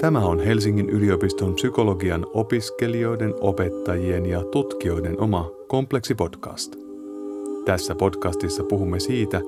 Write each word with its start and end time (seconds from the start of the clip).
Tämä 0.00 0.18
on 0.18 0.40
Helsingin 0.40 0.90
yliopiston 0.90 1.54
psykologian 1.54 2.26
opiskelijoiden, 2.34 3.34
opettajien 3.40 4.26
ja 4.26 4.44
tutkijoiden 4.44 5.20
oma 5.20 5.50
kompleksipodcast. 5.68 6.76
Tässä 7.64 7.94
podcastissa 7.94 8.64
puhumme 8.64 9.00
siitä, 9.00 9.40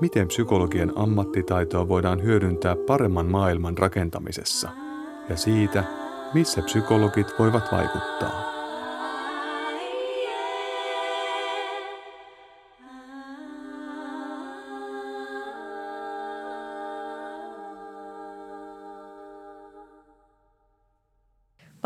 miten 0.00 0.28
psykologian 0.28 0.92
ammattitaitoa 0.96 1.88
voidaan 1.88 2.22
hyödyntää 2.22 2.76
paremman 2.86 3.26
maailman 3.26 3.78
rakentamisessa 3.78 4.68
ja 5.28 5.36
siitä, 5.36 5.84
missä 6.34 6.62
psykologit 6.62 7.26
voivat 7.38 7.64
vaikuttaa. 7.72 8.55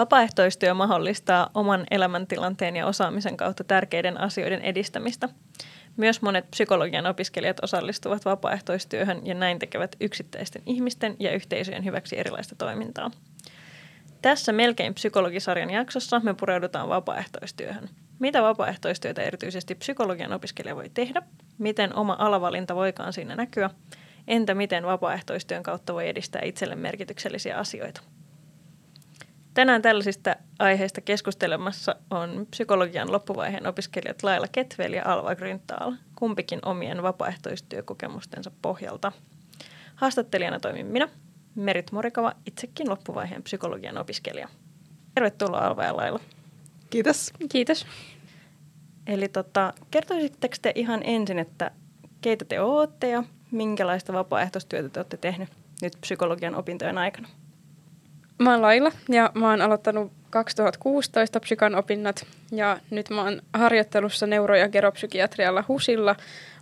Vapaaehtoistyö 0.01 0.75
mahdollistaa 0.75 1.51
oman 1.55 1.87
elämäntilanteen 1.91 2.77
ja 2.77 2.87
osaamisen 2.87 3.37
kautta 3.37 3.65
tärkeiden 3.65 4.21
asioiden 4.21 4.63
edistämistä. 4.63 5.29
Myös 5.97 6.23
monet 6.23 6.51
psykologian 6.51 7.07
opiskelijat 7.07 7.65
osallistuvat 7.65 8.25
vapaaehtoistyöhön 8.25 9.27
ja 9.27 9.35
näin 9.35 9.59
tekevät 9.59 9.97
yksittäisten 10.01 10.63
ihmisten 10.67 11.17
ja 11.19 11.33
yhteisöjen 11.35 11.85
hyväksi 11.85 12.19
erilaista 12.19 12.55
toimintaa. 12.55 13.11
Tässä 14.23 14.53
melkein 14.53 14.95
psykologisarjan 14.95 15.71
jaksossa 15.71 16.21
me 16.21 16.35
pureudutaan 16.35 16.89
vapaaehtoistyöhön. 16.89 17.89
Mitä 18.19 18.43
vapaaehtoistyötä 18.43 19.23
erityisesti 19.23 19.75
psykologian 19.75 20.33
opiskelija 20.33 20.77
voi 20.77 20.91
tehdä? 20.95 21.23
Miten 21.59 21.95
oma 21.95 22.17
alavalinta 22.19 22.75
voikaan 22.75 23.13
siinä 23.13 23.37
näkyä? 23.37 23.71
Entä 24.29 24.55
miten 24.55 24.87
vapaaehtoistyön 24.87 25.63
kautta 25.63 25.95
voi 25.95 26.09
edistää 26.09 26.43
itselle 26.45 26.77
merkityksellisiä 26.77 27.57
asioita? 27.57 28.01
Tänään 29.55 29.83
tällaisista 29.83 30.37
aiheista 30.59 31.01
keskustelemassa 31.01 31.97
on 32.11 32.47
psykologian 32.51 33.13
loppuvaiheen 33.13 33.67
opiskelijat 33.67 34.23
Laila 34.23 34.47
Ketvel 34.53 34.93
ja 34.93 35.03
Alva 35.05 35.35
Gryntaal, 35.35 35.93
kumpikin 36.17 36.59
omien 36.65 37.03
vapaaehtoistyökokemustensa 37.03 38.51
pohjalta. 38.63 39.13
Haastattelijana 39.95 40.61
toimin 40.61 40.87
minä, 40.87 41.09
Merit 41.55 41.93
Morikava, 41.93 42.33
itsekin 42.47 42.91
loppuvaiheen 42.91 43.43
psykologian 43.43 43.99
opiskelija. 43.99 44.49
Tervetuloa 45.15 45.67
Alva 45.67 45.85
ja 45.85 45.97
Laila. 45.97 46.21
Kiitos. 46.91 47.33
Kiitos. 47.49 47.87
Eli 49.07 49.29
tota, 49.29 49.73
kertoisitteko 49.91 50.55
te 50.63 50.73
ihan 50.75 51.01
ensin, 51.05 51.39
että 51.39 51.71
keitä 52.21 52.45
te 52.45 52.61
olette 52.61 53.09
ja 53.09 53.25
minkälaista 53.51 54.13
vapaaehtoistyötä 54.13 54.89
te 54.89 55.01
olette 55.01 55.17
tehnyt 55.17 55.49
nyt 55.83 55.93
psykologian 56.01 56.55
opintojen 56.55 56.99
aikana? 56.99 57.29
Mä 58.41 58.51
oon 58.53 58.63
Laila 58.63 58.93
ja 59.09 59.31
mä 59.35 59.51
oon 59.51 59.63
aloittanut 59.63 60.13
2016 60.31 61.41
psykan 61.41 61.75
opinnot 61.75 62.27
ja 62.53 62.79
nyt 62.91 63.11
mä 63.11 63.23
oon 63.23 63.43
harjoittelussa 63.53 64.27
neuro- 64.27 64.57
ja 64.57 64.69
geropsykiatrialla 64.69 65.65
HUSilla. 65.69 66.17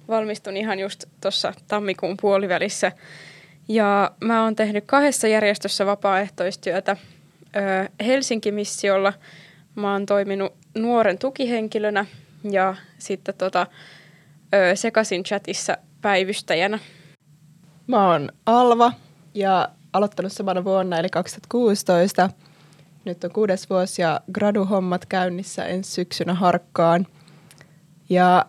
Valmistun 0.09 0.57
ihan 0.57 0.79
just 0.79 1.05
tuossa 1.21 1.53
tammikuun 1.69 2.17
puolivälissä. 2.21 2.93
Ja 3.69 4.11
mä 4.25 4.45
oon 4.45 4.57
tehnyt 4.57 4.85
kahdessa 4.87 5.29
järjestössä 5.29 5.87
vapaaehtoistyötä. 5.87 6.97
Helsinki-missiolla 8.07 9.13
mä 9.75 9.93
oon 9.93 10.07
toiminut 10.07 10.55
nuoren 10.75 11.19
tukihenkilönä 11.19 12.07
ja 12.51 12.75
sitten 12.99 13.35
tota, 13.35 13.67
Sekasin 14.75 15.25
chatissa 15.25 15.77
päivystäjänä. 16.03 16.79
Mä 17.87 18.11
oon 18.11 18.33
Alva 18.47 18.93
ja 19.35 19.69
aloittanut 19.93 20.33
samana 20.33 20.65
vuonna, 20.65 20.99
eli 20.99 21.09
2016. 21.09 22.31
Nyt 23.05 23.25
on 23.25 23.31
kuudes 23.31 23.71
vuosi 23.71 24.03
ja 24.03 24.21
graduhommat 24.33 25.07
käynnissä 25.07 25.65
ensi 25.65 25.91
syksynä 25.91 26.35
Harkkaan. 26.35 27.07
Ja 28.09 28.47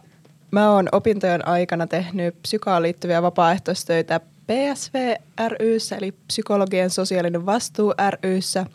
mä 0.52 0.72
oon 0.72 0.90
opintojen 0.92 1.48
aikana 1.48 1.88
tehnyt 1.88 2.42
psykaan 2.42 2.82
liittyviä 2.82 3.22
vapaaehtoistöitä 3.22 4.20
PSV 4.20 5.16
ryssä, 5.60 5.96
eli 5.96 6.12
Psykologien 6.12 6.90
sosiaalinen 6.90 7.46
vastuu 7.46 7.94
ryssä. 8.24 8.66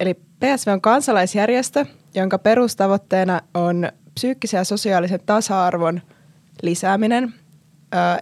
Eli 0.00 0.14
PSV 0.14 0.68
on 0.72 0.80
kansalaisjärjestö, 0.80 1.86
jonka 2.14 2.38
perustavoitteena 2.38 3.40
on 3.54 3.88
psyykkisen 4.14 4.58
ja 4.58 4.64
sosiaalisen 4.64 5.20
tasa-arvon 5.26 6.00
lisääminen. 6.62 7.34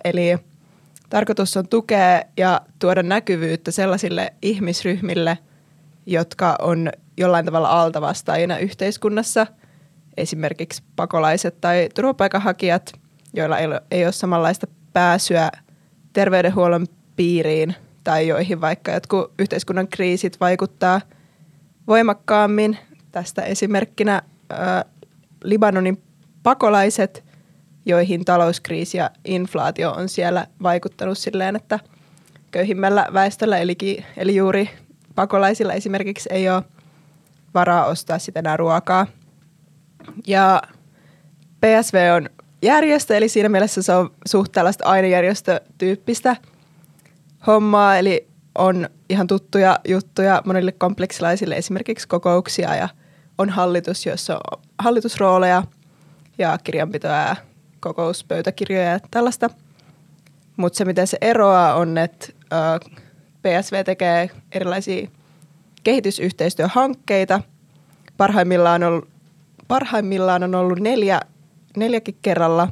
Eli 0.04 0.38
Tarkoitus 1.12 1.56
on 1.56 1.68
tukea 1.68 2.22
ja 2.36 2.60
tuoda 2.78 3.02
näkyvyyttä 3.02 3.70
sellaisille 3.70 4.32
ihmisryhmille, 4.42 5.38
jotka 6.06 6.56
on 6.62 6.90
jollain 7.16 7.44
tavalla 7.44 7.82
altavastaajina 7.82 8.58
yhteiskunnassa, 8.58 9.46
esimerkiksi 10.16 10.82
pakolaiset 10.96 11.60
tai 11.60 11.88
turvapaikanhakijat, 11.94 12.92
joilla 13.34 13.58
ei 13.58 13.66
ole, 13.66 13.82
ei 13.90 14.12
samanlaista 14.12 14.66
pääsyä 14.92 15.50
terveydenhuollon 16.12 16.86
piiriin 17.16 17.74
tai 18.04 18.28
joihin 18.28 18.60
vaikka 18.60 18.92
jotkut 18.92 19.32
yhteiskunnan 19.38 19.88
kriisit 19.88 20.40
vaikuttaa 20.40 21.00
voimakkaammin. 21.86 22.78
Tästä 23.10 23.42
esimerkkinä 23.42 24.22
ää, 24.50 24.84
Libanonin 25.44 26.02
pakolaiset– 26.42 27.24
joihin 27.86 28.24
talouskriisi 28.24 28.98
ja 28.98 29.10
inflaatio 29.24 29.90
on 29.92 30.08
siellä 30.08 30.46
vaikuttanut 30.62 31.18
silleen, 31.18 31.56
että 31.56 31.78
köyhimmällä 32.50 33.06
väestöllä, 33.12 33.58
eli, 33.58 33.76
eli 34.16 34.36
juuri 34.36 34.70
pakolaisilla 35.14 35.72
esimerkiksi 35.72 36.28
ei 36.32 36.50
ole 36.50 36.62
varaa 37.54 37.86
ostaa 37.86 38.18
sitä 38.18 38.38
enää 38.38 38.56
ruokaa. 38.56 39.06
Ja 40.26 40.62
PSV 41.60 42.10
on 42.16 42.30
järjestö, 42.62 43.16
eli 43.16 43.28
siinä 43.28 43.48
mielessä 43.48 43.82
se 43.82 43.94
on 43.94 44.10
suht 44.26 44.52
tällaista 44.52 44.84
ainejärjestötyyppistä 44.84 46.36
hommaa, 47.46 47.96
eli 47.96 48.28
on 48.54 48.88
ihan 49.08 49.26
tuttuja 49.26 49.80
juttuja 49.88 50.42
monille 50.44 50.72
kompleksilaisille, 50.72 51.54
esimerkiksi 51.54 52.08
kokouksia 52.08 52.76
ja 52.76 52.88
on 53.38 53.50
hallitus, 53.50 54.06
jossa 54.06 54.34
on 54.34 54.62
hallitusrooleja 54.78 55.62
ja 56.38 56.58
kirjanpitoa 56.64 57.10
ja 57.10 57.36
kokouspöytäkirjoja 57.82 58.90
ja 58.90 59.00
tällaista. 59.10 59.50
Mutta 60.56 60.76
se, 60.76 60.84
miten 60.84 61.06
se 61.06 61.18
eroaa, 61.20 61.74
on, 61.74 61.98
että 61.98 62.26
PSV 63.42 63.84
tekee 63.84 64.30
erilaisia 64.52 65.08
kehitysyhteistyöhankkeita. 65.84 67.40
Parhaimmillaan 68.16 68.82
on, 68.82 69.02
parhaimmillaan 69.68 70.42
on 70.42 70.54
ollut 70.54 70.80
neljä, 70.80 71.20
neljäkin 71.76 72.18
kerralla 72.22 72.68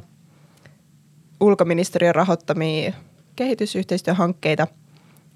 ulkoministeriön 1.39 2.15
rahoittamia 2.15 2.93
kehitysyhteistyöhankkeita. 3.35 4.67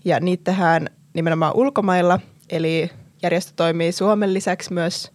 Ja 0.06 0.19
niitä 0.19 0.44
tehdään 0.44 0.90
nimenomaan 1.14 1.56
ulkomailla, 1.56 2.19
eli 2.50 2.90
järjestö 3.22 3.53
toimii 3.56 3.91
Suomen 3.91 4.34
lisäksi 4.34 4.74
myös 4.74 5.12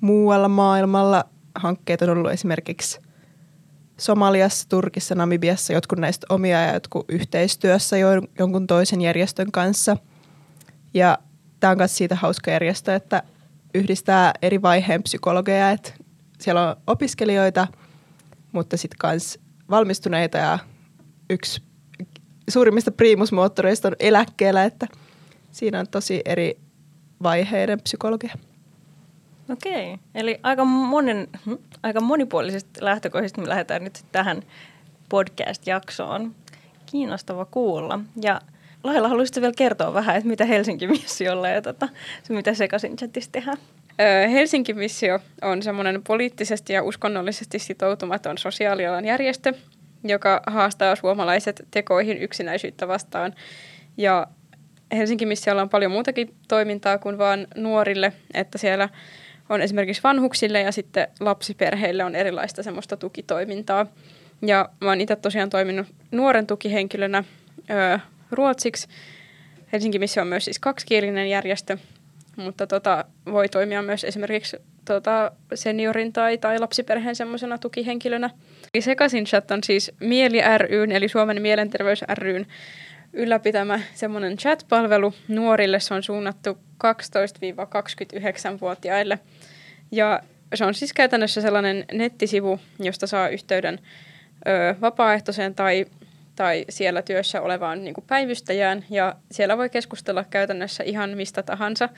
muualla 0.00 0.48
maailmalla. 0.48 1.24
Hankkeet 1.54 2.02
on 2.02 2.10
ollut 2.10 2.30
esimerkiksi 2.30 3.03
Somaliassa, 3.96 4.68
Turkissa, 4.68 5.14
Namibiassa 5.14 5.72
jotkut 5.72 5.98
näistä 5.98 6.26
omia 6.30 6.60
ja 6.60 6.74
jotkut 6.74 7.04
yhteistyössä 7.08 7.96
jo, 7.96 8.08
jonkun 8.38 8.66
toisen 8.66 9.00
järjestön 9.00 9.52
kanssa. 9.52 9.96
Ja 10.94 11.18
tämä 11.60 11.70
on 11.70 11.78
myös 11.78 11.96
siitä 11.96 12.14
hauska 12.14 12.50
järjestö, 12.50 12.94
että 12.94 13.22
yhdistää 13.74 14.32
eri 14.42 14.62
vaiheen 14.62 15.02
psykologeja, 15.02 15.70
että 15.70 15.92
siellä 16.40 16.70
on 16.70 16.76
opiskelijoita, 16.86 17.66
mutta 18.52 18.76
sitten 18.76 19.10
myös 19.10 19.38
valmistuneita 19.70 20.38
ja 20.38 20.58
yksi 21.30 21.62
suurimmista 22.50 22.92
priimusmoottoreista 22.92 23.88
on 23.88 23.96
eläkkeellä, 23.98 24.64
että 24.64 24.86
siinä 25.50 25.80
on 25.80 25.88
tosi 25.88 26.22
eri 26.24 26.58
vaiheiden 27.22 27.80
psykologia. 27.80 28.34
Okei, 29.52 29.98
eli 30.14 30.40
aika, 30.42 30.64
monen, 30.64 31.28
aika 31.82 32.00
monipuolisista 32.00 32.84
lähtökohdista 32.84 33.40
me 33.40 33.48
lähdetään 33.48 33.84
nyt 33.84 34.04
tähän 34.12 34.42
podcast-jaksoon. 35.08 36.34
Kiinnostava 36.86 37.44
kuulla. 37.44 38.00
Ja 38.22 38.40
Laila, 38.84 39.08
haluaisitko 39.08 39.40
vielä 39.40 39.54
kertoa 39.56 39.94
vähän, 39.94 40.16
että 40.16 40.28
mitä 40.28 40.44
Helsinki-missiolla 40.44 41.48
ja 41.48 41.62
tota, 41.62 41.88
se, 42.22 42.32
mitä 42.32 42.54
sekaisin 42.54 42.96
chatissa 42.96 43.32
tehdään? 43.32 43.56
Helsinki-missio 44.32 45.20
on 45.42 45.62
semmoinen 45.62 46.02
poliittisesti 46.02 46.72
ja 46.72 46.82
uskonnollisesti 46.82 47.58
sitoutumaton 47.58 48.38
sosiaalialan 48.38 49.04
järjestö, 49.04 49.52
joka 50.04 50.42
haastaa 50.46 50.96
suomalaiset 50.96 51.68
tekoihin 51.70 52.18
yksinäisyyttä 52.18 52.88
vastaan. 52.88 53.34
Ja 53.96 54.26
Helsinki-missiolla 54.92 55.62
on 55.62 55.68
paljon 55.68 55.90
muutakin 55.90 56.34
toimintaa 56.48 56.98
kuin 56.98 57.18
vain 57.18 57.46
nuorille, 57.56 58.12
että 58.34 58.58
siellä– 58.58 58.88
on 59.48 59.62
esimerkiksi 59.62 60.02
vanhuksille 60.02 60.60
ja 60.60 60.72
sitten 60.72 61.08
lapsiperheille 61.20 62.04
on 62.04 62.14
erilaista 62.14 62.62
semmoista 62.62 62.96
tukitoimintaa. 62.96 63.86
Ja 64.42 64.68
mä 64.80 64.88
oon 64.88 65.00
itse 65.00 65.16
tosiaan 65.16 65.50
toiminut 65.50 65.86
nuoren 66.10 66.46
tukihenkilönä 66.46 67.24
ö, 67.70 67.98
ruotsiksi 68.30 68.88
Helsingin 69.74 70.00
missio 70.00 70.20
on 70.20 70.28
myös 70.28 70.44
siis 70.44 70.58
kaksikielinen 70.58 71.28
järjestö, 71.28 71.78
mutta 72.36 72.66
tota, 72.66 73.04
voi 73.26 73.48
toimia 73.48 73.82
myös 73.82 74.04
esimerkiksi 74.04 74.56
tota, 74.84 75.32
seniorin 75.54 76.12
tai, 76.12 76.38
tai 76.38 76.58
lapsiperheen 76.58 77.16
semmoisena 77.16 77.58
tukihenkilönä. 77.58 78.30
Sekaisin 78.80 79.24
chat 79.24 79.50
on 79.50 79.64
siis 79.64 79.92
Mieli 80.00 80.40
ryn, 80.58 80.92
eli 80.92 81.08
Suomen 81.08 81.42
mielenterveys 81.42 82.02
ryn 82.14 82.46
ylläpitämä 83.14 83.80
semmoinen 83.94 84.36
chat-palvelu 84.36 85.14
nuorille. 85.28 85.80
Se 85.80 85.94
on 85.94 86.02
suunnattu 86.02 86.58
12-29-vuotiaille. 86.84 89.18
Ja 89.92 90.20
se 90.54 90.64
on 90.64 90.74
siis 90.74 90.92
käytännössä 90.92 91.40
sellainen 91.40 91.84
nettisivu, 91.92 92.60
josta 92.78 93.06
saa 93.06 93.28
yhteyden 93.28 93.78
ö, 94.46 94.74
vapaaehtoiseen 94.80 95.54
tai, 95.54 95.86
tai 96.36 96.64
siellä 96.68 97.02
työssä 97.02 97.40
olevaan 97.40 97.84
niin 97.84 97.94
kuin 97.94 98.04
päivystäjään. 98.06 98.84
Ja 98.90 99.14
siellä 99.30 99.58
voi 99.58 99.70
keskustella 99.70 100.24
käytännössä 100.30 100.84
ihan 100.84 101.10
mistä 101.10 101.42
tahansa. 101.42 101.88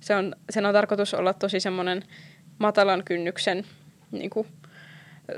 Se 0.00 0.14
on, 0.14 0.36
sen 0.50 0.66
on 0.66 0.74
tarkoitus 0.74 1.14
olla 1.14 1.34
tosi 1.34 1.60
semmoinen 1.60 2.02
matalan 2.58 3.02
kynnyksen 3.04 3.64
niin 4.10 4.30
kuin, 4.30 4.46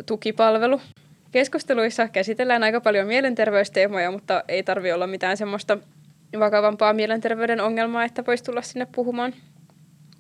tukipalvelu. 0.07 0.81
Keskusteluissa 1.31 2.09
käsitellään 2.09 2.63
aika 2.63 2.81
paljon 2.81 3.07
mielenterveysteemoja, 3.07 4.11
mutta 4.11 4.45
ei 4.49 4.63
tarvi 4.63 4.93
olla 4.93 5.07
mitään 5.07 5.37
semmoista 5.37 5.79
vakavampaa 6.39 6.93
mielenterveyden 6.93 7.61
ongelmaa, 7.61 8.05
että 8.05 8.27
voisi 8.27 8.45
tulla 8.45 8.63
sinne 8.63 8.87
puhumaan. 8.95 9.35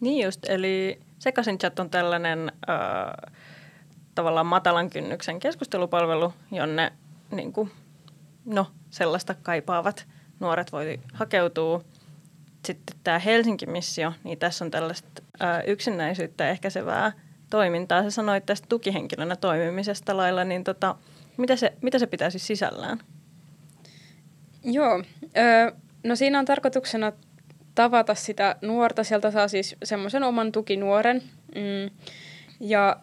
Niin 0.00 0.24
just, 0.24 0.48
eli 0.48 1.00
Sekaisin 1.18 1.58
chat 1.58 1.78
on 1.78 1.90
tällainen 1.90 2.52
äh, 2.70 3.32
tavallaan 4.14 4.46
matalan 4.46 4.90
kynnyksen 4.90 5.40
keskustelupalvelu, 5.40 6.34
jonne 6.50 6.92
niin 7.30 7.52
kuin, 7.52 7.70
no, 8.44 8.66
sellaista 8.90 9.34
kaipaavat 9.42 10.06
nuoret 10.40 10.72
voi 10.72 11.00
hakeutua. 11.12 11.84
Sitten 12.64 12.96
tämä 13.04 13.18
Helsinki-missio, 13.18 14.12
niin 14.24 14.38
tässä 14.38 14.64
on 14.64 14.70
tällaista 14.70 15.22
äh, 15.42 15.62
yksinäisyyttä 15.66 16.50
ehkäisevää 16.50 17.12
toimintaa. 17.50 18.02
Sä 18.02 18.10
sanoit 18.10 18.46
tästä 18.46 18.66
tukihenkilönä 18.68 19.36
toimimisesta 19.36 20.16
lailla, 20.16 20.44
niin 20.44 20.64
tota, 20.64 20.94
mitä, 21.36 21.56
se, 21.56 21.72
mitä 21.82 21.98
se 21.98 22.06
pitää 22.06 22.30
siis 22.30 22.46
sisällään? 22.46 22.98
Joo, 24.64 25.02
öö, 25.36 25.72
no 26.04 26.16
siinä 26.16 26.38
on 26.38 26.44
tarkoituksena 26.44 27.12
tavata 27.74 28.14
sitä 28.14 28.56
nuorta. 28.62 29.04
Sieltä 29.04 29.30
saa 29.30 29.48
siis 29.48 29.76
semmoisen 29.84 30.22
oman 30.22 30.52
tukinuoren. 30.52 31.22
Mm, 31.54 31.90
ja 32.60 32.96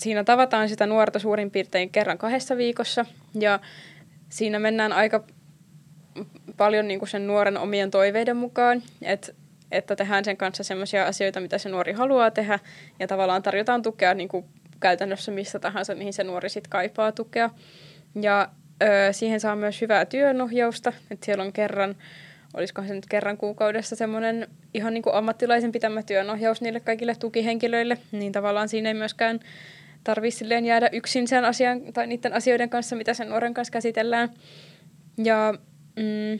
siinä 0.00 0.24
tavataan 0.24 0.68
sitä 0.68 0.86
nuorta 0.86 1.18
suurin 1.18 1.50
piirtein 1.50 1.90
kerran 1.90 2.18
kahdessa 2.18 2.56
viikossa. 2.56 3.06
Ja 3.34 3.60
siinä 4.28 4.58
mennään 4.58 4.92
aika 4.92 5.24
paljon 6.56 6.88
niin 6.88 7.08
sen 7.08 7.26
nuoren 7.26 7.58
omien 7.58 7.90
toiveiden 7.90 8.36
mukaan, 8.36 8.82
että 9.02 9.32
että 9.72 9.96
tehdään 9.96 10.24
sen 10.24 10.36
kanssa 10.36 10.64
sellaisia 10.64 11.06
asioita, 11.06 11.40
mitä 11.40 11.58
se 11.58 11.68
nuori 11.68 11.92
haluaa 11.92 12.30
tehdä, 12.30 12.58
ja 12.98 13.06
tavallaan 13.06 13.42
tarjotaan 13.42 13.82
tukea 13.82 14.14
niin 14.14 14.28
kuin 14.28 14.44
käytännössä 14.80 15.32
missä 15.32 15.58
tahansa, 15.58 15.94
mihin 15.94 16.12
se 16.12 16.24
nuori 16.24 16.48
sitten 16.48 16.70
kaipaa 16.70 17.12
tukea. 17.12 17.50
Ja 18.22 18.48
ö, 18.82 19.12
siihen 19.12 19.40
saa 19.40 19.56
myös 19.56 19.80
hyvää 19.80 20.04
työnohjausta, 20.04 20.92
että 21.10 21.26
siellä 21.26 21.44
on 21.44 21.52
kerran, 21.52 21.96
olisikohan 22.54 22.88
se 22.88 22.94
nyt 22.94 23.06
kerran 23.06 23.36
kuukaudessa 23.36 23.96
semmoinen 23.96 24.48
ihan 24.74 24.94
niin 24.94 25.02
kuin 25.02 25.14
ammattilaisen 25.14 25.72
pitämä 25.72 26.02
työnohjaus 26.02 26.60
niille 26.60 26.80
kaikille 26.80 27.14
tukihenkilöille, 27.14 27.98
niin 28.12 28.32
tavallaan 28.32 28.68
siinä 28.68 28.88
ei 28.90 28.94
myöskään 28.94 29.40
tarvitse 30.04 30.44
jäädä 30.64 30.88
yksin 30.92 31.28
sen 31.28 31.44
asian 31.44 31.80
tai 31.92 32.06
niiden 32.06 32.32
asioiden 32.32 32.70
kanssa, 32.70 32.96
mitä 32.96 33.14
sen 33.14 33.28
nuoren 33.28 33.54
kanssa 33.54 33.72
käsitellään. 33.72 34.30
Ja 35.24 35.54
mm, 35.96 36.38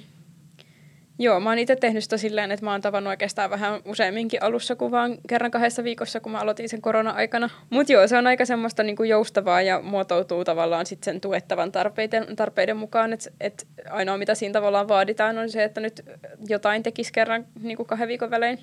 Joo, 1.19 1.41
mä 1.41 1.50
oon 1.50 1.59
itse 1.59 1.76
tehnyt 1.76 2.05
sitä 2.05 2.17
silleen, 2.17 2.53
että 2.53 2.64
mä 2.64 2.73
oon 2.73 2.81
tavannut 2.81 3.11
oikeastaan 3.11 3.50
vähän 3.50 3.81
useamminkin 3.85 4.43
alussa 4.43 4.76
kuin 4.76 4.91
vaan 4.91 5.19
kerran 5.29 5.50
kahdessa 5.50 5.85
viikossa, 5.85 6.20
kun 6.20 6.32
mä 6.32 6.38
aloitin 6.38 6.69
sen 6.69 6.82
korona-aikana. 6.82 7.50
Mutta 7.70 7.93
joo, 7.93 8.09
se 8.09 8.17
on 8.17 8.26
aika 8.26 8.44
semmoista 8.44 8.82
niinku 8.82 9.03
joustavaa 9.03 9.62
ja 9.62 9.81
muotoutuu 9.82 10.44
tavallaan 10.44 10.87
sit 10.87 11.03
sen 11.03 11.20
tuettavan 11.20 11.73
tarpeiden, 11.73 12.37
tarpeiden 12.37 12.76
mukaan. 12.76 13.12
Että 13.12 13.31
et 13.41 13.67
ainoa 13.91 14.19
mitä 14.19 14.35
siinä 14.35 14.53
tavallaan 14.53 14.88
vaaditaan 14.88 15.38
on 15.38 15.50
se, 15.50 15.64
että 15.64 15.81
nyt 15.81 16.03
jotain 16.49 16.82
tekisi 16.82 17.12
kerran 17.12 17.47
niinku 17.62 17.85
kahden 17.85 18.08
viikon 18.08 18.31
välein. 18.31 18.58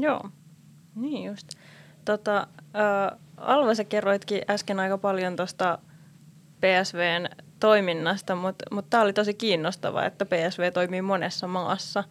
Joo, 0.00 0.20
niin 0.96 1.24
just. 1.24 1.48
Tota, 2.04 2.46
äh, 2.76 3.18
Alva, 3.36 3.74
sä 3.74 3.84
kerroitkin 3.84 4.42
äsken 4.50 4.80
aika 4.80 4.98
paljon 4.98 5.36
tuosta 5.36 5.78
PSVn 6.60 7.28
toiminnasta, 7.64 8.34
mutta 8.34 8.64
mut 8.70 8.90
tämä 8.90 9.02
oli 9.02 9.12
tosi 9.12 9.34
kiinnostavaa, 9.34 10.06
että 10.06 10.26
PSV 10.26 10.72
toimii 10.72 11.02
monessa 11.02 11.46
maassa 11.46 12.04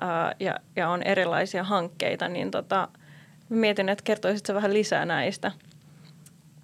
ää, 0.00 0.34
ja, 0.40 0.54
ja 0.76 0.88
on 0.88 1.02
erilaisia 1.02 1.64
hankkeita, 1.64 2.28
niin 2.28 2.50
tota, 2.50 2.88
mietin, 3.48 3.88
että 3.88 4.04
kertoisitko 4.04 4.54
vähän 4.54 4.74
lisää 4.74 5.04
näistä? 5.04 5.52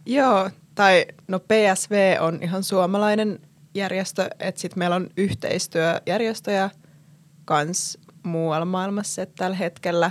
Joo, 0.07 0.51
tai 0.75 1.07
no 1.29 1.39
PSV 1.39 2.17
on 2.21 2.39
ihan 2.43 2.63
suomalainen 2.63 3.39
järjestö, 3.75 4.29
että 4.41 4.61
sitten 4.61 4.79
meillä 4.79 4.97
on 4.97 5.09
yhteistyöjärjestöjä 5.17 6.71
kans 7.45 7.99
muualla 8.23 8.67
maailmassa, 8.67 9.23
että 9.23 9.35
tällä 9.37 9.57
hetkellä 9.57 10.11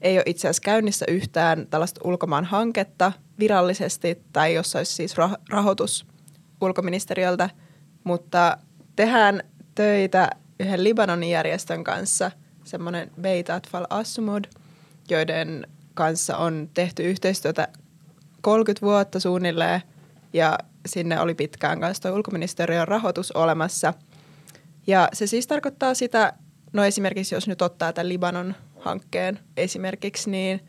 ei 0.00 0.16
ole 0.18 0.24
itse 0.26 0.48
asiassa 0.48 0.62
käynnissä 0.64 1.06
yhtään 1.08 1.66
tällaista 1.70 2.00
ulkomaan 2.04 2.44
hanketta 2.44 3.12
virallisesti, 3.38 4.22
tai 4.32 4.54
jos 4.54 4.76
olisi 4.76 4.92
siis 4.92 5.14
rahoitus 5.50 6.15
ulkoministeriöltä, 6.60 7.50
mutta 8.04 8.58
tehdään 8.96 9.42
töitä 9.74 10.30
yhden 10.60 10.84
Libanonin 10.84 11.30
järjestön 11.30 11.84
kanssa, 11.84 12.30
semmoinen 12.64 13.10
Beit 13.20 13.50
Atfal 13.50 13.86
Assumud, 13.90 14.44
joiden 15.10 15.66
kanssa 15.94 16.36
on 16.36 16.70
tehty 16.74 17.02
yhteistyötä 17.02 17.68
30 18.40 18.86
vuotta 18.86 19.20
suunnilleen 19.20 19.82
ja 20.32 20.58
sinne 20.86 21.20
oli 21.20 21.34
pitkään 21.34 21.80
kanssa 21.80 22.02
tuo 22.02 22.16
ulkoministeriön 22.16 22.88
rahoitus 22.88 23.32
olemassa. 23.32 23.94
Ja 24.86 25.08
se 25.12 25.26
siis 25.26 25.46
tarkoittaa 25.46 25.94
sitä, 25.94 26.32
no 26.72 26.84
esimerkiksi 26.84 27.34
jos 27.34 27.48
nyt 27.48 27.62
ottaa 27.62 27.92
tämän 27.92 28.08
Libanon 28.08 28.54
hankkeen 28.78 29.38
esimerkiksi, 29.56 30.30
niin 30.30 30.60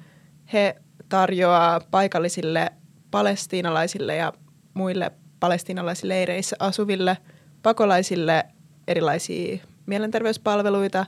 he 0.54 0.76
tarjoaa 1.10 1.82
paikallisille 1.92 2.72
palestiinalaisille 3.12 4.16
ja 4.16 4.34
muille 4.74 5.12
palestiinalaisleireissä 5.40 6.56
asuville 6.60 7.18
pakolaisille 7.64 8.46
erilaisia 8.88 9.58
mielenterveyspalveluita 9.86 11.06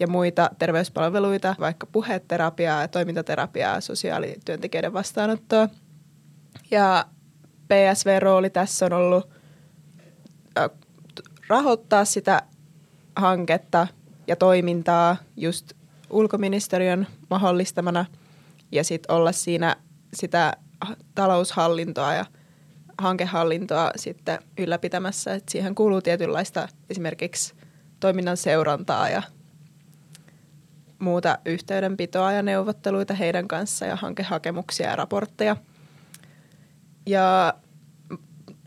ja 0.00 0.06
muita 0.06 0.50
terveyspalveluita, 0.58 1.54
vaikka 1.60 1.86
puheterapiaa, 1.86 2.88
toimintaterapiaa, 2.88 3.80
sosiaalityöntekijöiden 3.80 4.92
vastaanottoa. 4.92 5.68
Ja 6.70 7.06
PSV-rooli 7.68 8.50
tässä 8.50 8.86
on 8.86 8.92
ollut 8.92 9.28
rahoittaa 11.48 12.04
sitä 12.04 12.42
hanketta 13.16 13.86
ja 14.26 14.36
toimintaa 14.36 15.16
just 15.36 15.72
ulkoministeriön 16.10 17.06
mahdollistamana 17.30 18.04
ja 18.72 18.84
sitten 18.84 19.16
olla 19.16 19.32
siinä 19.32 19.76
sitä 20.14 20.52
taloushallintoa 21.14 22.14
ja 22.14 22.24
hankehallintoa 22.98 23.90
sitten 23.96 24.38
ylläpitämässä. 24.58 25.34
että 25.34 25.52
siihen 25.52 25.74
kuuluu 25.74 26.02
tietynlaista 26.02 26.68
esimerkiksi 26.90 27.54
toiminnan 28.00 28.36
seurantaa 28.36 29.08
ja 29.08 29.22
muuta 30.98 31.38
yhteydenpitoa 31.46 32.32
ja 32.32 32.42
neuvotteluita 32.42 33.14
heidän 33.14 33.48
kanssa 33.48 33.86
ja 33.86 33.96
hankehakemuksia 33.96 34.90
ja 34.90 34.96
raportteja. 34.96 35.56
Ja 37.06 37.54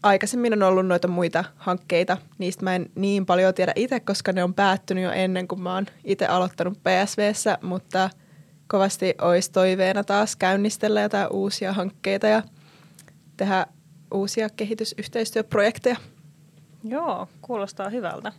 aikaisemmin 0.03 0.53
on 0.53 0.63
ollut 0.63 0.87
noita 0.87 1.07
muita 1.07 1.43
hankkeita. 1.55 2.17
Niistä 2.37 2.63
mä 2.63 2.75
en 2.75 2.89
niin 2.95 3.25
paljon 3.25 3.53
tiedä 3.53 3.73
itse, 3.75 3.99
koska 3.99 4.31
ne 4.31 4.43
on 4.43 4.53
päättynyt 4.53 5.03
jo 5.03 5.11
ennen 5.11 5.47
kuin 5.47 5.61
mä 5.61 5.73
oon 5.73 5.85
itse 6.03 6.25
aloittanut 6.25 6.79
PSVssä, 6.83 7.57
mutta 7.61 8.09
kovasti 8.67 9.15
olisi 9.21 9.51
toiveena 9.51 10.03
taas 10.03 10.35
käynnistellä 10.35 11.01
jotain 11.01 11.27
uusia 11.31 11.73
hankkeita 11.73 12.27
ja 12.27 12.43
tehdä 13.37 13.65
uusia 14.13 14.49
kehitysyhteistyöprojekteja. 14.49 15.95
Joo, 16.83 17.27
kuulostaa 17.41 17.89
hyvältä. 17.89 18.31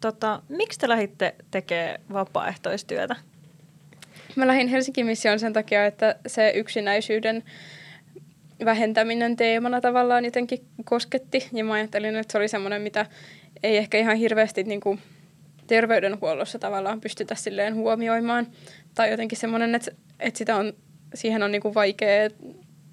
Tota, 0.00 0.42
miksi 0.48 0.78
te 0.78 0.88
lähditte 0.88 1.34
tekemään 1.50 2.00
vapaaehtoistyötä? 2.12 3.16
Mä 4.36 4.46
lähdin 4.46 4.68
Helsingin 4.68 5.06
missioon 5.06 5.38
sen 5.38 5.52
takia, 5.52 5.86
että 5.86 6.16
se 6.26 6.52
yksinäisyyden 6.54 7.42
vähentäminen 8.64 9.36
teemana 9.36 9.80
tavallaan 9.80 10.24
jotenkin 10.24 10.64
kosketti. 10.84 11.48
Ja 11.52 11.64
mä 11.64 11.72
ajattelin, 11.74 12.16
että 12.16 12.32
se 12.32 12.38
oli 12.38 12.48
semmoinen, 12.48 12.82
mitä 12.82 13.06
ei 13.62 13.76
ehkä 13.76 13.98
ihan 13.98 14.16
hirveästi 14.16 14.64
niin 14.64 14.80
kuin 14.80 15.02
terveydenhuollossa 15.66 16.58
tavallaan 16.58 17.00
pystytä 17.00 17.34
silleen 17.34 17.74
huomioimaan. 17.74 18.46
Tai 18.94 19.10
jotenkin 19.10 19.38
semmoinen, 19.38 19.74
että, 19.74 19.90
että 20.20 20.38
sitä 20.38 20.56
on, 20.56 20.72
siihen 21.14 21.42
on 21.42 21.52
niin 21.52 21.62
kuin 21.62 21.74
vaikea 21.74 22.30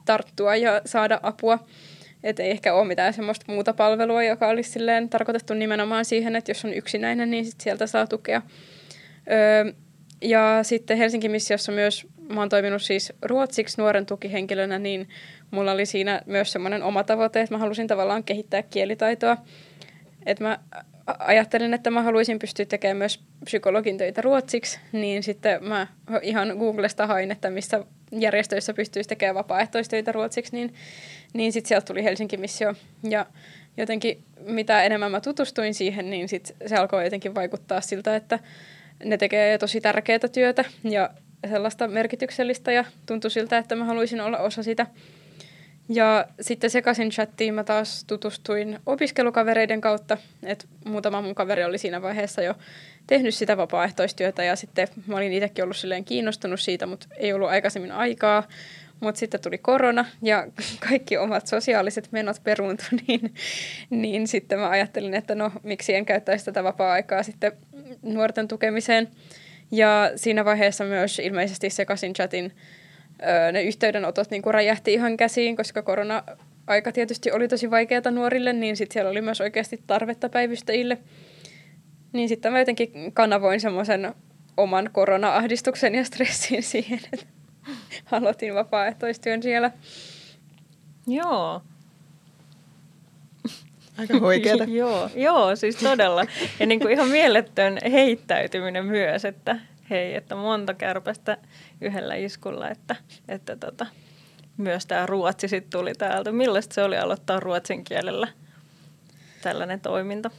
tarttua 0.05 0.55
ja 0.55 0.81
saada 0.85 1.19
apua. 1.23 1.59
Että 2.23 2.43
ei 2.43 2.51
ehkä 2.51 2.73
ole 2.73 2.87
mitään 2.87 3.13
semmoista 3.13 3.45
muuta 3.47 3.73
palvelua, 3.73 4.23
joka 4.23 4.47
olisi 4.47 4.71
silleen 4.71 5.09
tarkoitettu 5.09 5.53
nimenomaan 5.53 6.05
siihen, 6.05 6.35
että 6.35 6.51
jos 6.51 6.65
on 6.65 6.73
yksinäinen, 6.73 7.31
niin 7.31 7.45
sit 7.45 7.61
sieltä 7.61 7.87
saa 7.87 8.07
tukea. 8.07 8.41
Öö, 9.31 9.73
ja 10.21 10.59
sitten 10.61 10.97
Helsingin 10.97 11.31
missiossa 11.31 11.71
myös, 11.71 12.07
mä 12.29 12.41
oon 12.41 12.49
toiminut 12.49 12.81
siis 12.81 13.13
ruotsiksi 13.21 13.81
nuoren 13.81 14.05
tukihenkilönä, 14.05 14.79
niin 14.79 15.09
mulla 15.51 15.71
oli 15.71 15.85
siinä 15.85 16.21
myös 16.25 16.51
semmoinen 16.51 16.83
oma 16.83 17.03
tavoite, 17.03 17.41
että 17.41 17.55
mä 17.55 17.59
halusin 17.59 17.87
tavallaan 17.87 18.23
kehittää 18.23 18.63
kielitaitoa. 18.63 19.37
Että 20.25 20.43
mä 20.43 20.59
ajattelin, 21.19 21.73
että 21.73 21.91
mä 21.91 22.01
haluaisin 22.01 22.39
pystyä 22.39 22.65
tekemään 22.65 22.97
myös 22.97 23.19
psykologin 23.43 23.97
töitä 23.97 24.21
ruotsiksi, 24.21 24.79
niin 24.91 25.23
sitten 25.23 25.63
mä 25.63 25.87
ihan 26.21 26.57
Googlesta 26.57 27.07
hain, 27.07 27.31
että 27.31 27.49
missä 27.49 27.85
järjestöissä 28.11 28.73
pystyisi 28.73 29.09
tekemään 29.09 29.35
vapaaehtoistöitä 29.35 30.11
ruotsiksi, 30.11 30.55
niin, 30.55 30.73
niin 31.33 31.53
sitten 31.53 31.67
sieltä 31.67 31.85
tuli 31.85 32.03
Helsingin 32.03 32.39
missio. 32.39 32.75
Ja 33.09 33.25
jotenkin 33.77 34.23
mitä 34.39 34.83
enemmän 34.83 35.11
mä 35.11 35.21
tutustuin 35.21 35.73
siihen, 35.73 36.09
niin 36.09 36.29
sit 36.29 36.55
se 36.65 36.75
alkoi 36.75 37.03
jotenkin 37.03 37.35
vaikuttaa 37.35 37.81
siltä, 37.81 38.15
että 38.15 38.39
ne 39.03 39.17
tekee 39.17 39.57
tosi 39.57 39.81
tärkeää 39.81 40.19
työtä 40.31 40.65
ja 40.83 41.09
sellaista 41.49 41.87
merkityksellistä 41.87 42.71
ja 42.71 42.85
tuntui 43.05 43.31
siltä, 43.31 43.57
että 43.57 43.75
mä 43.75 43.85
haluaisin 43.85 44.21
olla 44.21 44.37
osa 44.37 44.63
sitä. 44.63 44.87
Ja 45.89 46.25
sitten 46.41 46.69
sekaisin 46.69 47.09
chattiin 47.09 47.53
mä 47.53 47.63
taas 47.63 48.03
tutustuin 48.03 48.79
opiskelukavereiden 48.85 49.81
kautta, 49.81 50.17
että 50.43 50.65
muutama 50.85 51.21
mun 51.21 51.35
kaveri 51.35 51.63
oli 51.63 51.77
siinä 51.77 52.01
vaiheessa 52.01 52.41
jo 52.41 52.55
tehnyt 53.07 53.35
sitä 53.35 53.57
vapaaehtoistyötä 53.57 54.43
ja 54.43 54.55
sitten 54.55 54.87
mä 55.07 55.15
olin 55.15 55.33
itsekin 55.33 55.63
ollut 55.63 55.77
silleen 55.77 56.05
kiinnostunut 56.05 56.59
siitä, 56.59 56.85
mutta 56.85 57.07
ei 57.17 57.33
ollut 57.33 57.49
aikaisemmin 57.49 57.91
aikaa. 57.91 58.47
Mutta 58.99 59.19
sitten 59.19 59.41
tuli 59.41 59.57
korona 59.57 60.05
ja 60.21 60.47
kaikki 60.89 61.17
omat 61.17 61.47
sosiaaliset 61.47 62.11
menot 62.11 62.43
peruuntui, 62.43 62.87
niin, 63.07 63.33
niin 63.89 64.27
sitten 64.27 64.59
mä 64.59 64.69
ajattelin, 64.69 65.13
että 65.13 65.35
no 65.35 65.51
miksi 65.63 65.95
en 65.95 66.05
käyttäisi 66.05 66.45
tätä 66.45 66.63
vapaa-aikaa 66.63 67.23
sitten 67.23 67.51
nuorten 68.01 68.47
tukemiseen. 68.47 69.07
Ja 69.71 70.11
siinä 70.15 70.45
vaiheessa 70.45 70.83
myös 70.83 71.19
ilmeisesti 71.19 71.69
sekaisin 71.69 72.13
chatin 72.13 72.53
ne 73.51 73.63
yhteydenotot 73.63 74.31
niin 74.31 74.41
kuin 74.41 74.53
räjähti 74.53 74.93
ihan 74.93 75.17
käsiin, 75.17 75.55
koska 75.55 75.81
korona 75.81 76.23
aika 76.67 76.91
tietysti 76.91 77.31
oli 77.31 77.47
tosi 77.47 77.71
vaikeaa 77.71 78.11
nuorille, 78.11 78.53
niin 78.53 78.77
sitten 78.77 78.93
siellä 78.93 79.11
oli 79.11 79.21
myös 79.21 79.41
oikeasti 79.41 79.83
tarvetta 79.87 80.29
päivystäjille. 80.29 80.97
Niin 82.13 82.29
sitten 82.29 82.51
mä 82.51 82.59
jotenkin 82.59 83.13
kanavoin 83.13 83.59
semmoisen 83.61 84.13
oman 84.57 84.89
korona-ahdistuksen 84.93 85.95
ja 85.95 86.05
stressin 86.05 86.63
siihen, 86.73 86.99
että 87.13 87.25
aloitin 88.11 88.55
vapaaehtoistyön 88.55 89.43
siellä. 89.43 89.71
Joo. 91.07 91.61
Aika 93.97 94.19
huikeeta. 94.19 94.63
joo, 94.81 95.09
joo, 95.15 95.55
siis 95.55 95.75
todella. 95.75 96.25
Ja 96.59 96.65
niin 96.65 96.79
kuin 96.79 96.91
ihan 96.91 97.07
mieletön 97.07 97.77
heittäytyminen 97.91 98.85
myös, 98.85 99.25
että 99.25 99.59
hei, 99.89 100.15
että 100.15 100.35
monta 100.35 100.73
kärpästä 100.73 101.37
yhdellä 101.81 102.15
iskulla, 102.15 102.69
että, 102.69 102.95
että 103.27 103.55
tota, 103.55 103.85
myös 104.57 104.85
tämä 104.85 105.05
ruotsi 105.05 105.47
sitten 105.47 105.79
tuli 105.79 105.93
täältä. 105.93 106.31
Millaista 106.31 106.73
se 106.73 106.83
oli 106.83 106.97
aloittaa 106.97 107.39
ruotsin 107.39 107.83
kielellä 107.83 108.27
tällainen 109.41 109.79
toiminta? 109.81 110.31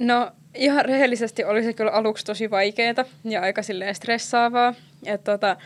No 0.00 0.32
ihan 0.54 0.84
rehellisesti 0.84 1.44
oli 1.44 1.62
se 1.62 1.72
kyllä 1.72 1.90
aluksi 1.90 2.24
tosi 2.24 2.50
vaikeaa 2.50 3.04
ja 3.24 3.40
aika 3.42 3.62
silleen 3.62 3.94
stressaavaa. 3.94 4.74
Että 5.06 5.32
tota, 5.32 5.56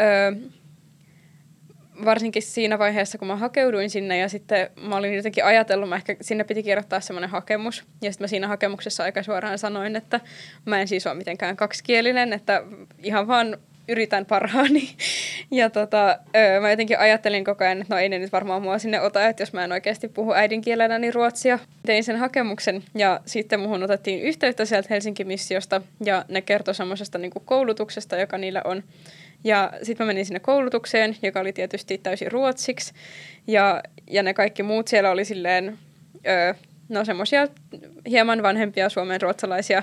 öö, 0.00 0.50
varsinkin 2.04 2.42
siinä 2.42 2.78
vaiheessa, 2.78 3.18
kun 3.18 3.28
mä 3.28 3.36
hakeuduin 3.36 3.90
sinne 3.90 4.18
ja 4.18 4.28
sitten 4.28 4.70
mä 4.82 4.96
olin 4.96 5.14
jotenkin 5.14 5.44
ajatellut, 5.44 5.88
mä 5.88 5.96
ehkä 5.96 6.16
sinne 6.20 6.44
piti 6.44 6.62
kirjoittaa 6.62 7.00
semmoinen 7.00 7.30
hakemus. 7.30 7.84
Ja 8.02 8.12
sitten 8.12 8.24
mä 8.24 8.28
siinä 8.28 8.48
hakemuksessa 8.48 9.02
aika 9.04 9.22
suoraan 9.22 9.58
sanoin, 9.58 9.96
että 9.96 10.20
mä 10.64 10.80
en 10.80 10.88
siis 10.88 11.06
ole 11.06 11.14
mitenkään 11.14 11.56
kaksikielinen, 11.56 12.32
että 12.32 12.62
ihan 13.02 13.28
vaan 13.28 13.56
yritän 13.90 14.26
parhaani. 14.26 14.90
Ja 15.52 15.70
tota, 15.70 16.18
öö, 16.36 16.60
mä 16.60 16.70
jotenkin 16.70 16.98
ajattelin 16.98 17.44
koko 17.44 17.64
ajan, 17.64 17.80
että 17.80 17.94
no 17.94 18.00
ei 18.00 18.08
ne 18.08 18.18
nyt 18.18 18.32
varmaan 18.32 18.62
mua 18.62 18.78
sinne 18.78 19.00
ota, 19.00 19.26
että 19.26 19.42
jos 19.42 19.52
mä 19.52 19.64
en 19.64 19.72
oikeasti 19.72 20.08
puhu 20.08 20.32
äidinkielenä 20.32 20.98
niin 20.98 21.14
ruotsia. 21.14 21.58
Tein 21.86 22.04
sen 22.04 22.16
hakemuksen 22.16 22.82
ja 22.94 23.20
sitten 23.26 23.60
muhun 23.60 23.82
otettiin 23.82 24.22
yhteyttä 24.22 24.64
sieltä 24.64 24.86
Helsingin 24.90 25.26
missiosta 25.26 25.82
ja 26.04 26.24
ne 26.28 26.42
kertoi 26.42 26.74
semmoisesta 26.74 27.18
niin 27.18 27.32
koulutuksesta, 27.44 28.16
joka 28.16 28.38
niillä 28.38 28.62
on. 28.64 28.82
Ja 29.44 29.72
sitten 29.82 30.04
mä 30.04 30.10
menin 30.10 30.26
sinne 30.26 30.40
koulutukseen, 30.40 31.16
joka 31.22 31.40
oli 31.40 31.52
tietysti 31.52 31.98
täysin 31.98 32.32
ruotsiksi. 32.32 32.94
Ja, 33.46 33.82
ja 34.10 34.22
ne 34.22 34.34
kaikki 34.34 34.62
muut 34.62 34.88
siellä 34.88 35.10
oli 35.10 35.24
silleen, 35.24 35.78
öö, 36.26 36.54
no 36.88 37.04
semmoisia 37.04 37.48
hieman 38.08 38.42
vanhempia 38.42 38.88
suomen 38.88 39.20
ruotsalaisia. 39.20 39.82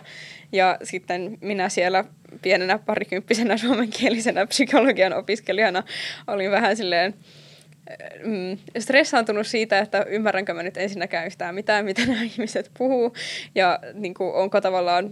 Ja 0.52 0.78
sitten 0.84 1.38
minä 1.42 1.70
siellä 1.70 2.04
pienenä 2.42 2.80
parikymppisenä 2.80 3.58
suomenkielisenä 3.68 4.46
psykologian 4.46 5.14
opiskelijana 5.14 5.84
olin 6.28 6.52
vähän 6.52 6.78
silleen 6.78 7.14
mm, 8.24 8.58
stressaantunut 8.80 9.48
siitä, 9.48 9.80
että 9.80 10.06
ymmärränkö 10.10 10.54
mä 10.54 10.64
nyt 10.64 10.78
ensinnäkään 10.78 11.28
yhtään 11.28 11.56
mitään, 11.56 11.86
mitä 11.86 12.02
nämä 12.08 12.24
ihmiset 12.24 12.72
puhuu. 12.78 13.14
Ja 13.56 13.80
niin 13.94 14.14
kuin, 14.14 14.34
onko 14.34 14.62
tavallaan, 14.62 15.10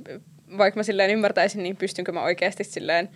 vaikka 0.58 0.80
mä 0.80 0.84
silleen 0.84 1.12
ymmärtäisin, 1.12 1.64
niin 1.64 1.78
pystynkö 1.78 2.12
mä 2.12 2.24
oikeasti 2.24 2.64
silleen 2.64 3.10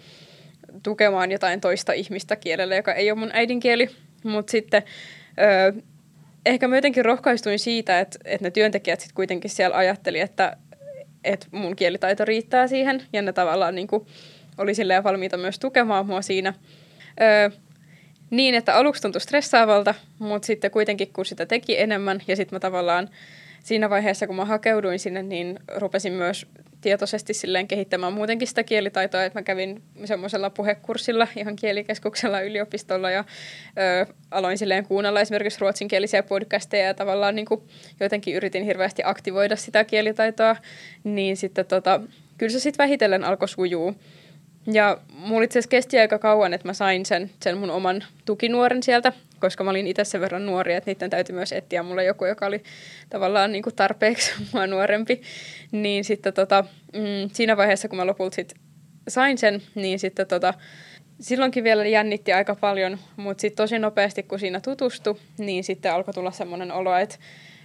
tukemaan 0.83 1.31
jotain 1.31 1.61
toista 1.61 1.93
ihmistä 1.93 2.35
kielellä, 2.35 2.75
joka 2.75 2.93
ei 2.93 3.11
ole 3.11 3.19
mun 3.19 3.31
äidinkieli. 3.33 3.89
Mutta 4.23 4.51
sitten 4.51 4.83
öö, 5.39 5.81
ehkä 6.45 6.67
mä 6.67 6.77
jotenkin 6.77 7.05
rohkaistuin 7.05 7.59
siitä, 7.59 7.99
että, 7.99 8.19
että 8.25 8.47
ne 8.47 8.51
työntekijät 8.51 8.99
sitten 8.99 9.15
kuitenkin 9.15 9.51
siellä 9.51 9.77
ajatteli, 9.77 10.19
että, 10.19 10.57
että 11.23 11.47
mun 11.51 11.75
kielitaito 11.75 12.25
riittää 12.25 12.67
siihen. 12.67 13.03
Ja 13.13 13.21
ne 13.21 13.33
tavallaan 13.33 13.75
niin 13.75 13.87
kuin, 13.87 14.05
oli 14.57 14.75
silleen 14.75 15.03
valmiita 15.03 15.37
myös 15.37 15.59
tukemaan 15.59 16.05
mua 16.05 16.21
siinä. 16.21 16.53
Öö, 17.21 17.49
niin, 18.29 18.55
että 18.55 18.75
aluksi 18.75 19.01
tuntui 19.01 19.21
stressaavalta, 19.21 19.95
mutta 20.19 20.45
sitten 20.45 20.71
kuitenkin 20.71 21.13
kun 21.13 21.25
sitä 21.25 21.45
teki 21.45 21.79
enemmän 21.79 22.21
ja 22.27 22.35
sitten 22.35 22.55
mä 22.55 22.59
tavallaan 22.59 23.09
siinä 23.63 23.89
vaiheessa, 23.89 24.27
kun 24.27 24.35
mä 24.35 24.45
hakeuduin 24.45 24.99
sinne, 24.99 25.23
niin 25.23 25.59
rupesin 25.75 26.13
myös 26.13 26.47
tietoisesti 26.81 27.33
silleen 27.33 27.67
kehittämään 27.67 28.13
muutenkin 28.13 28.47
sitä 28.47 28.63
kielitaitoa, 28.63 29.23
että 29.23 29.39
mä 29.39 29.43
kävin 29.43 29.81
semmoisella 30.05 30.49
puhekurssilla 30.49 31.27
ihan 31.35 31.55
kielikeskuksella 31.55 32.41
yliopistolla 32.41 33.11
ja 33.11 33.23
ö, 34.03 34.13
aloin 34.31 34.57
silleen 34.57 34.85
kuunnella 34.85 35.21
esimerkiksi 35.21 35.59
ruotsinkielisiä 35.59 36.23
podcasteja 36.23 36.85
ja 36.85 36.93
tavallaan 36.93 37.35
niin 37.35 37.45
kuin 37.45 37.61
jotenkin 37.99 38.35
yritin 38.35 38.63
hirveästi 38.63 39.01
aktivoida 39.05 39.55
sitä 39.55 39.83
kielitaitoa, 39.83 40.55
niin 41.03 41.37
sitten 41.37 41.65
tota, 41.65 42.01
kyllä 42.37 42.51
se 42.51 42.59
sitten 42.59 42.83
vähitellen 42.83 43.23
alkoi 43.23 43.49
sujuu. 43.49 43.95
Ja 44.71 44.97
mulla 45.09 45.43
itse 45.43 45.59
asiassa 45.59 45.69
kesti 45.69 45.99
aika 45.99 46.19
kauan, 46.19 46.53
että 46.53 46.67
mä 46.67 46.73
sain 46.73 47.05
sen, 47.05 47.31
sen 47.43 47.57
mun 47.57 47.71
oman 47.71 48.03
tukinuoren 48.25 48.83
sieltä, 48.83 49.13
koska 49.39 49.63
mä 49.63 49.69
olin 49.69 49.87
itse 49.87 50.03
sen 50.03 50.21
verran 50.21 50.45
nuori, 50.45 50.73
että 50.73 50.91
niiden 50.91 51.09
täytyy 51.09 51.35
myös 51.35 51.51
etsiä 51.51 51.83
mulle 51.83 52.03
joku, 52.03 52.25
joka 52.25 52.45
oli 52.45 52.63
tavallaan 53.09 53.51
niin 53.51 53.63
kuin 53.63 53.75
tarpeeksi 53.75 54.31
mua 54.53 54.67
nuorempi. 54.67 55.21
Niin 55.71 56.03
sitten 56.03 56.33
tota, 56.33 56.63
mm, 56.93 57.29
siinä 57.33 57.57
vaiheessa, 57.57 57.87
kun 57.87 57.97
mä 57.97 58.05
lopulta 58.05 58.35
sit 58.35 58.53
sain 59.07 59.37
sen, 59.37 59.61
niin 59.75 59.99
sitten 59.99 60.27
tota, 60.27 60.53
silloinkin 61.19 61.63
vielä 61.63 61.85
jännitti 61.85 62.33
aika 62.33 62.55
paljon, 62.55 62.97
mutta 63.15 63.41
sitten 63.41 63.57
tosi 63.57 63.79
nopeasti, 63.79 64.23
kun 64.23 64.39
siinä 64.39 64.59
tutustui, 64.59 65.15
niin 65.37 65.63
sitten 65.63 65.93
alkoi 65.93 66.13
tulla 66.13 66.31
semmoinen 66.31 66.71
olo, 66.71 66.95
että, 66.95 67.15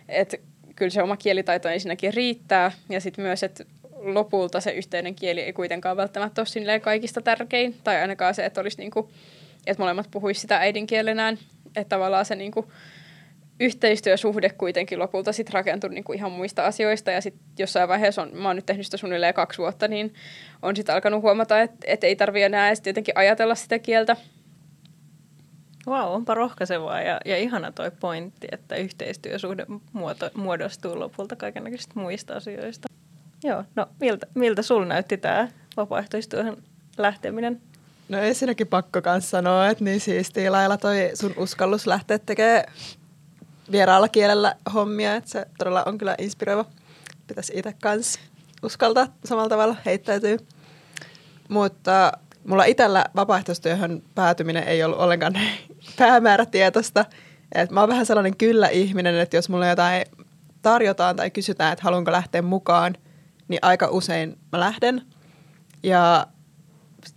että 0.09 0.37
kyllä 0.77 0.91
se 0.91 1.03
oma 1.03 1.17
kielitaito 1.17 1.69
ensinnäkin 1.69 2.15
riittää, 2.15 2.73
ja 2.89 3.01
sitten 3.01 3.25
myös, 3.25 3.43
että 3.43 3.65
lopulta 3.93 4.61
se 4.61 4.71
yhteinen 4.71 5.15
kieli 5.15 5.41
ei 5.41 5.53
kuitenkaan 5.53 5.97
välttämättä 5.97 6.43
ole 6.43 6.81
kaikista 6.81 7.23
tärkein, 7.23 7.75
tai 7.85 8.01
ainakaan 8.01 8.35
se, 8.35 8.45
että 8.45 8.61
olisi 8.61 8.79
niinku, 8.79 9.11
että 9.67 9.83
molemmat 9.83 10.11
puhuisi 10.11 10.41
sitä 10.41 10.59
äidinkielenään, 10.59 11.39
että 11.77 11.97
tavallaan 11.97 12.25
se 12.25 12.35
niinku 12.35 12.73
yhteistyösuhde 13.61 14.51
kuitenkin 14.51 14.99
lopulta 14.99 15.33
sit 15.33 15.51
rakentui 15.51 15.91
niinku 15.91 16.13
ihan 16.13 16.33
muista 16.33 16.65
asioista, 16.65 17.11
ja 17.11 17.21
sitten 17.21 17.43
jossain 17.59 17.89
vaiheessa, 17.89 18.23
on, 18.23 18.31
mä 18.37 18.49
oon 18.49 18.57
nyt 18.57 18.67
tehnyt 18.67 18.87
sitä 18.87 18.97
suunnilleen 18.97 19.35
kaksi 19.35 19.59
vuotta, 19.59 19.89
niin 19.89 20.15
on 20.63 20.77
sitten 20.77 20.95
alkanut 20.95 21.23
huomata, 21.23 21.61
että 21.61 21.87
et 21.87 22.05
ei 22.05 22.17
tarvitse 22.17 22.47
enää 22.47 22.69
edes 22.69 22.83
jotenkin 22.87 23.19
ajatella 23.19 23.55
sitä 23.55 23.79
kieltä, 23.79 24.17
Wow, 25.87 26.15
onpa 26.15 26.35
rohkaisevaa 26.35 27.03
ja, 27.03 27.21
ja 27.25 27.37
ihana 27.37 27.73
toi 27.73 27.91
pointti, 28.01 28.49
että 28.53 28.77
yhteistyösuhde 28.77 29.67
muoto, 29.93 30.31
muodostuu 30.35 31.01
lopulta 31.01 31.37
kaikenlaisista 31.37 32.01
muista 32.01 32.35
asioista. 32.35 32.89
Joo, 33.45 33.65
no 33.77 33.87
miltä, 34.01 34.27
miltä 34.35 34.63
sul 34.63 34.85
näytti 34.85 35.17
tämä 35.17 35.49
vapaaehtoistyöhön 35.77 36.57
lähteminen? 36.99 37.61
No 38.09 38.19
ensinnäkin 38.19 38.67
pakko 38.67 39.03
kanssa 39.03 39.31
sanoa, 39.31 39.69
että 39.69 39.85
niin 39.85 40.01
siistiä 40.01 40.53
lailla 40.53 40.77
toi 40.77 41.11
sun 41.15 41.35
uskallus 41.37 41.87
lähteä 41.87 42.19
tekemään 42.19 42.65
vieraalla 43.73 44.09
kielellä 44.09 44.55
hommia, 44.75 45.15
että 45.15 45.31
se 45.31 45.47
todella 45.59 45.83
on 45.87 45.99
kyllä 45.99 46.15
inspiroiva. 46.19 46.65
Pitäisi 47.27 47.53
itse 47.57 47.75
kanssa 47.83 48.21
uskaltaa 48.63 49.07
samalla 49.25 49.49
tavalla 49.49 49.77
heittäytyy. 49.87 50.39
Mutta 51.49 52.13
mulla 52.47 52.65
itsellä 52.65 53.05
vapaaehtoistyöhön 53.17 54.03
päätyminen 54.15 54.65
ei 54.65 54.85
ollut 54.85 54.99
ollenkaan 54.99 55.39
päämäärätietoista. 55.99 57.05
Et 57.55 57.71
mä 57.71 57.81
oon 57.81 57.89
vähän 57.89 58.07
sellainen 58.07 58.37
kyllä-ihminen, 58.37 59.15
että 59.15 59.37
jos 59.37 59.49
mulle 59.49 59.69
jotain 59.69 60.07
tarjotaan 60.63 61.17
tai 61.17 61.31
kysytään, 61.31 61.73
että 61.73 61.85
haluanko 61.85 62.13
lähteä 62.13 62.43
mukaan, 62.43 62.97
niin 63.49 63.59
aika 63.63 63.89
usein 63.91 64.39
mä 64.53 64.61
lähden. 64.61 65.03
Ja 65.83 66.27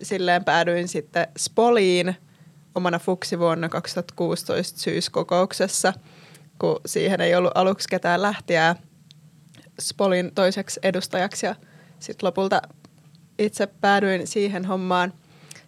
silleen 0.04 0.44
päädyin 0.44 0.88
sitten 0.88 1.28
Spoliin 1.38 2.16
omana 2.76 3.00
fuksivuonna 3.00 3.70
2016 3.70 4.80
syyskokouksessa, 4.80 5.94
kun 6.60 6.80
siihen 6.86 7.22
ei 7.22 7.36
ollut 7.36 7.52
aluksi 7.56 7.88
ketään 7.90 8.22
lähtiä 8.22 8.76
Spolin 9.82 10.32
toiseksi 10.36 10.80
edustajaksi 10.84 11.46
ja 11.46 11.56
sitten 12.00 12.28
lopulta 12.28 12.62
itse 13.40 13.68
päädyin 13.68 14.28
siihen 14.28 14.66
hommaan. 14.66 15.14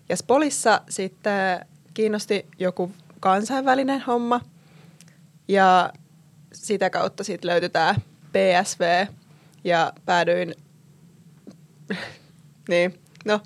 Ja 0.09 0.17
Spolissa 0.17 0.81
sitten 0.89 1.65
kiinnosti 1.93 2.47
joku 2.59 2.91
kansainvälinen 3.19 4.01
homma 4.01 4.41
ja 5.47 5.93
sitä 6.53 6.89
kautta 6.89 7.23
sitten 7.23 7.51
löytyi 7.51 7.69
tämä 7.69 7.95
PSV 8.31 9.05
ja 9.63 9.93
päädyin, 10.05 10.55
niin 12.69 12.99
no 13.25 13.39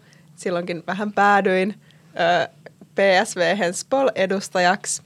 silloinkin 0.43 0.83
vähän 0.87 1.13
päädyin 1.13 1.75
ö, 2.19 2.49
PSV 2.95 3.55
Spol-edustajaksi. 3.71 5.01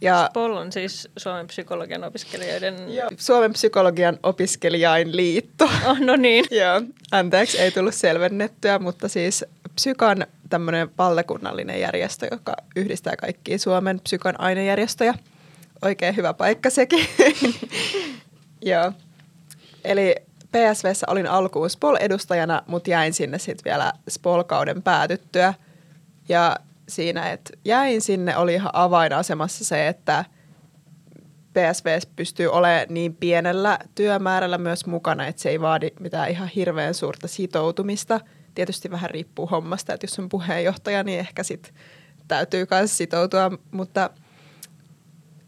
Ja 0.00 0.26
Spol 0.30 0.56
on 0.56 0.72
siis 0.72 1.08
Suomen 1.16 1.46
psykologian 1.46 2.04
opiskelijoiden... 2.04 2.94
Joo. 2.94 3.08
Suomen 3.16 3.52
psykologian 3.52 4.18
opiskelijain 4.22 5.16
liitto. 5.16 5.64
Oh, 5.64 6.00
no 6.00 6.16
niin. 6.16 6.44
Joo, 6.60 6.82
anteeksi, 7.10 7.58
ei 7.58 7.70
tullut 7.70 7.94
selvennettyä, 7.94 8.78
mutta 8.78 9.08
siis 9.08 9.44
Psykan 9.74 10.26
tämmöinen 10.50 10.90
valtakunnallinen 10.98 11.80
järjestö, 11.80 12.28
joka 12.30 12.56
yhdistää 12.76 13.16
kaikkia 13.16 13.58
Suomen 13.58 14.00
psykan 14.00 14.40
ainejärjestöjä. 14.40 15.14
Oikein 15.82 16.16
hyvä 16.16 16.34
paikka 16.34 16.70
sekin. 16.70 17.06
Joo. 18.62 18.92
Eli 19.84 20.14
PSVssä 20.52 21.06
olin 21.10 21.26
alkuun 21.26 21.70
Spol-edustajana, 21.70 22.62
mutta 22.66 22.90
jäin 22.90 23.14
sinne 23.14 23.38
sitten 23.38 23.64
vielä 23.64 23.92
Spol-kauden 24.08 24.82
päätyttyä. 24.82 25.54
Ja 26.28 26.56
siinä, 26.88 27.30
että 27.30 27.50
jäin 27.64 28.00
sinne, 28.00 28.36
oli 28.36 28.54
ihan 28.54 28.70
avainasemassa 28.72 29.64
se, 29.64 29.88
että 29.88 30.24
PSV 31.52 31.98
pystyy 32.16 32.46
olemaan 32.48 32.86
niin 32.88 33.16
pienellä 33.16 33.78
työmäärällä 33.94 34.58
myös 34.58 34.86
mukana, 34.86 35.26
että 35.26 35.42
se 35.42 35.48
ei 35.48 35.60
vaadi 35.60 35.90
mitään 36.00 36.30
ihan 36.30 36.48
hirveän 36.48 36.94
suurta 36.94 37.28
sitoutumista. 37.28 38.20
Tietysti 38.54 38.90
vähän 38.90 39.10
riippuu 39.10 39.46
hommasta, 39.46 39.94
että 39.94 40.04
jos 40.04 40.18
on 40.18 40.28
puheenjohtaja, 40.28 41.04
niin 41.04 41.18
ehkä 41.18 41.42
sitten 41.42 41.74
täytyy 42.28 42.66
myös 42.70 42.96
sitoutua, 42.96 43.50
mutta 43.70 44.10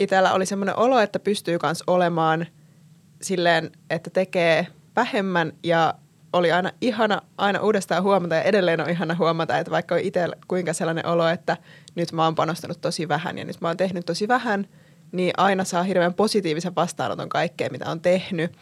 itsellä 0.01 0.33
oli 0.33 0.47
semmoinen 0.47 0.79
olo, 0.79 1.01
että 1.01 1.19
pystyy 1.19 1.59
myös 1.63 1.85
olemaan 1.87 2.47
silleen, 3.23 3.71
että 3.91 4.11
tekee 4.11 4.67
vähemmän 5.01 5.53
ja 5.63 5.95
oli 6.33 6.53
aina 6.53 6.73
ihana 6.81 7.23
aina 7.39 7.61
uudestaan 7.61 8.03
huomata 8.03 8.35
ja 8.35 8.43
edelleen 8.43 8.81
on 8.81 8.91
ihana 8.91 9.15
huomata, 9.15 9.59
että 9.59 9.71
vaikka 9.71 9.95
on 9.95 10.01
itsellä 10.01 10.37
kuinka 10.49 10.73
sellainen 10.73 11.07
olo, 11.07 11.29
että 11.29 11.57
nyt 11.95 12.13
mä 12.13 12.25
oon 12.25 12.35
panostanut 12.35 12.81
tosi 12.81 13.09
vähän 13.09 13.39
ja 13.39 13.45
nyt 13.45 13.61
mä 13.61 13.69
oon 13.69 13.77
tehnyt 13.77 14.07
tosi 14.07 14.29
vähän, 14.29 14.69
niin 15.13 15.33
aina 15.37 15.65
saa 15.65 15.83
hirveän 15.83 16.15
positiivisen 16.15 16.75
vastaanoton 16.75 17.29
kaikkea, 17.29 17.69
mitä 17.71 17.91
on 17.91 18.01
tehnyt. 18.01 18.53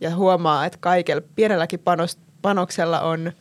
Ja 0.00 0.16
huomaa, 0.16 0.66
että 0.66 0.78
kaikella 0.80 1.22
pienelläkin 1.34 1.80
panos, 1.80 2.18
panoksella 2.42 3.00
on 3.00 3.32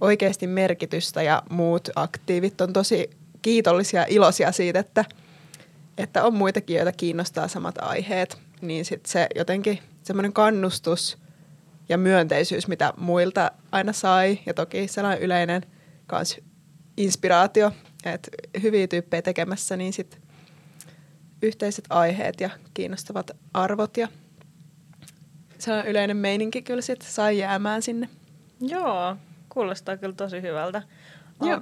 oikeasti 0.00 0.46
merkitystä 0.46 1.22
ja 1.22 1.42
muut 1.50 1.88
aktiivit 1.96 2.60
on 2.60 2.72
tosi 2.72 3.10
kiitollisia 3.42 4.00
ja 4.00 4.06
iloisia 4.08 4.52
siitä, 4.52 4.78
että, 4.78 5.04
että 5.98 6.24
on 6.24 6.34
muitakin, 6.34 6.76
joita 6.76 6.92
kiinnostaa 6.92 7.48
samat 7.48 7.74
aiheet. 7.78 8.38
Niin 8.60 8.84
sitten 8.84 9.12
se 9.12 9.26
jotenkin 9.34 9.78
semmoinen 10.02 10.32
kannustus– 10.32 11.16
ja 11.90 11.98
myönteisyys, 11.98 12.68
mitä 12.68 12.92
muilta 12.96 13.52
aina 13.72 13.92
sai. 13.92 14.38
Ja 14.46 14.54
toki 14.54 14.88
sellainen 14.88 15.22
yleinen 15.22 15.62
kans 16.06 16.40
inspiraatio, 16.96 17.72
että 18.04 18.30
hyviä 18.62 18.86
tyyppejä 18.86 19.22
tekemässä, 19.22 19.76
niin 19.76 19.92
sitten 19.92 20.20
yhteiset 21.42 21.84
aiheet 21.90 22.40
ja 22.40 22.50
kiinnostavat 22.74 23.30
arvot 23.54 23.96
ja 23.96 24.08
sellainen 25.58 25.90
yleinen 25.90 26.16
meininki 26.16 26.62
kyllä 26.62 26.82
sitten 26.82 27.08
sai 27.10 27.38
jäämään 27.38 27.82
sinne. 27.82 28.08
Joo, 28.60 29.16
kuulostaa 29.48 29.96
kyllä 29.96 30.14
tosi 30.14 30.42
hyvältä. 30.42 30.82
Joo. 31.42 31.60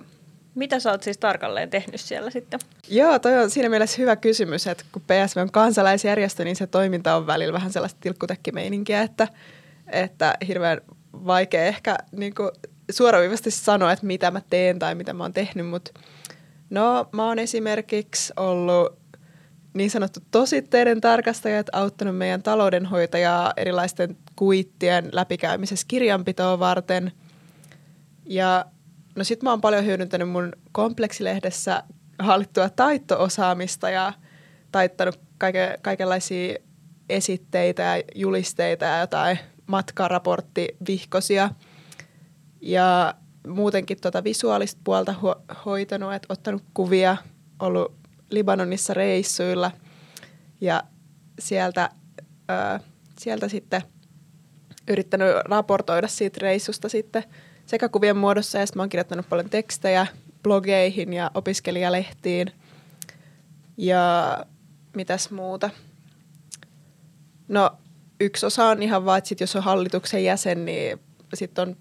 Mitä 0.54 0.80
sä 0.80 0.90
oot 0.90 1.02
siis 1.02 1.18
tarkalleen 1.18 1.70
tehnyt 1.70 2.00
siellä 2.00 2.30
sitten? 2.30 2.60
Joo, 2.88 3.18
toi 3.18 3.38
on 3.38 3.50
siinä 3.50 3.68
mielessä 3.68 4.02
hyvä 4.02 4.16
kysymys, 4.16 4.66
että 4.66 4.84
kun 4.92 5.02
PSV 5.02 5.36
on 5.36 5.52
kansalaisjärjestö, 5.52 6.44
niin 6.44 6.56
se 6.56 6.66
toiminta 6.66 7.16
on 7.16 7.26
välillä 7.26 7.52
vähän 7.52 7.72
sellaista 7.72 8.00
tilkkutekkimeininkiä, 8.00 9.02
että– 9.02 9.28
että 9.92 10.34
hirveän 10.48 10.80
vaikea 11.12 11.64
ehkä 11.64 11.98
niin 12.12 12.34
suoraviivasti 12.90 13.50
sanoa, 13.50 13.92
että 13.92 14.06
mitä 14.06 14.30
mä 14.30 14.40
teen 14.50 14.78
tai 14.78 14.94
mitä 14.94 15.12
mä 15.12 15.24
oon 15.24 15.32
tehnyt, 15.32 15.66
mutta 15.68 15.90
no 16.70 17.08
mä 17.12 17.26
oon 17.26 17.38
esimerkiksi 17.38 18.32
ollut 18.36 18.98
niin 19.74 19.90
sanottu 19.90 20.20
tositteiden 20.30 21.00
tarkastaja, 21.00 21.58
että 21.58 21.78
auttanut 21.78 22.16
meidän 22.16 22.42
taloudenhoitajaa 22.42 23.52
erilaisten 23.56 24.16
kuittien 24.36 25.08
läpikäymisessä 25.12 25.84
kirjanpitoa 25.88 26.58
varten. 26.58 27.12
Ja 28.26 28.64
no 29.16 29.24
sit 29.24 29.42
mä 29.42 29.50
oon 29.50 29.60
paljon 29.60 29.84
hyödyntänyt 29.84 30.28
mun 30.28 30.52
kompleksilehdessä 30.72 31.82
hallittua 32.18 32.68
taittoosaamista 32.68 33.90
ja 33.90 34.12
taittanut 34.72 35.20
kaike, 35.38 35.78
kaikenlaisia 35.82 36.58
esitteitä 37.08 37.82
ja 37.82 38.02
julisteita 38.14 38.84
ja 38.84 39.00
jotain 39.00 39.38
matkaraportti 39.68 40.68
vihkosia 40.88 41.50
ja 42.60 43.14
muutenkin 43.46 44.00
tuota 44.00 44.24
visuaalista 44.24 44.80
puolta 44.84 45.14
ho- 45.22 45.54
hoitanut, 45.64 46.14
että 46.14 46.26
ottanut 46.30 46.62
kuvia, 46.74 47.16
ollut 47.60 47.94
Libanonissa 48.30 48.94
reissuilla. 48.94 49.70
Ja 50.60 50.82
sieltä, 51.38 51.90
ö, 52.50 52.80
sieltä 53.18 53.48
sitten 53.48 53.82
yrittänyt 54.88 55.28
raportoida 55.44 56.08
siitä 56.08 56.38
reissusta 56.42 56.88
sitten 56.88 57.24
sekä 57.66 57.88
kuvien 57.88 58.16
muodossa 58.16 58.58
ja 58.58 58.66
sitten 58.66 58.88
kirjoittanut 58.88 59.28
paljon 59.28 59.50
tekstejä 59.50 60.06
blogeihin 60.42 61.12
ja 61.12 61.30
opiskelijalehtiin. 61.34 62.52
Ja 63.76 64.38
mitäs 64.96 65.30
muuta. 65.30 65.70
No 67.48 67.70
yksi 68.20 68.46
osa 68.46 68.66
on 68.66 68.82
ihan 68.82 69.04
vaan, 69.04 69.18
että 69.18 69.28
sit 69.28 69.40
jos 69.40 69.56
on 69.56 69.62
hallituksen 69.62 70.24
jäsen, 70.24 70.64
niin 70.64 71.00
sitten 71.34 71.68
on 71.68 71.76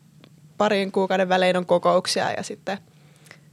parin 0.57 0.91
kuukauden 0.91 1.29
välein 1.29 1.57
on 1.57 1.65
kokouksia 1.65 2.31
ja 2.31 2.43
sitten 2.43 2.77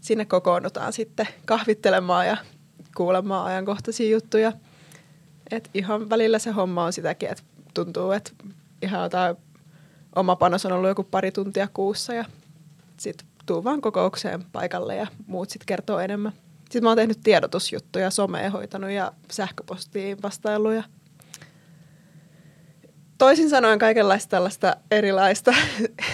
sinne 0.02 0.24
kokoonnutaan 0.24 0.92
sitten 0.92 1.28
kahvittelemaan 1.44 2.26
ja 2.26 2.36
kuulemaan 2.96 3.46
ajankohtaisia 3.46 4.10
juttuja. 4.10 4.52
Et 5.50 5.70
ihan 5.74 6.10
välillä 6.10 6.38
se 6.38 6.50
homma 6.50 6.84
on 6.84 6.92
sitäkin, 6.92 7.28
että 7.28 7.44
tuntuu, 7.74 8.10
että 8.10 8.30
ihan 8.82 9.02
jotain 9.02 9.36
oma 10.16 10.36
panos 10.36 10.66
on 10.66 10.72
ollut 10.72 10.88
joku 10.88 11.04
pari 11.04 11.32
tuntia 11.32 11.68
kuussa 11.74 12.14
ja 12.14 12.24
sitten 12.96 13.26
tuu 13.46 13.64
vaan 13.64 13.80
kokoukseen 13.80 14.44
paikalle 14.52 14.96
ja 14.96 15.06
muut 15.26 15.50
sitten 15.50 15.66
kertoo 15.66 15.98
enemmän. 15.98 16.32
Sitten 16.58 16.82
mä 16.82 16.90
oon 16.90 16.96
tehnyt 16.96 17.20
tiedotusjuttuja, 17.24 18.10
somea 18.10 18.50
hoitanut 18.50 18.90
ja 18.90 19.12
sähköpostiin 19.30 20.22
vastailuja– 20.22 20.82
toisin 23.24 23.50
sanoen 23.50 23.78
kaikenlaista 23.78 24.30
tällaista 24.30 24.76
erilaista 24.90 25.54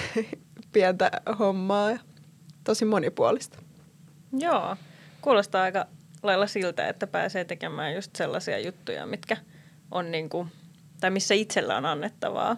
pientä 0.72 1.10
hommaa 1.38 1.90
ja 1.90 1.98
tosi 2.64 2.84
monipuolista. 2.84 3.58
Joo, 4.38 4.76
kuulostaa 5.20 5.62
aika 5.62 5.86
lailla 6.22 6.46
siltä, 6.46 6.88
että 6.88 7.06
pääsee 7.06 7.44
tekemään 7.44 7.94
just 7.94 8.16
sellaisia 8.16 8.58
juttuja, 8.58 9.06
mitkä 9.06 9.36
on 9.90 10.10
niin 10.10 10.28
kuin, 10.28 10.48
tai 11.00 11.10
missä 11.10 11.34
itsellä 11.34 11.76
on 11.76 11.86
annettavaa. 11.86 12.56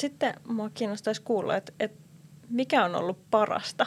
Sitten 0.00 0.34
mua 0.46 0.70
kiinnostaisi 0.70 1.22
kuulla, 1.22 1.56
että, 1.56 1.72
että 1.80 1.98
mikä 2.48 2.84
on 2.84 2.94
ollut 2.94 3.30
parasta 3.30 3.86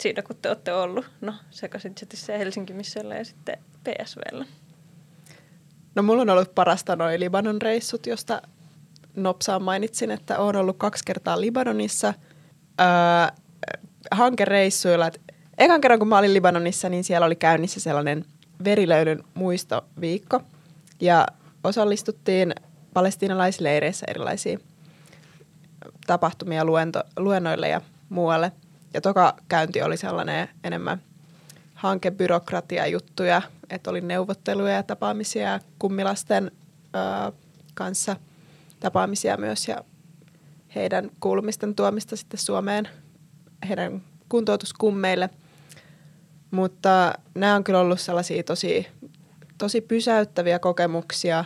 siinä, 0.00 0.22
kun 0.22 0.36
te 0.42 0.48
olette 0.48 0.72
ollut, 0.72 1.10
no 1.20 1.34
sekaisin 1.50 1.94
se 2.14 2.38
Helsinki 2.38 2.72
Missiolla 2.72 3.14
ja 3.14 3.24
sitten 3.24 3.58
PSVllä. 3.84 4.44
No 5.94 6.02
mulla 6.02 6.22
on 6.22 6.30
ollut 6.30 6.54
parasta 6.54 6.96
noin 6.96 7.20
Libanon 7.20 7.62
reissut, 7.62 8.06
josta 8.06 8.42
nopsaan 9.16 9.62
mainitsin, 9.62 10.10
että 10.10 10.38
olen 10.38 10.56
ollut 10.56 10.76
kaksi 10.76 11.04
kertaa 11.04 11.40
Libanonissa 11.40 12.14
öö, 12.80 12.86
hankereissuilla. 14.10 15.06
Et 15.06 15.20
ekan 15.58 15.80
kerran, 15.80 15.98
kun 15.98 16.08
mä 16.08 16.18
olin 16.18 16.34
Libanonissa, 16.34 16.88
niin 16.88 17.04
siellä 17.04 17.26
oli 17.26 17.36
käynnissä 17.36 17.80
sellainen 17.80 18.24
verilöylyn 18.64 19.24
muistoviikko. 19.34 20.40
Ja 21.00 21.26
osallistuttiin 21.64 22.54
palestiinalaisleireissä 22.94 24.06
erilaisiin 24.08 24.60
tapahtumia 26.06 26.64
luento, 26.64 27.02
luennoille 27.16 27.68
ja 27.68 27.80
muualle. 28.08 28.52
Ja 28.94 29.00
toka 29.00 29.36
käynti 29.48 29.82
oli 29.82 29.96
sellainen 29.96 30.48
enemmän 30.64 31.02
hankebyrokratia 31.74 32.86
juttuja, 32.86 33.42
että 33.70 33.90
oli 33.90 34.00
neuvotteluja 34.00 34.72
ja 34.72 34.82
tapaamisia 34.82 35.60
kummilasten 35.78 36.50
ö, 36.94 37.32
kanssa 37.74 38.16
tapaamisia 38.82 39.36
myös 39.36 39.68
ja 39.68 39.84
heidän 40.74 41.10
kuulumisten 41.20 41.74
tuomista 41.74 42.16
sitten 42.16 42.40
Suomeen 42.40 42.88
heidän 43.68 44.02
kuntoutuskummeille. 44.28 45.30
Mutta 46.50 47.12
nämä 47.34 47.54
on 47.54 47.64
kyllä 47.64 47.80
ollut 47.80 48.00
sellaisia 48.00 48.42
tosi, 48.42 48.86
tosi 49.58 49.80
pysäyttäviä 49.80 50.58
kokemuksia, 50.58 51.44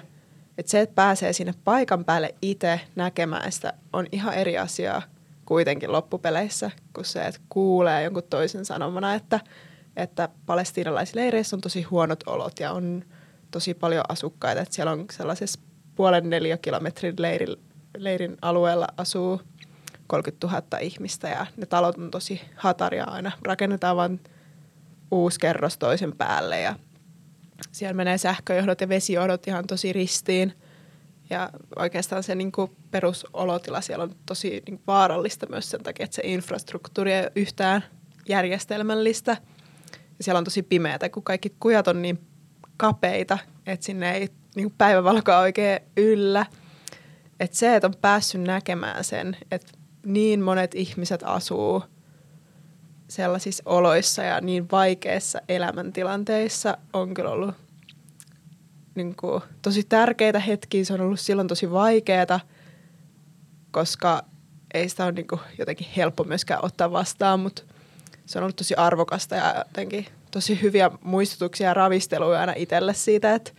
että 0.58 0.70
se, 0.70 0.80
että 0.80 0.94
pääsee 0.94 1.32
sinne 1.32 1.54
paikan 1.64 2.04
päälle 2.04 2.34
itse 2.42 2.80
näkemään 2.94 3.52
sitä, 3.52 3.72
on 3.92 4.06
ihan 4.12 4.34
eri 4.34 4.58
asia 4.58 5.02
kuitenkin 5.46 5.92
loppupeleissä, 5.92 6.70
kuin 6.92 7.04
se, 7.04 7.22
että 7.22 7.40
kuulee 7.48 8.02
jonkun 8.02 8.22
toisen 8.22 8.64
sanomana, 8.64 9.14
että, 9.14 9.40
että 9.96 10.28
palestiinalaisleireissä 10.46 11.56
on 11.56 11.60
tosi 11.60 11.82
huonot 11.82 12.22
olot 12.26 12.60
ja 12.60 12.72
on 12.72 13.04
tosi 13.50 13.74
paljon 13.74 14.04
asukkaita, 14.08 14.62
että 14.62 14.74
siellä 14.74 14.92
on 14.92 15.04
sellaisessa 15.12 15.60
puolen 15.96 16.30
neliökilometrin 16.30 17.14
leirin, 17.18 17.56
leirin 17.96 18.36
alueella 18.42 18.86
asuu 18.96 19.40
30 20.06 20.46
000 20.46 20.78
ihmistä 20.78 21.28
ja 21.28 21.46
ne 21.56 21.66
talot 21.66 21.98
on 21.98 22.10
tosi 22.10 22.40
hataria 22.56 23.04
aina. 23.04 23.32
Rakennetaan 23.44 23.96
vain 23.96 24.20
uusi 25.10 25.40
kerros 25.40 25.78
toisen 25.78 26.16
päälle 26.16 26.60
ja 26.60 26.74
siellä 27.72 27.94
menee 27.94 28.18
sähköjohdot 28.18 28.80
ja 28.80 28.88
vesijohdot 28.88 29.48
ihan 29.48 29.66
tosi 29.66 29.92
ristiin. 29.92 30.52
Ja 31.30 31.50
oikeastaan 31.76 32.22
se 32.22 32.34
niin 32.34 32.52
kuin 32.52 32.76
perusolotila 32.90 33.80
siellä 33.80 34.02
on 34.02 34.14
tosi 34.26 34.50
niin 34.50 34.62
kuin 34.64 34.82
vaarallista 34.86 35.46
myös 35.50 35.70
sen 35.70 35.82
takia, 35.82 36.04
että 36.04 36.14
se 36.14 36.22
infrastruktuuri 36.24 37.12
ei 37.12 37.20
ole 37.20 37.32
yhtään 37.36 37.84
järjestelmällistä. 38.28 39.36
Ja 40.18 40.24
siellä 40.24 40.38
on 40.38 40.44
tosi 40.44 40.62
pimeätä, 40.62 41.08
kun 41.08 41.22
kaikki 41.22 41.54
kujat 41.60 41.88
on 41.88 42.02
niin 42.02 42.26
kapeita, 42.76 43.38
että 43.66 43.86
sinne 43.86 44.12
ei 44.12 44.28
niin 44.56 44.74
päivävalkoa 44.78 45.38
oikein 45.38 45.80
yllä. 45.96 46.46
Että 47.40 47.56
se, 47.56 47.76
että 47.76 47.86
on 47.86 47.94
päässyt 48.00 48.40
näkemään 48.40 49.04
sen, 49.04 49.36
että 49.50 49.72
niin 50.06 50.40
monet 50.40 50.74
ihmiset 50.74 51.22
asuu 51.24 51.82
sellaisissa 53.08 53.62
oloissa 53.66 54.22
ja 54.22 54.40
niin 54.40 54.70
vaikeissa 54.70 55.40
elämäntilanteissa 55.48 56.78
on 56.92 57.14
kyllä 57.14 57.30
ollut 57.30 57.54
niin 58.94 59.16
kuin, 59.16 59.42
tosi 59.62 59.82
tärkeitä 59.82 60.38
hetkiä. 60.38 60.84
Se 60.84 60.94
on 60.94 61.00
ollut 61.00 61.20
silloin 61.20 61.48
tosi 61.48 61.70
vaikeaa, 61.70 62.40
koska 63.70 64.24
ei 64.74 64.88
sitä 64.88 65.04
ole 65.04 65.12
niin 65.12 65.28
kuin, 65.28 65.40
jotenkin 65.58 65.86
helppo 65.96 66.24
myöskään 66.24 66.64
ottaa 66.64 66.92
vastaan, 66.92 67.40
mutta 67.40 67.62
se 68.26 68.38
on 68.38 68.42
ollut 68.42 68.56
tosi 68.56 68.74
arvokasta 68.74 69.34
ja 69.34 69.54
jotenkin 69.58 70.06
tosi 70.30 70.62
hyviä 70.62 70.90
muistutuksia 71.04 71.66
ja 71.66 71.74
ravisteluja 71.74 72.40
aina 72.40 72.52
itselle 72.56 72.94
siitä, 72.94 73.34
että, 73.34 73.50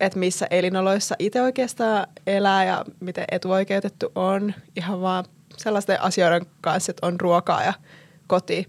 että 0.00 0.18
missä 0.18 0.46
elinoloissa 0.50 1.14
itse 1.18 1.42
oikeastaan 1.42 2.06
elää 2.26 2.64
ja 2.64 2.84
miten 3.00 3.24
etuoikeutettu 3.30 4.12
on 4.14 4.54
ihan 4.76 5.00
vaan 5.00 5.24
sellaisten 5.56 6.02
asioiden 6.02 6.46
kanssa, 6.60 6.92
että 6.92 7.06
on 7.06 7.20
ruokaa 7.20 7.64
ja 7.64 7.72
koti. 8.26 8.68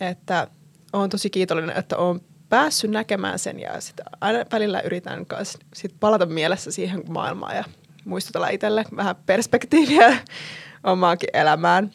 Että 0.00 0.46
olen 0.92 1.10
tosi 1.10 1.30
kiitollinen, 1.30 1.76
että 1.76 1.96
olen 1.96 2.20
päässyt 2.48 2.90
näkemään 2.90 3.38
sen 3.38 3.60
ja 3.60 3.80
sit 3.80 4.00
aina 4.20 4.44
välillä 4.52 4.80
yritän 4.80 5.26
sit 5.74 5.94
palata 6.00 6.26
mielessä 6.26 6.70
siihen 6.70 7.02
maailmaan 7.08 7.56
ja 7.56 7.64
muistutella 8.04 8.48
itselle 8.48 8.84
vähän 8.96 9.16
perspektiiviä 9.26 10.18
omaankin 10.84 11.30
elämään. 11.32 11.90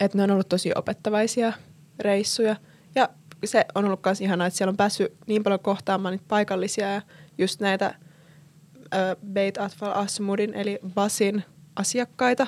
Että 0.00 0.18
ne 0.18 0.24
on 0.24 0.30
ollut 0.30 0.48
tosi 0.48 0.72
opettavaisia 0.74 1.52
reissuja 1.98 2.56
ja 2.94 3.08
se 3.44 3.64
on 3.74 3.84
ollut 3.84 4.00
myös 4.04 4.20
ihanaa, 4.20 4.46
että 4.46 4.56
siellä 4.58 4.70
on 4.70 4.76
päässyt 4.76 5.12
niin 5.26 5.42
paljon 5.42 5.60
kohtaamaan 5.60 6.12
niitä 6.12 6.24
paikallisia 6.28 6.92
ja 6.92 7.02
just 7.38 7.60
näitä 7.60 7.86
äh, 7.86 9.16
Beit 9.32 9.58
Atfal 9.58 9.92
Asmudin 9.92 10.54
eli 10.54 10.78
Basin 10.94 11.44
asiakkaita. 11.76 12.46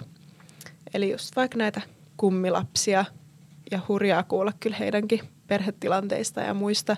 Eli 0.94 1.10
just 1.10 1.36
vaikka 1.36 1.58
näitä 1.58 1.80
kummilapsia 2.16 3.04
ja 3.70 3.80
hurjaa 3.88 4.22
kuulla 4.22 4.52
kyllä 4.60 4.76
heidänkin 4.76 5.20
perhetilanteista 5.46 6.40
ja 6.40 6.54
muista. 6.54 6.96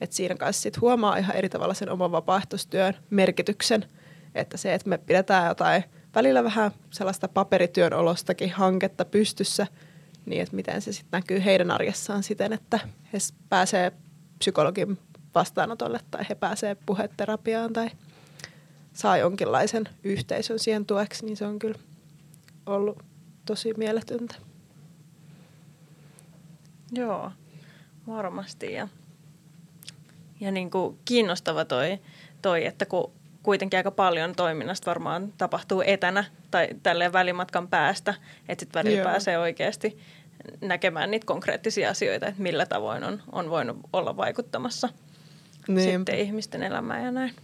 Että 0.00 0.16
siinä 0.16 0.34
kanssa 0.34 0.62
sit 0.62 0.80
huomaa 0.80 1.16
ihan 1.16 1.36
eri 1.36 1.48
tavalla 1.48 1.74
sen 1.74 1.90
oman 1.90 2.12
vapaaehtoistyön 2.12 2.94
merkityksen. 3.10 3.84
Että 4.34 4.56
se, 4.56 4.74
että 4.74 4.88
me 4.88 4.98
pidetään 4.98 5.48
jotain 5.48 5.84
välillä 6.14 6.44
vähän 6.44 6.70
sellaista 6.90 7.28
paperityön 7.28 7.92
olostakin 7.92 8.52
hanketta 8.52 9.04
pystyssä, 9.04 9.66
niin 10.26 10.42
että 10.42 10.56
miten 10.56 10.82
se 10.82 10.92
sitten 10.92 11.18
näkyy 11.18 11.44
heidän 11.44 11.70
arjessaan 11.70 12.22
siten, 12.22 12.52
että 12.52 12.80
he 13.12 13.18
pääsee 13.48 13.92
psykologin 14.38 14.98
vastaanotolle 15.34 16.00
tai 16.10 16.24
he 16.28 16.34
pääsee 16.34 16.76
puheterapiaan 16.86 17.72
tai 17.72 17.90
saa 18.92 19.16
jonkinlaisen 19.16 19.88
yhteisön 20.04 20.58
siihen 20.58 20.86
tueksi, 20.86 21.26
niin 21.26 21.36
se 21.36 21.46
on 21.46 21.58
kyllä 21.58 21.78
ollut 22.66 23.02
tosi 23.44 23.74
mieletöntä. 23.76 24.34
Joo, 26.92 27.32
varmasti. 28.06 28.72
Ja, 28.72 28.88
ja 30.40 30.50
niin 30.50 30.70
kuin 30.70 30.98
kiinnostava 31.04 31.64
toi, 31.64 31.98
toi, 32.42 32.66
että 32.66 32.86
kun 32.86 33.12
kuitenkin 33.42 33.76
aika 33.76 33.90
paljon 33.90 34.34
toiminnasta 34.34 34.86
varmaan 34.86 35.32
tapahtuu 35.38 35.82
etänä 35.86 36.24
tai 36.50 36.68
tälleen 36.82 37.12
välimatkan 37.12 37.68
päästä, 37.68 38.14
että 38.48 38.62
sitten 38.62 38.80
välillä 38.80 38.98
Joo. 39.02 39.10
pääsee 39.10 39.38
oikeasti 39.38 39.98
näkemään 40.60 41.10
niitä 41.10 41.26
konkreettisia 41.26 41.90
asioita, 41.90 42.26
että 42.26 42.42
millä 42.42 42.66
tavoin 42.66 43.04
on, 43.04 43.22
on 43.32 43.50
voinut 43.50 43.76
olla 43.92 44.16
vaikuttamassa 44.16 44.88
Niinpä. 45.68 45.92
sitten 45.92 46.18
ihmisten 46.18 46.62
elämään 46.62 47.04
ja 47.04 47.10
näin. 47.10 47.34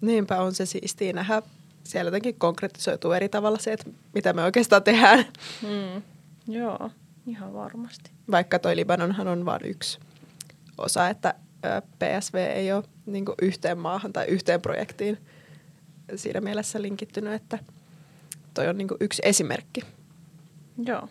Niinpä 0.00 0.40
on 0.40 0.54
se 0.54 0.66
siistiä 0.66 1.12
nähdä. 1.12 1.42
Siellä 1.84 2.08
jotenkin 2.08 2.34
konkretisoituu 2.38 3.12
eri 3.12 3.28
tavalla 3.28 3.58
se, 3.58 3.72
että 3.72 3.90
mitä 4.14 4.32
me 4.32 4.42
oikeastaan 4.42 4.82
tehdään. 4.82 5.24
Mm. 5.62 6.02
Joo, 6.54 6.90
ihan 7.26 7.54
varmasti. 7.54 8.10
Vaikka 8.30 8.58
toi 8.58 8.76
Libanonhan 8.76 9.28
on 9.28 9.44
vain 9.44 9.64
yksi 9.64 9.98
osa, 10.78 11.08
että 11.08 11.34
PSV 11.98 12.34
ei 12.34 12.72
ole 12.72 12.84
niin 13.06 13.24
yhteen 13.42 13.78
maahan 13.78 14.12
tai 14.12 14.26
yhteen 14.26 14.62
projektiin 14.62 15.18
siinä 16.16 16.40
mielessä 16.40 16.82
linkittynyt, 16.82 17.32
että 17.32 17.58
toi 18.54 18.68
on 18.68 18.78
niin 18.78 18.88
yksi 19.00 19.22
esimerkki. 19.24 19.80
Joo. 20.86 21.08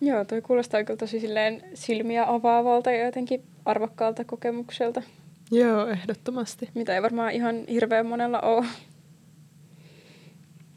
Joo, 0.00 0.24
toi 0.24 0.42
kuulostaa 0.42 0.84
kyllä 0.84 0.98
tosi 0.98 1.20
silleen 1.20 1.62
silmiä 1.74 2.24
avaavalta 2.28 2.90
ja 2.90 3.04
jotenkin 3.04 3.44
arvokkaalta 3.64 4.24
kokemukselta. 4.24 5.02
Joo, 5.50 5.86
ehdottomasti. 5.86 6.70
Mitä 6.74 6.94
ei 6.94 7.02
varmaan 7.02 7.32
ihan 7.32 7.64
hirveän 7.70 8.06
monella 8.06 8.40
ole. 8.40 8.66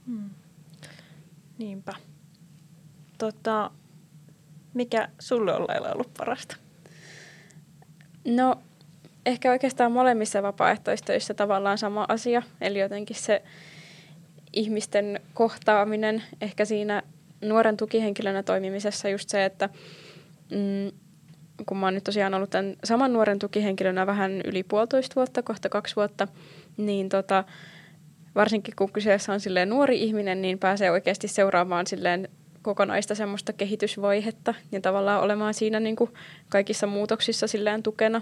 Hmm. 0.06 0.30
Niinpä. 1.58 1.94
Tota, 3.18 3.72
mikä 4.74 5.10
sulle 5.20 5.54
on 5.54 5.68
ollut 5.96 6.14
parasta? 6.18 6.56
No, 8.28 8.62
ehkä 9.26 9.52
oikeastaan 9.52 9.92
molemmissa 9.92 10.44
vapaaehtoistöissä 10.44 11.34
tavallaan 11.34 11.78
sama 11.78 12.06
asia. 12.08 12.42
Eli 12.62 12.80
jotenkin 12.80 13.16
se 13.16 13.42
ihmisten 14.54 15.20
kohtaaminen 15.34 16.24
ehkä 16.42 16.66
siinä 16.66 17.04
nuoren 17.42 17.78
tukihenkilönä 17.78 18.44
toimimisessa 18.44 19.10
just 19.10 19.30
se, 19.30 19.46
että 19.46 19.70
mm, 20.52 20.92
kun 21.66 21.78
mä 21.78 21.86
oon 21.86 21.94
nyt 21.94 22.04
tosiaan 22.04 22.34
ollut 22.34 22.50
tämän 22.50 22.76
saman 22.84 23.14
nuoren 23.14 23.40
tukihenkilönä 23.40 24.08
vähän 24.08 24.42
yli 24.46 24.64
puolitoista 24.64 25.16
vuotta, 25.16 25.44
kohta 25.44 25.70
kaksi 25.70 25.96
vuotta, 25.96 26.28
niin 26.78 27.10
tota, 27.10 27.44
varsinkin 28.36 28.74
kun 28.76 28.92
kyseessä 28.92 29.34
on 29.34 29.40
silleen 29.40 29.70
nuori 29.70 30.04
ihminen, 30.04 30.42
niin 30.42 30.60
pääsee 30.60 30.92
oikeasti 30.92 31.28
seuraamaan 31.28 31.88
silleen 31.88 32.30
kokonaista 32.62 33.16
semmoista 33.16 33.54
kehitysvaihetta 33.54 34.54
ja 34.72 34.82
tavallaan 34.82 35.22
olemaan 35.22 35.54
siinä 35.54 35.80
niin 35.80 35.96
kuin 35.96 36.12
kaikissa 36.50 36.88
muutoksissa 36.88 37.48
silleen 37.48 37.84
tukena. 37.84 38.22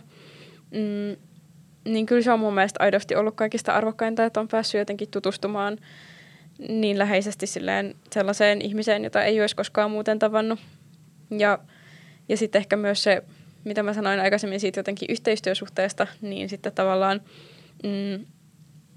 Mm, 0.72 1.18
niin 1.86 2.06
kyllä 2.06 2.22
se 2.22 2.32
on 2.32 2.40
mun 2.40 2.54
mielestä 2.54 2.84
aidosti 2.84 3.16
ollut 3.16 3.36
kaikista 3.36 3.74
arvokkainta, 3.74 4.26
että 4.26 4.40
on 4.40 4.48
päässyt 4.48 4.80
jotenkin 4.80 5.12
tutustumaan 5.12 5.78
niin 6.70 7.00
läheisesti 7.00 7.48
silleen 7.48 7.96
sellaiseen 8.12 8.62
ihmiseen, 8.62 9.04
jota 9.04 9.24
ei 9.24 9.42
olisi 9.42 9.56
koskaan 9.56 9.92
muuten 9.92 10.20
tavannut. 10.20 10.60
Ja, 11.32 11.60
ja 12.30 12.38
sitten 12.38 12.60
ehkä 12.60 12.76
myös 12.76 13.04
se, 13.04 13.24
mitä 13.64 13.84
mä 13.84 13.94
sanoin 13.94 14.20
aikaisemmin 14.20 14.60
siitä 14.60 14.80
jotenkin 14.80 15.12
yhteistyösuhteesta, 15.12 16.08
niin 16.22 16.50
sitten 16.50 16.74
tavallaan 16.74 17.22
mm, 17.84 18.26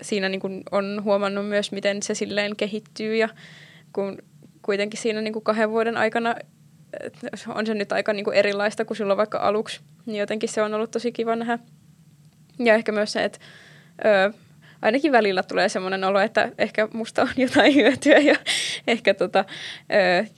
siinä 0.02 0.28
niin 0.28 0.40
kuin 0.40 0.62
on 0.70 1.00
huomannut 1.04 1.48
myös, 1.48 1.72
miten 1.72 2.02
se 2.02 2.14
silleen 2.14 2.56
kehittyy 2.56 3.16
ja 3.16 3.28
kun 3.92 4.18
kuitenkin 4.62 5.00
siinä 5.00 5.20
niin 5.20 5.32
kuin 5.32 5.44
kahden 5.44 5.70
vuoden 5.70 5.96
aikana 5.96 6.34
on 7.48 7.66
se 7.66 7.74
nyt 7.74 7.92
aika 7.92 8.12
niin 8.12 8.24
kuin 8.24 8.36
erilaista 8.36 8.84
kuin 8.84 8.96
silloin 8.96 9.16
vaikka 9.16 9.38
aluksi, 9.38 9.80
niin 10.06 10.20
jotenkin 10.20 10.48
se 10.48 10.62
on 10.62 10.74
ollut 10.74 10.90
tosi 10.90 11.12
kiva 11.12 11.36
nähdä. 11.36 11.58
Ja 12.58 12.74
ehkä 12.74 12.92
myös 12.92 13.12
se, 13.12 13.24
että 13.24 13.38
ö, 14.04 14.32
ainakin 14.82 15.12
välillä 15.12 15.42
tulee 15.42 15.68
semmoinen 15.68 16.04
olo, 16.04 16.20
että 16.20 16.52
ehkä 16.58 16.88
musta 16.92 17.22
on 17.22 17.28
jotain 17.36 17.74
hyötyä 17.74 18.18
ja 18.18 18.36
ehkä 18.86 19.14
tota, 19.14 19.44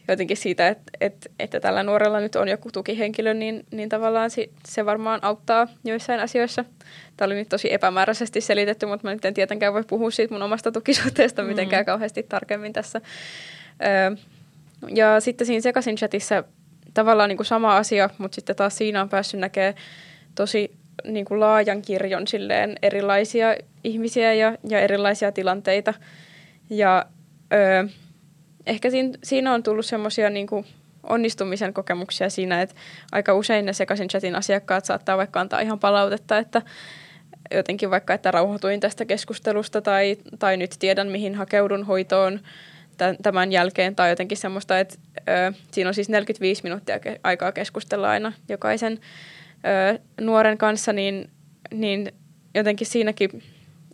jotenkin 0.09 0.37
siitä, 0.37 0.69
että, 0.69 0.93
että, 1.01 1.31
että 1.39 1.61
tällä 1.61 1.83
nuorella 1.83 2.21
nyt 2.21 2.37
on 2.37 2.49
joku 2.49 2.73
tukihenkilö, 2.73 3.35
niin, 3.35 3.67
niin 3.71 3.89
tavallaan 3.89 4.31
se 4.69 4.87
varmaan 4.87 5.21
auttaa 5.23 5.69
joissain 5.85 6.21
asioissa. 6.21 6.65
Tämä 7.17 7.27
oli 7.27 7.35
nyt 7.35 7.49
tosi 7.49 7.73
epämääräisesti 7.73 8.41
selitetty, 8.41 8.87
mutta 8.87 9.07
mä 9.09 9.15
nyt 9.15 9.25
en 9.25 9.35
tietenkään 9.35 9.73
voi 9.73 9.85
puhua 9.87 10.11
siitä 10.11 10.35
mun 10.35 10.43
omasta 10.43 10.73
tukisuhteesta 10.73 11.43
mitenkään 11.43 11.83
mm. 11.83 11.87
kauheasti 11.87 12.23
tarkemmin 12.23 12.73
tässä. 12.73 13.01
Ja 14.95 15.21
sitten 15.21 15.47
siinä 15.47 15.61
sekaisin 15.61 15.97
chatissa 15.97 16.45
tavallaan 16.95 17.29
niin 17.29 17.37
kuin 17.37 17.47
sama 17.47 17.77
asia, 17.77 18.11
mutta 18.19 18.35
sitten 18.35 18.57
taas 18.57 18.77
siinä 18.77 19.03
on 19.03 19.09
päässyt 19.09 19.41
näkemään 19.41 19.75
tosi 20.35 20.77
niin 21.05 21.25
kuin 21.25 21.41
laajan 21.41 21.83
kirjon 21.83 22.27
silleen 22.27 22.77
erilaisia 22.83 23.57
ihmisiä 23.85 24.35
ja, 24.35 24.57
ja 24.69 24.81
erilaisia 24.81 25.33
tilanteita. 25.33 25.95
Ja 26.71 27.07
ö, 27.53 27.89
ehkä 28.67 28.91
siinä, 28.91 29.19
siinä 29.25 29.55
on 29.55 29.63
tullut 29.63 29.87
semmoisia 29.87 30.31
niin 30.31 30.47
onnistumisen 31.03 31.75
kokemuksia 31.75 32.31
siinä, 32.31 32.63
että 32.63 32.75
aika 33.13 33.35
usein 33.35 33.67
ne 33.67 33.73
sekaisin 33.73 34.09
chatin 34.09 34.37
asiakkaat 34.37 34.85
saattaa 34.85 35.17
vaikka 35.17 35.41
antaa 35.41 35.61
ihan 35.61 35.79
palautetta, 35.79 36.39
että 36.39 36.63
jotenkin 37.55 37.91
vaikka, 37.91 38.15
että 38.15 38.31
rauhoituin 38.31 38.81
tästä 38.81 39.05
keskustelusta 39.05 39.81
tai, 39.81 40.17
tai 40.39 40.57
nyt 40.57 40.77
tiedän, 40.79 41.09
mihin 41.09 41.35
hakeudun 41.35 41.85
hoitoon 41.85 42.41
tämän 43.23 43.53
jälkeen 43.53 43.97
tai 43.97 44.11
jotenkin 44.11 44.39
semmoista, 44.39 44.79
että 44.79 44.95
ö, 45.29 45.53
siinä 45.71 45.89
on 45.89 45.95
siis 45.95 46.09
45 46.09 46.63
minuuttia 46.63 46.97
ke- 46.97 47.21
aikaa 47.25 47.53
keskustella 47.53 48.11
aina 48.11 48.33
jokaisen 48.49 49.01
ö, 49.93 49.99
nuoren 50.21 50.59
kanssa, 50.59 50.93
niin, 50.93 51.31
niin 51.75 52.13
jotenkin 52.55 52.87
siinäkin 52.87 53.43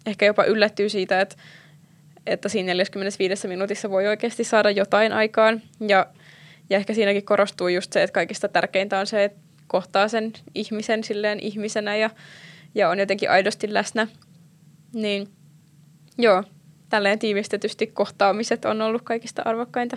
ehkä 0.06 0.26
jopa 0.26 0.44
yllättyy 0.44 0.88
siitä, 0.88 1.20
että, 1.20 1.36
että 2.26 2.48
siinä 2.48 2.66
45 2.66 3.48
minuutissa 3.48 3.90
voi 3.90 4.06
oikeasti 4.06 4.44
saada 4.44 4.70
jotain 4.70 5.12
aikaan. 5.12 5.62
Ja, 5.80 6.06
ja 6.70 6.76
ehkä 6.76 6.94
siinäkin 6.94 7.24
korostuu 7.24 7.68
just 7.68 7.92
se, 7.92 8.02
että 8.02 8.14
kaikista 8.14 8.48
tärkeintä 8.48 8.98
on 8.98 9.06
se, 9.06 9.24
että 9.24 9.38
kohtaa 9.66 10.08
sen 10.08 10.32
ihmisen 10.54 11.04
silleen 11.04 11.40
ihmisenä 11.40 11.96
ja, 11.96 12.10
ja 12.74 12.88
on 12.88 12.98
jotenkin 12.98 13.30
aidosti 13.30 13.74
läsnä. 13.74 14.06
Niin 14.92 15.28
joo, 16.18 16.44
tälleen 16.88 17.18
tiivistetysti 17.18 17.86
kohtaamiset 17.86 18.64
on 18.64 18.82
ollut 18.82 19.02
kaikista 19.02 19.42
arvokkainta. 19.44 19.96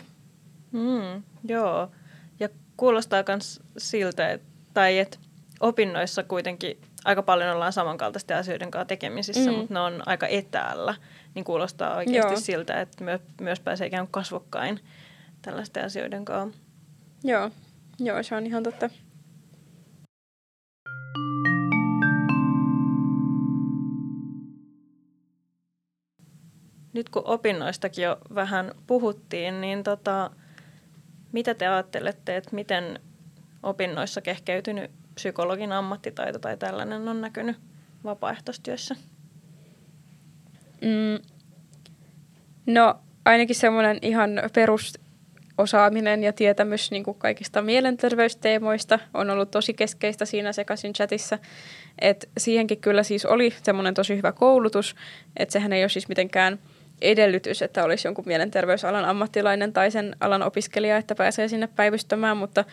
Mm, 0.72 1.24
joo, 1.48 1.92
ja 2.40 2.50
kuulostaa 2.78 3.24
myös 3.28 3.60
siltä, 3.78 4.30
että, 4.30 4.48
tai 4.74 5.00
että 5.00 5.18
opinnoissa 5.60 6.24
kuitenkin 6.24 6.78
aika 7.06 7.24
paljon 7.24 7.56
ollaan 7.56 7.74
samankaltaisten 7.74 8.38
asioiden 8.38 8.72
kanssa 8.72 8.86
tekemisissä, 8.86 9.52
mm. 9.52 9.58
mutta 9.58 9.74
ne 9.74 9.80
on 9.80 10.04
aika 10.06 10.28
etäällä, 10.28 10.96
niin 11.36 11.46
kuulostaa 11.46 11.96
oikeasti 11.96 12.34
Joo. 12.34 12.42
siltä, 12.42 12.82
että 12.82 13.04
myö, 13.04 13.20
myös 13.42 13.60
pääsee 13.60 13.88
ikään 13.88 14.06
kuin 14.06 14.12
kasvokkain 14.12 14.80
tällaisten 15.42 15.86
asioiden 15.86 16.26
kanssa. 16.26 16.62
Joo, 17.24 17.52
Joo 18.00 18.24
se 18.24 18.36
on 18.36 18.46
ihan 18.46 18.64
totta. 18.64 18.90
Nyt 26.94 27.10
kun 27.10 27.22
opinnoistakin 27.26 28.04
jo 28.04 28.18
vähän 28.36 28.72
puhuttiin, 28.88 29.62
niin 29.62 29.84
tota, 29.84 30.32
mitä 31.32 31.54
te 31.54 31.68
ajattelette, 31.68 32.38
että 32.38 32.56
miten 32.56 33.00
opinnoissa 33.64 34.22
kehkeytynyt 34.22 34.92
psykologin 35.16 35.72
ammattitaito 35.72 36.40
tai 36.40 36.58
tällainen 36.58 37.08
on 37.08 37.22
näkynyt 37.22 37.58
vapaaehtoistyössä? 38.04 38.96
Mm, 40.82 41.26
no 42.66 43.00
ainakin 43.26 43.56
semmoinen 43.56 43.98
ihan 44.02 44.32
perusosaaminen 44.54 46.24
ja 46.24 46.34
tietämys 46.34 46.92
niin 46.92 47.04
kuin 47.04 47.18
kaikista 47.18 47.62
mielenterveysteemoista 47.62 49.00
on 49.14 49.30
ollut 49.30 49.52
tosi 49.52 49.74
keskeistä 49.74 50.26
siinä 50.26 50.54
sekaisin 50.54 50.94
chatissa. 50.94 51.40
Et 52.00 52.30
siihenkin 52.38 52.82
kyllä 52.82 53.04
siis 53.04 53.26
oli 53.26 53.54
semmoinen 53.64 53.94
tosi 53.94 54.18
hyvä 54.18 54.32
koulutus, 54.32 54.96
että 55.38 55.54
sehän 55.54 55.74
ei 55.74 55.84
ole 55.84 55.90
siis 55.90 56.08
mitenkään– 56.08 56.60
edellytys, 57.02 57.62
että 57.62 57.84
olisi 57.84 58.08
jonkun 58.08 58.28
mielenterveysalan 58.28 59.06
ammattilainen 59.06 59.74
tai 59.74 59.92
sen 59.92 60.16
alan 60.20 60.44
opiskelija, 60.44 60.98
että 60.98 61.16
pääsee 61.16 61.48
sinne 61.48 61.68
päivystämään, 61.68 62.38
mutta 62.38 62.66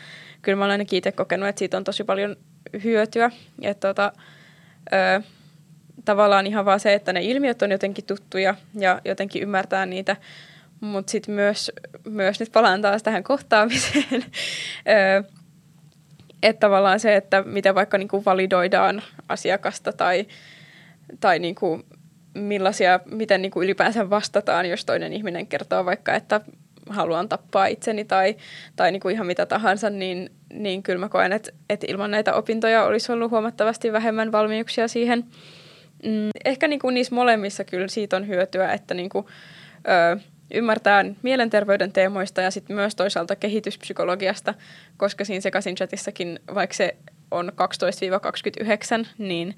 kyllä 0.42 0.56
mä 0.56 0.64
olen 0.64 0.72
ainakin 0.72 0.96
itse 0.96 1.12
kokenut, 1.12 1.48
että 1.48 1.58
siitä 1.58 1.76
on 1.76 1.84
tosi 1.84 2.04
paljon 2.04 2.36
hyötyä. 2.84 3.30
Että 3.62 3.88
tota, 3.88 4.12
ö, 4.92 5.22
tavallaan 6.04 6.46
ihan 6.46 6.64
vaan 6.64 6.80
se, 6.80 6.94
että 6.94 7.12
ne 7.12 7.22
ilmiöt 7.22 7.62
on 7.62 7.70
jotenkin 7.70 8.04
tuttuja 8.04 8.54
ja 8.74 9.00
jotenkin 9.04 9.42
ymmärtää 9.42 9.86
niitä, 9.86 10.16
mutta 10.80 11.10
sitten 11.10 11.34
myös, 11.34 11.72
myös 12.04 12.40
nyt 12.40 12.52
palaan 12.52 12.82
taas 12.82 13.02
tähän 13.02 13.24
kohtaamiseen, 13.24 14.04
ö, 14.88 15.24
että 16.42 16.60
tavallaan 16.60 17.00
se, 17.00 17.16
että 17.16 17.42
miten 17.42 17.74
vaikka 17.74 17.98
niinku 17.98 18.24
validoidaan 18.24 19.02
asiakasta 19.28 19.92
tai, 19.92 20.26
tai 21.20 21.38
niinku 21.38 21.84
millaisia, 22.34 23.00
miten 23.04 23.42
niin 23.42 23.50
kuin 23.50 23.64
ylipäänsä 23.64 24.10
vastataan, 24.10 24.66
jos 24.66 24.84
toinen 24.84 25.12
ihminen 25.12 25.46
kertoo 25.46 25.84
vaikka, 25.84 26.14
että 26.14 26.40
haluan 26.88 27.28
tappaa 27.28 27.66
itseni 27.66 28.04
tai, 28.04 28.36
tai 28.76 28.92
niin 28.92 29.00
kuin 29.00 29.14
ihan 29.14 29.26
mitä 29.26 29.46
tahansa, 29.46 29.90
niin, 29.90 30.30
niin 30.52 30.82
kyllä 30.82 30.98
mä 30.98 31.08
koen, 31.08 31.32
että, 31.32 31.50
että 31.70 31.86
ilman 31.88 32.10
näitä 32.10 32.34
opintoja 32.34 32.84
olisi 32.84 33.12
ollut 33.12 33.30
huomattavasti 33.30 33.92
vähemmän 33.92 34.32
valmiuksia 34.32 34.88
siihen. 34.88 35.24
Mm, 36.04 36.30
ehkä 36.44 36.68
niin 36.68 36.80
kuin 36.80 36.94
niissä 36.94 37.14
molemmissa 37.14 37.64
kyllä 37.64 37.88
siitä 37.88 38.16
on 38.16 38.28
hyötyä, 38.28 38.72
että 38.72 38.94
niin 38.94 39.08
kuin, 39.08 39.26
ö, 40.14 40.20
ymmärtää 40.54 41.04
mielenterveyden 41.22 41.92
teemoista 41.92 42.40
ja 42.40 42.50
sitten 42.50 42.76
myös 42.76 42.94
toisaalta 42.94 43.36
kehityspsykologiasta, 43.36 44.54
koska 44.96 45.24
siinä 45.24 45.40
sekaisin 45.40 45.74
chatissakin, 45.74 46.40
vaikka 46.54 46.76
se 46.76 46.96
on 47.30 47.52
12-29, 49.02 49.06
niin, 49.18 49.56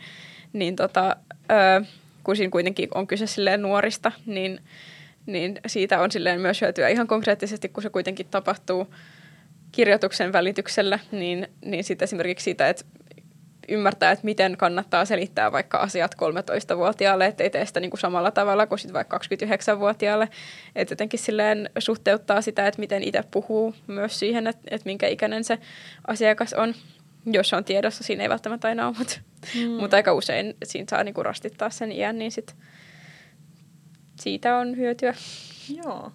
niin 0.53 0.77
tota, 0.77 1.17
ö, 1.51 1.85
kun 2.31 2.37
siinä 2.37 2.51
kuitenkin 2.51 2.89
on 2.95 3.07
kyse 3.07 3.27
silleen 3.27 3.63
nuorista, 3.63 4.13
niin, 4.27 4.61
niin 5.27 5.61
siitä 5.67 6.01
on 6.01 6.11
silleen 6.11 6.41
myös 6.41 6.61
hyötyä 6.61 6.89
ihan 6.89 7.07
konkreettisesti, 7.07 7.69
kun 7.69 7.83
se 7.83 7.91
kuitenkin 7.91 8.27
tapahtuu 8.31 8.95
kirjoituksen 9.73 10.33
välityksellä, 10.33 10.99
niin, 11.13 11.49
niin 11.65 11.85
sitten 11.85 12.05
esimerkiksi 12.05 12.45
siitä, 12.45 12.69
että 12.69 12.85
ymmärtää, 13.69 14.11
että 14.11 14.25
miten 14.25 14.57
kannattaa 14.57 15.05
selittää 15.05 15.53
vaikka 15.53 15.79
asiat 15.79 16.15
13-vuotiaalle, 16.15 17.27
ettei 17.27 17.51
tee 17.51 17.67
sitä 17.67 17.81
niin 17.81 17.91
kuin 17.91 18.01
samalla 18.01 18.31
tavalla 18.31 18.67
kuin 18.67 18.79
sitten 18.79 18.95
vaikka 18.95 19.19
29-vuotiaalle. 19.19 20.29
Että 20.77 20.93
jotenkin 20.93 21.21
silleen 21.21 21.71
suhteuttaa 21.79 22.43
sitä, 22.43 22.67
että 22.67 22.81
miten 22.81 23.03
itse 23.03 23.23
puhuu 23.31 23.75
myös 23.87 24.19
siihen, 24.19 24.47
että, 24.47 24.63
että 24.71 24.87
minkä 24.87 25.07
ikäinen 25.07 25.45
se 25.45 25.59
asiakas 26.07 26.53
on 26.53 26.75
jos 27.27 27.53
on 27.53 27.65
tiedossa, 27.65 28.05
siinä 28.05 28.23
ei 28.23 28.29
välttämättä 28.29 28.69
aina 28.69 28.87
ole, 28.87 28.97
mutta, 28.99 29.21
mm. 29.55 29.71
mutta 29.71 29.97
aika 29.97 30.13
usein 30.13 30.57
siinä 30.65 30.87
saa 30.91 31.05
niinku 31.05 31.23
rastittaa 31.23 31.71
sen 31.71 31.93
iän, 31.93 32.19
niin 32.19 32.33
sit 32.33 32.57
siitä 34.21 34.57
on 34.57 34.77
hyötyä. 34.77 35.15
Joo, 35.77 36.13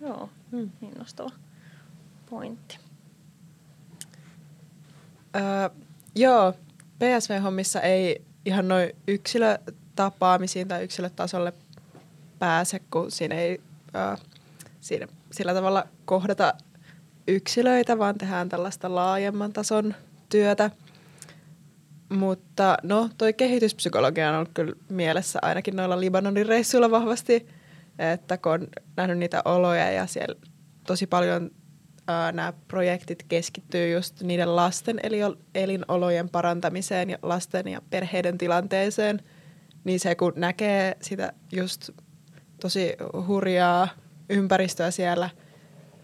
joo, 0.00 0.30
mm. 0.50 0.70
innostava 0.82 1.30
pointti. 2.30 2.78
Öö, 5.36 5.42
joo, 6.14 6.54
PSV-hommissa 6.98 7.80
ei 7.80 8.22
ihan 8.44 8.68
noin 8.68 8.90
yksilötapaamisiin 9.08 10.68
tai 10.68 10.84
yksilötasolle 10.84 11.52
pääse, 12.38 12.80
kun 12.90 13.10
siinä 13.10 13.34
ei 13.34 13.60
öö, 13.94 14.16
siinä, 14.80 15.08
sillä 15.32 15.54
tavalla 15.54 15.86
kohdata 16.04 16.54
yksilöitä, 17.28 17.98
vaan 17.98 18.18
tehdään 18.18 18.48
tällaista 18.48 18.94
laajemman 18.94 19.52
tason 19.52 19.94
työtä. 20.28 20.70
Mutta 22.14 22.76
no, 22.82 23.10
toi 23.18 23.32
kehityspsykologia 23.32 24.28
on 24.28 24.36
ollut 24.36 24.50
kyllä 24.54 24.74
mielessä 24.88 25.38
ainakin 25.42 25.76
noilla 25.76 26.00
Libanonin 26.00 26.46
reissuilla 26.46 26.90
vahvasti, 26.90 27.46
että 27.98 28.38
kun 28.38 28.52
on 28.52 28.66
nähnyt 28.96 29.18
niitä 29.18 29.42
oloja 29.44 29.90
ja 29.90 30.06
siellä 30.06 30.34
tosi 30.86 31.06
paljon 31.06 31.50
nämä 32.32 32.52
projektit 32.68 33.22
keskittyy 33.22 33.92
just 33.92 34.22
niiden 34.22 34.56
lasten 34.56 35.00
eli 35.02 35.18
elinolojen 35.54 36.28
parantamiseen 36.28 37.10
ja 37.10 37.18
lasten 37.22 37.68
ja 37.68 37.82
perheiden 37.90 38.38
tilanteeseen, 38.38 39.20
niin 39.84 40.00
se 40.00 40.14
kun 40.14 40.32
näkee 40.36 40.96
sitä 41.02 41.32
just 41.52 41.90
tosi 42.60 42.96
hurjaa 43.26 43.88
ympäristöä 44.30 44.90
siellä, 44.90 45.30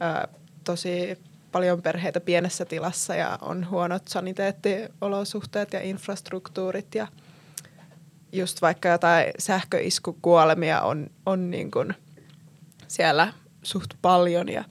ää, 0.01 0.29
tosi 0.65 1.19
paljon 1.53 1.83
perheitä 1.83 2.21
pienessä 2.21 2.65
tilassa 2.65 3.15
ja 3.15 3.39
on 3.41 3.71
huonot 3.71 4.09
saniteettiolosuhteet 4.09 5.73
ja 5.73 5.81
infrastruktuurit 5.81 6.95
ja 6.95 7.07
just 8.33 8.63
vaikka 8.63 8.89
jotain 8.89 9.27
sähköiskukuolemia 9.39 10.81
on, 10.81 11.07
on 11.27 11.51
niin 11.51 11.71
kuin 11.71 11.95
siellä 12.89 13.33
suht 13.63 13.95
paljon 14.03 14.49
ja 14.49 14.65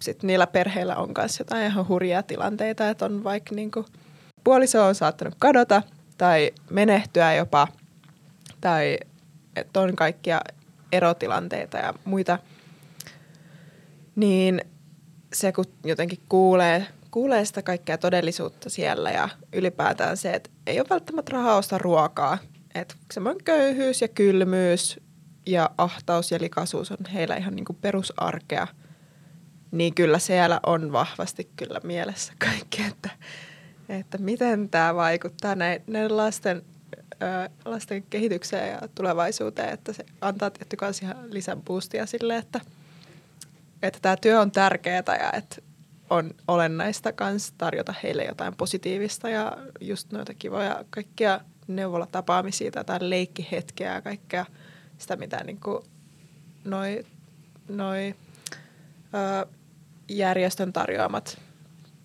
sitten 0.00 0.28
niillä 0.28 0.46
perheillä 0.46 0.96
on 0.96 1.12
myös 1.18 1.38
jotain 1.38 1.66
ihan 1.66 1.88
hurjia 1.88 2.22
tilanteita, 2.22 2.88
että 2.88 3.04
on 3.04 3.24
vaikka 3.24 3.54
niin 3.54 3.70
kuin 3.70 3.86
puoliso 4.44 4.86
on 4.86 4.94
saattanut 4.94 5.34
kadota 5.38 5.82
tai 6.18 6.50
menehtyä 6.70 7.34
jopa 7.34 7.68
tai 8.60 8.98
että 9.56 9.80
on 9.80 9.96
kaikkia 9.96 10.40
erotilanteita 10.92 11.78
ja 11.78 11.94
muita, 12.04 12.38
niin 14.16 14.60
se 15.36 15.52
kun 15.52 15.64
jotenkin 15.84 16.18
kuulee, 16.28 16.86
kuulee 17.10 17.44
sitä 17.44 17.62
kaikkea 17.62 17.98
todellisuutta 17.98 18.70
siellä 18.70 19.10
ja 19.10 19.28
ylipäätään 19.52 20.16
se, 20.16 20.30
että 20.30 20.50
ei 20.66 20.80
ole 20.80 20.86
välttämättä 20.90 21.32
rahaa 21.32 21.56
ostaa 21.56 21.78
ruokaa. 21.78 22.38
Että 22.74 22.94
semmoinen 23.12 23.44
köyhyys 23.44 24.02
ja 24.02 24.08
kylmyys 24.08 25.00
ja 25.46 25.70
ahtaus 25.78 26.30
ja 26.32 26.38
likaisuus 26.40 26.90
on 26.90 26.98
heillä 27.12 27.36
ihan 27.36 27.56
niin 27.56 27.64
kuin 27.64 27.78
perusarkea. 27.80 28.66
Niin 29.70 29.94
kyllä 29.94 30.18
siellä 30.18 30.60
on 30.66 30.92
vahvasti 30.92 31.50
kyllä 31.56 31.80
mielessä 31.84 32.32
kaikki, 32.38 32.82
että, 32.82 33.10
että 33.88 34.18
miten 34.18 34.68
tämä 34.68 34.94
vaikuttaa 34.94 35.54
näiden 35.54 36.16
lasten, 36.16 36.62
lasten 37.64 38.02
kehitykseen 38.02 38.72
ja 38.72 38.88
tulevaisuuteen, 38.94 39.68
että 39.68 39.92
se 39.92 40.06
antaa 40.20 40.50
tietty 40.50 40.76
kanssa 40.76 41.06
ihan 41.06 41.30
lisän 41.30 41.62
boostia 41.62 42.06
sille, 42.06 42.36
että, 42.36 42.60
että 43.82 43.98
tämä 44.02 44.16
työ 44.16 44.40
on 44.40 44.50
tärkeää 44.50 45.02
ja 45.20 45.32
että 45.32 45.56
on 46.10 46.30
olennaista 46.48 47.12
myös 47.20 47.52
tarjota 47.58 47.94
heille 48.02 48.24
jotain 48.24 48.56
positiivista 48.56 49.28
ja 49.28 49.56
just 49.80 50.12
noita 50.12 50.34
kivoja 50.34 50.84
kaikkia 50.90 51.40
neuvolatapaamisia 51.66 52.70
tai 52.70 52.98
leikkihetkeä 53.00 53.94
ja 53.94 54.02
kaikkea 54.02 54.46
sitä, 54.98 55.16
mitä 55.16 55.44
niin 55.44 55.60
kuin 55.60 55.84
noi, 56.64 57.06
noi, 57.68 58.14
ö, 59.14 59.46
järjestön 60.08 60.72
tarjoamat 60.72 61.40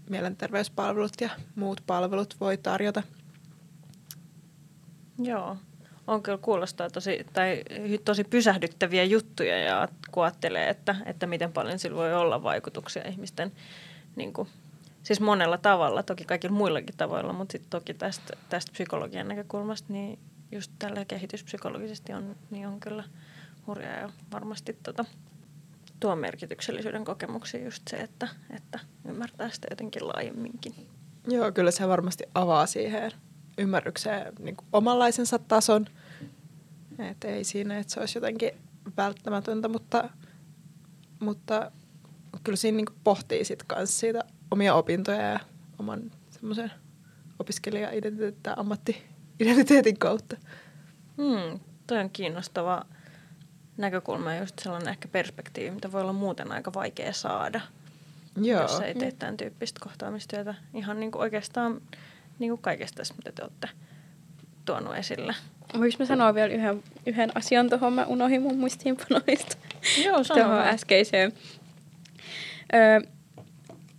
mielenterveyspalvelut 0.09 1.21
ja 1.21 1.29
muut 1.55 1.83
palvelut 1.87 2.35
voi 2.39 2.57
tarjota. 2.57 3.03
Joo, 5.19 5.57
on 6.11 6.23
kyllä 6.23 6.37
kuulostaa 6.37 6.89
tosi, 6.89 7.25
tai 7.33 7.63
tosi 8.05 8.23
pysähdyttäviä 8.23 9.03
juttuja 9.03 9.59
ja 9.59 9.87
kun 10.11 10.23
ajattelee, 10.23 10.69
että, 10.69 10.95
että 11.05 11.27
miten 11.27 11.53
paljon 11.53 11.79
sillä 11.79 11.97
voi 11.97 12.13
olla 12.13 12.43
vaikutuksia 12.43 13.07
ihmisten 13.07 13.51
niin 14.15 14.33
kuin, 14.33 14.47
siis 15.03 15.19
monella 15.19 15.57
tavalla, 15.57 16.03
toki 16.03 16.25
kaikilla 16.25 16.55
muillakin 16.55 16.97
tavoilla, 16.97 17.33
mutta 17.33 17.51
sitten 17.51 17.69
toki 17.69 17.93
tästä, 17.93 18.37
tästä 18.49 18.71
psykologian 18.71 19.27
näkökulmasta, 19.27 19.93
niin 19.93 20.19
just 20.51 20.71
tällä 20.79 21.05
kehityspsykologisesti 21.05 22.13
on, 22.13 22.35
niin 22.49 22.67
on 22.67 22.79
kyllä 22.79 23.03
hurjaa 23.67 23.99
ja 23.99 24.09
varmasti 24.31 24.77
tota, 24.83 25.05
tuo 25.99 26.15
merkityksellisyyden 26.15 27.05
kokemuksia 27.05 27.63
just 27.63 27.87
se, 27.87 27.97
että, 27.97 28.27
että 28.55 28.79
ymmärtää 29.05 29.49
sitä 29.49 29.67
jotenkin 29.69 30.07
laajemminkin. 30.07 30.73
Joo, 31.27 31.51
kyllä 31.51 31.71
se 31.71 31.87
varmasti 31.87 32.23
avaa 32.35 32.65
siihen 32.65 33.11
ymmärrykseen 33.57 34.33
niin 34.39 34.57
omanlaisensa 34.73 35.39
tason. 35.39 35.85
Et 36.99 37.23
ei 37.23 37.43
siinä, 37.43 37.79
että 37.79 37.93
se 37.93 37.99
olisi 37.99 38.17
jotenkin 38.17 38.51
välttämätöntä, 38.97 39.67
mutta, 39.67 40.09
mutta 41.19 41.71
kyllä 42.43 42.55
siinä 42.55 42.75
niin 42.75 42.85
pohtii 43.03 43.45
sit 43.45 43.63
kans 43.63 43.99
siitä 43.99 44.23
omia 44.51 44.75
opintoja 44.75 45.21
ja 45.21 45.39
oman 45.79 46.11
semmoisen 46.29 46.71
opiskelija-identiteetin 47.39 48.43
tai 48.43 48.53
ammatti-identiteetin 48.57 49.97
kautta. 49.97 50.37
Hmm, 51.17 51.59
toi 51.87 51.99
on 51.99 52.09
kiinnostava 52.09 52.85
näkökulma 53.77 54.33
ja 54.33 54.39
just 54.39 54.59
sellainen 54.59 54.89
ehkä 54.89 55.07
perspektiivi, 55.07 55.71
mitä 55.71 55.91
voi 55.91 56.01
olla 56.01 56.13
muuten 56.13 56.51
aika 56.51 56.73
vaikea 56.73 57.13
saada, 57.13 57.61
Joo. 58.35 58.61
jos 58.61 58.79
ei 58.79 58.95
tee 58.95 59.11
tämän 59.11 59.37
tyyppistä 59.37 59.79
kohtaamistyötä. 59.83 60.55
Ihan 60.73 60.99
niin 60.99 61.11
kuin 61.11 61.21
oikeastaan 61.21 61.81
niin 62.39 62.51
kuin 62.51 62.61
kaikesta 62.61 62.97
tässä, 62.97 63.13
mitä 63.13 63.31
te 63.31 63.43
olette 63.43 63.69
tuonut 64.65 64.95
esille. 64.95 65.35
Voinko 65.79 65.95
mä 65.99 66.05
sanoa 66.05 66.35
vielä 66.35 66.53
yhden, 66.53 66.83
yhden 67.05 67.31
asian 67.35 67.69
tuohon? 67.69 67.93
Mä 67.93 68.05
unohdin 68.05 68.41
mun 68.41 68.57
muistiinpanoista. 68.57 69.57
Joo, 70.05 70.23
Tuohon 70.23 70.59
äskeiseen. 70.59 71.33
Öö, 72.73 72.99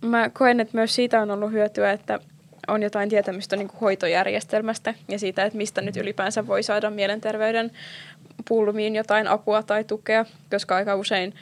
mä 0.01 0.29
koen, 0.29 0.59
että 0.59 0.77
myös 0.77 0.95
siitä 0.95 1.21
on 1.21 1.31
ollut 1.31 1.51
hyötyä, 1.51 1.91
että 1.91 2.19
on 2.67 2.83
jotain 2.83 3.09
tietämystä 3.09 3.55
niin 3.55 3.67
kuin 3.67 3.79
hoitojärjestelmästä 3.79 4.93
ja 5.07 5.19
siitä, 5.19 5.45
että 5.45 5.57
mistä 5.57 5.81
nyt 5.81 5.97
ylipäänsä 5.97 6.47
voi 6.47 6.63
saada 6.63 6.89
mielenterveyden 6.89 7.71
pulmiin 8.47 8.95
jotain 8.95 9.27
apua 9.27 9.63
tai 9.63 9.83
tukea, 9.83 10.25
koska 10.49 10.75
aika 10.75 10.95
usein 10.95 11.33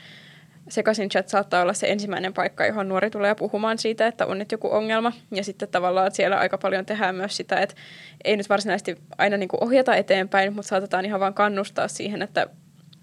sekaisin 0.71 1.09
chat 1.09 1.29
saattaa 1.29 1.61
olla 1.61 1.73
se 1.73 1.87
ensimmäinen 1.87 2.33
paikka, 2.33 2.65
johon 2.65 2.89
nuori 2.89 3.09
tulee 3.09 3.35
puhumaan 3.35 3.77
siitä, 3.77 4.07
että 4.07 4.25
on 4.25 4.39
nyt 4.39 4.51
joku 4.51 4.71
ongelma. 4.71 5.11
Ja 5.31 5.43
sitten 5.43 5.69
tavallaan 5.69 6.11
siellä 6.11 6.37
aika 6.37 6.57
paljon 6.57 6.85
tehdään 6.85 7.15
myös 7.15 7.37
sitä, 7.37 7.55
että 7.55 7.75
ei 8.23 8.37
nyt 8.37 8.49
varsinaisesti 8.49 8.97
aina 9.17 9.37
niin 9.37 9.49
kuin 9.49 9.63
ohjata 9.63 9.95
eteenpäin, 9.95 10.53
mutta 10.53 10.69
saatetaan 10.69 11.05
ihan 11.05 11.19
vaan 11.19 11.33
kannustaa 11.33 11.87
siihen, 11.87 12.21
että 12.21 12.47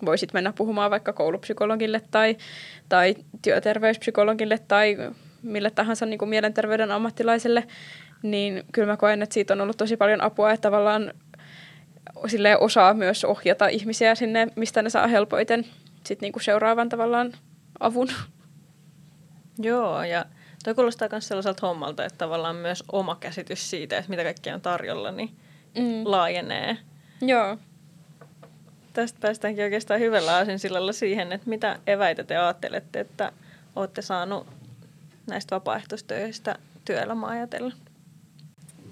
voisit 0.04 0.32
mennä 0.32 0.52
puhumaan 0.52 0.90
vaikka 0.90 1.12
koulupsykologille 1.12 2.00
tai, 2.10 2.36
tai 2.88 3.14
työterveyspsykologille 3.42 4.58
tai 4.68 4.96
mille 5.42 5.70
tahansa 5.70 6.06
niin 6.06 6.18
kuin 6.18 6.28
mielenterveyden 6.28 6.90
ammattilaiselle, 6.90 7.64
niin 8.22 8.62
kyllä 8.72 8.92
mä 8.92 8.96
koen, 8.96 9.22
että 9.22 9.34
siitä 9.34 9.54
on 9.54 9.60
ollut 9.60 9.76
tosi 9.76 9.96
paljon 9.96 10.20
apua, 10.20 10.52
että 10.52 10.62
tavallaan 10.62 11.12
osaa 12.58 12.94
myös 12.94 13.24
ohjata 13.24 13.68
ihmisiä 13.68 14.14
sinne, 14.14 14.48
mistä 14.56 14.82
ne 14.82 14.90
saa 14.90 15.06
helpoiten 15.06 15.64
sit 16.04 16.20
niin 16.20 16.32
seuraavan 16.40 16.88
tavallaan 16.88 17.32
avun. 17.80 18.08
Joo, 19.58 20.02
ja 20.02 20.24
toi 20.64 20.74
kuulostaa 20.74 21.08
myös 21.10 21.28
sellaiselta 21.28 21.66
hommalta, 21.66 22.04
että 22.04 22.18
tavallaan 22.18 22.56
myös 22.56 22.84
oma 22.92 23.16
käsitys 23.20 23.70
siitä, 23.70 23.98
että 23.98 24.10
mitä 24.10 24.22
kaikkea 24.22 24.54
on 24.54 24.60
tarjolla, 24.60 25.10
niin 25.10 25.36
mm. 25.74 26.02
laajenee. 26.04 26.78
Joo 27.20 27.58
tästä 28.92 29.18
päästäänkin 29.20 29.64
oikeastaan 29.64 30.00
hyvällä 30.00 30.36
aasinsillalla 30.36 30.92
siihen, 30.92 31.32
että 31.32 31.48
mitä 31.48 31.78
eväitä 31.86 32.24
te 32.24 32.36
ajattelette, 32.36 33.00
että 33.00 33.32
olette 33.76 34.02
saanut 34.02 34.46
näistä 35.26 35.54
vapaaehtoistöistä 35.54 36.58
työelämää 36.84 37.30
ajatella? 37.30 37.72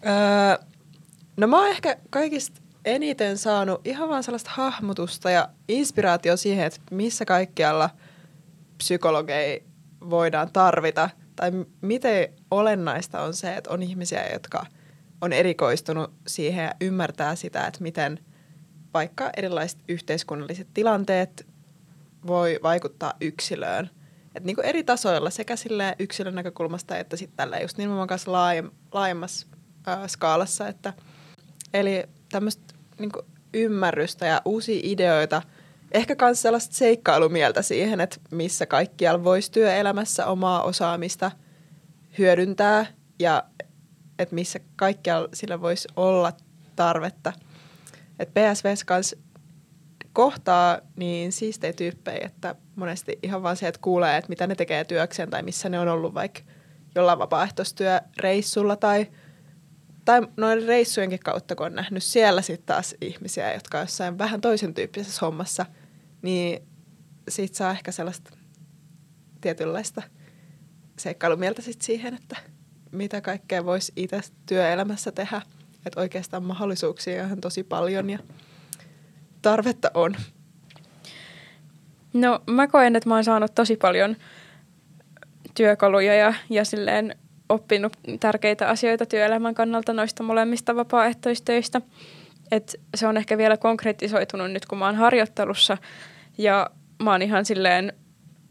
Öö, 0.07 0.67
no 1.37 1.47
mä 1.47 1.59
oon 1.59 1.69
ehkä 1.69 1.97
kaikista 2.11 2.61
eniten 2.85 3.39
saanut 3.39 3.87
ihan 3.87 4.09
vaan 4.09 4.23
sellaista 4.23 4.51
hahmotusta 4.55 5.31
ja 5.31 5.49
inspiraatio 5.69 6.37
siihen, 6.37 6.67
että 6.67 6.81
missä 6.91 7.25
kaikkialla 7.25 7.91
psykologeja 8.79 9.61
voidaan 10.11 10.53
tarvita. 10.53 11.11
Tai 11.37 11.51
miten 11.81 12.29
olennaista 12.51 13.23
on 13.23 13.35
se, 13.35 13.57
että 13.57 13.71
on 13.71 13.83
ihmisiä, 13.83 14.33
jotka 14.33 14.67
on 15.21 15.33
erikoistunut 15.33 16.13
siihen 16.27 16.65
ja 16.65 16.75
ymmärtää 16.81 17.37
sitä, 17.37 17.67
että 17.67 17.83
miten– 17.83 18.19
vaikka 18.97 19.31
erilaiset 19.37 19.79
yhteiskunnalliset 19.89 20.69
tilanteet 20.75 21.47
voi 22.27 22.61
vaikuttaa 22.63 23.15
yksilöön. 23.21 23.91
Et 24.35 24.45
niin 24.45 24.57
kuin 24.57 24.65
eri 24.65 24.85
tasoilla 24.85 25.31
sekä 25.31 25.55
yksilön 25.99 26.35
näkökulmasta 26.35 26.97
että 26.97 27.17
sitten 27.17 27.37
tällä 27.37 27.59
just 27.59 27.79
nimenomaan 27.79 28.09
kanssa 28.09 28.33
laajem, 28.33 28.71
laajemmassa 28.93 29.47
skaalassa. 30.07 30.69
Että, 30.69 30.93
eli 31.75 32.05
tämmöistä 32.33 32.75
niin 32.99 33.13
ymmärrystä 33.55 34.27
ja 34.27 34.43
uusia 34.45 34.81
ideoita, 34.83 35.43
ehkä 35.93 36.17
myös 36.21 36.43
sellaista 36.43 36.75
seikkailumieltä 36.75 37.63
siihen, 37.63 38.01
että 38.01 38.17
missä 38.31 38.67
kaikkialla 38.67 39.25
voisi 39.25 39.53
työelämässä 39.53 40.27
omaa 40.27 40.63
osaamista 40.63 41.31
hyödyntää 42.19 42.87
ja 43.19 43.45
että 44.19 44.35
missä 44.35 44.61
kaikkialla 44.77 45.29
sillä 45.35 45.61
voisi 45.61 45.89
olla 45.97 46.33
tarvetta– 46.77 47.33
että 48.19 48.41
PSVs 48.41 48.85
kanssa 48.85 49.17
kohtaa 50.13 50.79
niin 50.97 51.33
siistejä 51.33 51.73
tyyppejä, 51.73 52.27
että 52.27 52.55
monesti 52.77 53.19
ihan 53.23 53.43
vaan 53.43 53.57
se, 53.57 53.69
että 53.69 53.81
kuulee, 53.83 54.17
että 54.17 54.29
mitä 54.29 54.47
ne 54.47 54.55
tekee 54.55 54.85
työkseen 54.85 55.31
tai 55.31 55.43
missä 55.43 55.69
ne 55.69 55.79
on 55.79 55.89
ollut 55.89 56.15
vaikka 56.15 56.41
jollain 56.95 57.19
vapaaehtoistyöreissulla 57.19 58.77
tai, 58.77 59.07
tai 60.07 60.29
noiden 60.37 60.67
reissujenkin 60.67 61.19
kautta, 61.19 61.55
kun 61.55 61.67
on 61.67 61.75
nähnyt 61.75 62.03
siellä 62.03 62.43
sitten 62.43 62.67
taas 62.67 62.95
ihmisiä, 63.01 63.55
jotka 63.55 63.79
on 63.79 63.83
jossain 63.83 64.19
vähän 64.19 64.41
toisen 64.41 64.75
tyyppisessä 64.75 65.27
hommassa, 65.27 65.67
niin 66.23 66.63
siitä 67.29 67.57
saa 67.57 67.71
ehkä 67.71 67.93
sellaista 67.93 68.31
tietynlaista 69.41 70.03
seikkailumieltä 70.99 71.63
sit 71.63 71.83
siihen, 71.83 72.15
että 72.15 72.37
mitä 72.93 73.21
kaikkea 73.21 73.65
voisi 73.65 73.93
itse 73.97 74.21
työelämässä 74.47 75.13
tehdä– 75.13 75.43
että 75.87 76.01
oikeastaan 76.01 76.43
mahdollisuuksia 76.43 77.25
on 77.25 77.41
tosi 77.41 77.63
paljon 77.63 78.11
ja 78.11 78.19
tarvetta 79.43 79.91
on. 79.95 80.17
No 82.13 82.43
mä 82.51 82.67
koen, 82.69 82.97
että 82.97 83.09
mä 83.09 83.15
oon 83.15 83.25
saanut 83.25 83.55
tosi 83.55 83.77
paljon 83.77 84.17
työkaluja 85.55 86.15
ja, 86.15 86.35
ja 86.51 86.65
silleen 86.65 87.17
oppinut 87.49 87.93
tärkeitä 88.21 88.69
asioita 88.69 89.07
työelämän 89.07 89.55
kannalta 89.55 89.93
noista 89.93 90.23
molemmista 90.23 90.77
vapaaehtoistöistä. 90.77 91.81
Et 92.51 92.81
se 92.95 93.07
on 93.07 93.17
ehkä 93.17 93.39
vielä 93.39 93.57
konkretisoitunut 93.57 94.51
nyt, 94.53 94.67
kun 94.67 94.79
mä 94.79 94.87
oon 94.87 94.97
harjoittelussa 94.97 95.79
ja 96.39 96.71
mä 97.03 97.11
oon 97.11 97.23
ihan 97.23 97.45
silleen, 97.45 97.93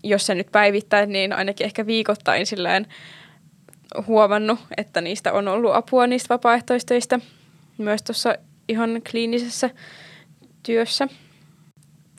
jos 0.03 0.25
se 0.25 0.35
nyt 0.35 0.47
päivittäin, 0.51 1.11
niin 1.11 1.33
ainakin 1.33 1.65
ehkä 1.65 1.85
viikoittain 1.85 2.45
silleen 2.45 2.87
huomannut, 4.07 4.59
että 4.77 5.01
niistä 5.01 5.33
on 5.33 5.47
ollut 5.47 5.75
apua 5.75 6.07
niistä 6.07 6.33
vapaaehtoistöistä 6.33 7.19
myös 7.77 8.03
tuossa 8.03 8.35
ihan 8.67 9.01
kliinisessä 9.11 9.69
työssä. 10.63 11.07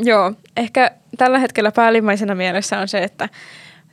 Joo, 0.00 0.32
ehkä 0.56 0.90
tällä 1.18 1.38
hetkellä 1.38 1.72
päällimmäisenä 1.72 2.34
mielessä 2.34 2.78
on 2.78 2.88
se, 2.88 2.98
että 2.98 3.28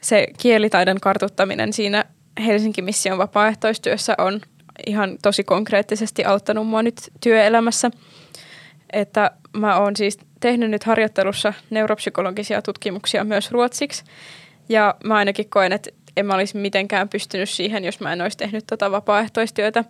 se 0.02 0.28
kielitaidon 0.38 1.00
kartuttaminen 1.00 1.74
siinä 1.74 2.06
Helsinki-mission 2.40 3.18
vapaaehtoistyössä 3.18 4.16
on 4.18 4.42
ihan 4.88 5.18
tosi 5.22 5.44
konkreettisesti 5.44 6.26
auttanut 6.26 6.68
mua 6.68 6.84
nyt 6.84 7.12
työelämässä. 7.22 7.92
Että 8.94 9.32
mä 9.58 9.78
oon 9.78 9.96
siis 9.96 10.18
tehnyt 10.40 10.70
nyt 10.70 10.84
harjoittelussa 10.84 11.54
neuropsykologisia 11.70 12.62
tutkimuksia 12.62 13.24
myös 13.24 13.52
ruotsiksi. 13.52 14.04
Ja 14.70 14.96
mä 15.04 15.16
ainakin 15.16 15.50
koen, 15.50 15.74
että 15.74 15.90
en 16.18 16.26
mä 16.26 16.34
olisi 16.34 16.58
mitenkään 16.58 17.10
pystynyt 17.10 17.50
siihen, 17.50 17.84
jos 17.84 18.00
mä 18.00 18.14
en 18.14 18.22
olisi 18.22 18.38
tehnyt 18.38 18.64
tota 18.68 18.92
vapaaehtoistyötä. 18.92 19.84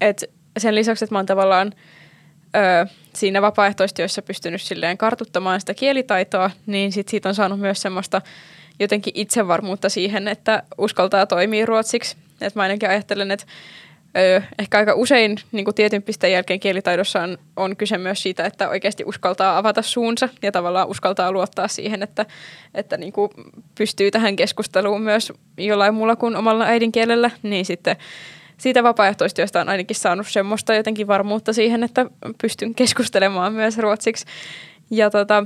Et 0.00 0.24
sen 0.58 0.74
lisäksi, 0.74 1.04
että 1.04 1.14
mä 1.14 1.18
oon 1.18 1.26
tavallaan 1.26 1.72
ö, 2.56 2.86
siinä 3.14 3.42
vapaaehtoistyössä 3.42 4.22
pystynyt 4.22 4.62
silleen 4.62 4.98
kartuttamaan 4.98 5.60
sitä 5.60 5.74
kielitaitoa, 5.74 6.50
niin 6.66 6.92
sit 6.92 7.08
siitä 7.08 7.28
on 7.28 7.34
saanut 7.34 7.60
myös 7.60 7.82
semmoista 7.82 8.22
jotenkin 8.80 9.12
itsevarmuutta 9.16 9.88
siihen, 9.88 10.28
että 10.28 10.62
uskaltaa 10.78 11.26
toimia 11.26 11.66
ruotsiksi. 11.66 12.16
Et 12.40 12.54
mä 12.54 12.62
ainakin 12.62 12.90
ajattelen, 12.90 13.30
että 13.30 13.46
ö, 14.16 14.42
ehkä 14.58 14.78
aika 14.78 14.94
usein 14.94 15.36
niin 15.52 15.74
tietyn 15.74 16.02
pisteen 16.02 16.32
jälkeen 16.32 16.60
kielitaidossa 16.60 17.22
on, 17.22 17.38
on 17.56 17.76
kyse 17.76 17.98
myös 17.98 18.22
siitä, 18.22 18.44
että 18.44 18.68
oikeasti 18.68 19.04
uskaltaa 19.06 19.58
avata 19.58 19.82
suunsa 19.82 20.28
ja 20.42 20.52
tavallaan 20.52 20.88
uskaltaa 20.88 21.32
luottaa 21.32 21.68
siihen, 21.68 22.02
että, 22.02 22.26
että 22.74 22.96
niin 22.96 23.12
pystyy 23.78 24.10
tähän 24.10 24.36
keskusteluun 24.36 25.02
myös 25.02 25.32
jollain 25.58 25.94
muulla 25.94 26.16
kuin 26.16 26.36
omalla 26.36 26.64
äidinkielellä, 26.64 27.30
niin 27.42 27.64
sitten 27.64 27.96
siitä 28.58 28.82
vapaaehtoistyöstä 28.82 29.60
on 29.60 29.68
ainakin 29.68 29.96
saanut 29.96 30.26
semmoista 30.28 30.74
jotenkin 30.74 31.06
varmuutta 31.06 31.52
siihen, 31.52 31.82
että 31.82 32.06
pystyn 32.40 32.74
keskustelemaan 32.74 33.52
myös 33.52 33.78
ruotsiksi. 33.78 34.26
Ja 34.90 35.10
tota, 35.10 35.44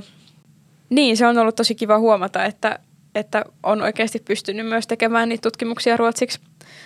niin, 0.89 1.17
se 1.17 1.27
on 1.27 1.37
ollut 1.37 1.55
tosi 1.55 1.75
kiva 1.75 1.99
huomata, 1.99 2.45
että, 2.45 2.79
että 3.15 3.45
on 3.63 3.81
oikeasti 3.81 4.19
pystynyt 4.19 4.67
myös 4.67 4.87
tekemään 4.87 5.29
niitä 5.29 5.41
tutkimuksia 5.41 5.97
ruotsiksi. 5.97 6.39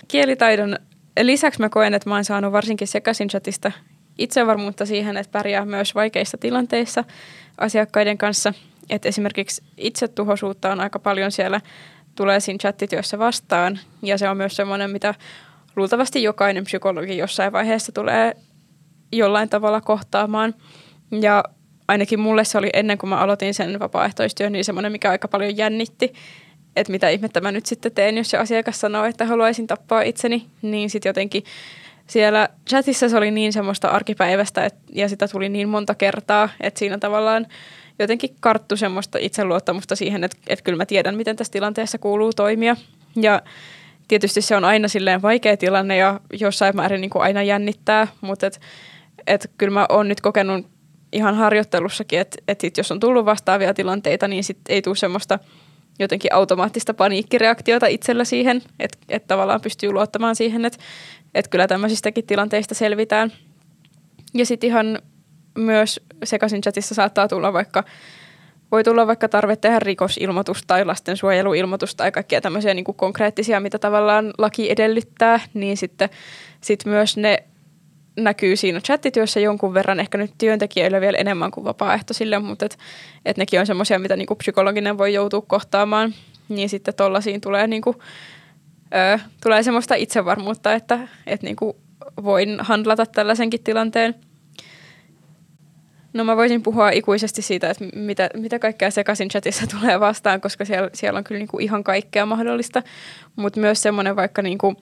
Kielitaidon 0.07 0.77
lisäksi 1.21 1.61
mä 1.61 1.69
koen, 1.69 1.93
että 1.93 2.09
mä 2.09 2.15
oon 2.15 2.25
saanut 2.25 2.51
varsinkin 2.51 2.87
sekaisin 2.87 3.29
chatista 3.29 3.71
itsevarmuutta 4.17 4.85
siihen, 4.85 5.17
että 5.17 5.31
pärjää 5.31 5.65
myös 5.65 5.95
vaikeissa 5.95 6.37
tilanteissa 6.37 7.03
asiakkaiden 7.57 8.17
kanssa. 8.17 8.53
Että 8.89 9.09
esimerkiksi 9.09 9.63
itsetuhoisuutta 9.77 10.71
on 10.71 10.79
aika 10.79 10.99
paljon 10.99 11.31
siellä 11.31 11.61
tulee 12.15 12.39
siinä 12.39 12.57
chattityössä 12.57 13.19
vastaan. 13.19 13.79
Ja 14.01 14.17
se 14.17 14.29
on 14.29 14.37
myös 14.37 14.55
semmoinen, 14.55 14.91
mitä 14.91 15.13
luultavasti 15.75 16.23
jokainen 16.23 16.63
psykologi 16.63 17.17
jossain 17.17 17.53
vaiheessa 17.53 17.91
tulee 17.91 18.33
jollain 19.11 19.49
tavalla 19.49 19.81
kohtaamaan. 19.81 20.55
Ja 21.21 21.43
ainakin 21.87 22.19
mulle 22.19 22.43
se 22.43 22.57
oli 22.57 22.69
ennen 22.73 22.97
kuin 22.97 23.09
mä 23.09 23.17
aloitin 23.17 23.53
sen 23.53 23.79
vapaaehtoistyön, 23.79 24.51
niin 24.51 24.65
semmoinen, 24.65 24.91
mikä 24.91 25.09
aika 25.09 25.27
paljon 25.27 25.57
jännitti, 25.57 26.13
että 26.75 26.91
mitä 26.91 27.09
ihmettä 27.09 27.41
mä 27.41 27.51
nyt 27.51 27.65
sitten 27.65 27.91
teen, 27.91 28.17
jos 28.17 28.29
se 28.29 28.37
asiakas 28.37 28.79
sanoo, 28.79 29.05
että 29.05 29.25
haluaisin 29.25 29.67
tappaa 29.67 30.01
itseni, 30.01 30.45
niin 30.61 30.89
sitten 30.89 31.09
jotenkin 31.09 31.43
siellä 32.07 32.49
chatissa 32.69 33.09
se 33.09 33.17
oli 33.17 33.31
niin 33.31 33.53
semmoista 33.53 33.87
arkipäivästä 33.87 34.65
et, 34.65 34.75
ja 34.93 35.09
sitä 35.09 35.27
tuli 35.27 35.49
niin 35.49 35.69
monta 35.69 35.95
kertaa, 35.95 36.49
että 36.61 36.79
siinä 36.79 36.97
tavallaan 36.97 37.47
jotenkin 37.99 38.35
karttu 38.39 38.77
semmoista 38.77 39.17
itseluottamusta 39.21 39.95
siihen, 39.95 40.23
että, 40.23 40.37
että 40.47 40.63
kyllä 40.63 40.77
mä 40.77 40.85
tiedän, 40.85 41.15
miten 41.15 41.35
tässä 41.35 41.53
tilanteessa 41.53 41.97
kuuluu 41.97 42.33
toimia. 42.33 42.75
Ja 43.15 43.41
tietysti 44.07 44.41
se 44.41 44.55
on 44.55 44.65
aina 44.65 44.87
silleen 44.87 45.21
vaikea 45.21 45.57
tilanne 45.57 45.97
ja 45.97 46.19
jossain 46.39 46.75
määrin 46.75 47.01
niin 47.01 47.09
kuin 47.09 47.21
aina 47.21 47.43
jännittää, 47.43 48.07
mutta 48.21 48.47
et, 48.47 48.61
et 49.27 49.51
kyllä 49.57 49.73
mä 49.73 49.85
oon 49.89 50.07
nyt 50.07 50.21
kokenut 50.21 50.65
ihan 51.11 51.35
harjoittelussakin, 51.35 52.19
että 52.19 52.37
et 52.47 52.77
jos 52.77 52.91
on 52.91 52.99
tullut 52.99 53.25
vastaavia 53.25 53.73
tilanteita, 53.73 54.27
niin 54.27 54.43
sit 54.43 54.57
ei 54.69 54.81
tule 54.81 54.95
semmoista 54.95 55.39
jotenkin 55.99 56.33
automaattista 56.33 56.93
paniikkireaktiota 56.93 57.87
itsellä 57.87 58.23
siihen, 58.23 58.61
että 58.79 58.97
et 59.09 59.27
tavallaan 59.27 59.61
pystyy 59.61 59.91
luottamaan 59.91 60.35
siihen, 60.35 60.65
että 60.65 60.79
et 61.35 61.47
kyllä 61.47 61.67
tämmöisistäkin 61.67 62.27
tilanteista 62.27 62.75
selvitään. 62.75 63.31
Ja 64.33 64.45
sitten 64.45 64.67
ihan 64.67 64.99
myös 65.57 65.99
sekaisin 66.23 66.61
chatissa 66.61 66.95
saattaa 66.95 67.27
tulla 67.27 67.53
vaikka 67.53 67.83
voi 68.71 68.83
tulla 68.83 69.07
vaikka 69.07 69.29
tarve 69.29 69.55
tehdä 69.55 69.79
rikosilmoitus 69.79 70.63
tai 70.67 70.85
lastensuojeluilmoitus 70.85 71.95
tai 71.95 72.11
kaikkia 72.11 72.41
tämmöisiä 72.41 72.73
niin 72.73 72.85
konkreettisia, 72.85 73.59
mitä 73.59 73.79
tavallaan 73.79 74.33
laki 74.37 74.71
edellyttää, 74.71 75.39
niin 75.53 75.77
sitten 75.77 76.09
sit 76.61 76.85
myös 76.85 77.17
ne 77.17 77.43
näkyy 78.17 78.55
siinä 78.55 78.81
chattityössä 78.81 79.39
jonkun 79.39 79.73
verran, 79.73 79.99
ehkä 79.99 80.17
nyt 80.17 80.31
työntekijöillä 80.37 81.01
vielä 81.01 81.17
enemmän 81.17 81.51
kuin 81.51 81.63
vapaaehtoisille, 81.63 82.39
mutta 82.39 82.65
et, 82.65 82.77
et 83.25 83.37
nekin 83.37 83.59
on 83.59 83.65
semmoisia, 83.65 83.99
mitä 83.99 84.15
niinku 84.15 84.35
psykologinen 84.35 84.97
voi 84.97 85.13
joutua 85.13 85.41
kohtaamaan, 85.41 86.13
niin 86.49 86.69
sitten 86.69 86.93
tollaisiin 86.93 87.41
tulee, 87.41 87.67
niinku, 87.67 87.95
ö, 88.93 89.19
tulee 89.43 89.63
semmoista 89.63 89.95
itsevarmuutta, 89.95 90.73
että 90.73 90.99
et 91.27 91.43
niinku 91.43 91.77
voin 92.23 92.57
handlata 92.59 93.05
tällaisenkin 93.05 93.63
tilanteen– 93.63 94.15
No 96.17 96.23
mä 96.23 96.37
voisin 96.37 96.63
puhua 96.63 96.89
ikuisesti 96.89 97.41
siitä, 97.41 97.69
että 97.69 97.85
mitä, 97.95 98.29
mitä 98.33 98.59
kaikkea 98.59 98.91
sekaisin 98.91 99.29
chatissa 99.29 99.67
tulee 99.79 99.99
vastaan, 99.99 100.41
koska 100.41 100.65
siellä, 100.65 100.89
siellä 100.93 101.17
on 101.17 101.23
kyllä 101.23 101.39
niinku 101.39 101.59
ihan 101.59 101.83
kaikkea 101.83 102.25
mahdollista. 102.25 102.83
Mutta 103.35 103.59
myös 103.59 103.81
semmoinen 103.81 104.15
vaikka, 104.15 104.41
niinku, 104.41 104.75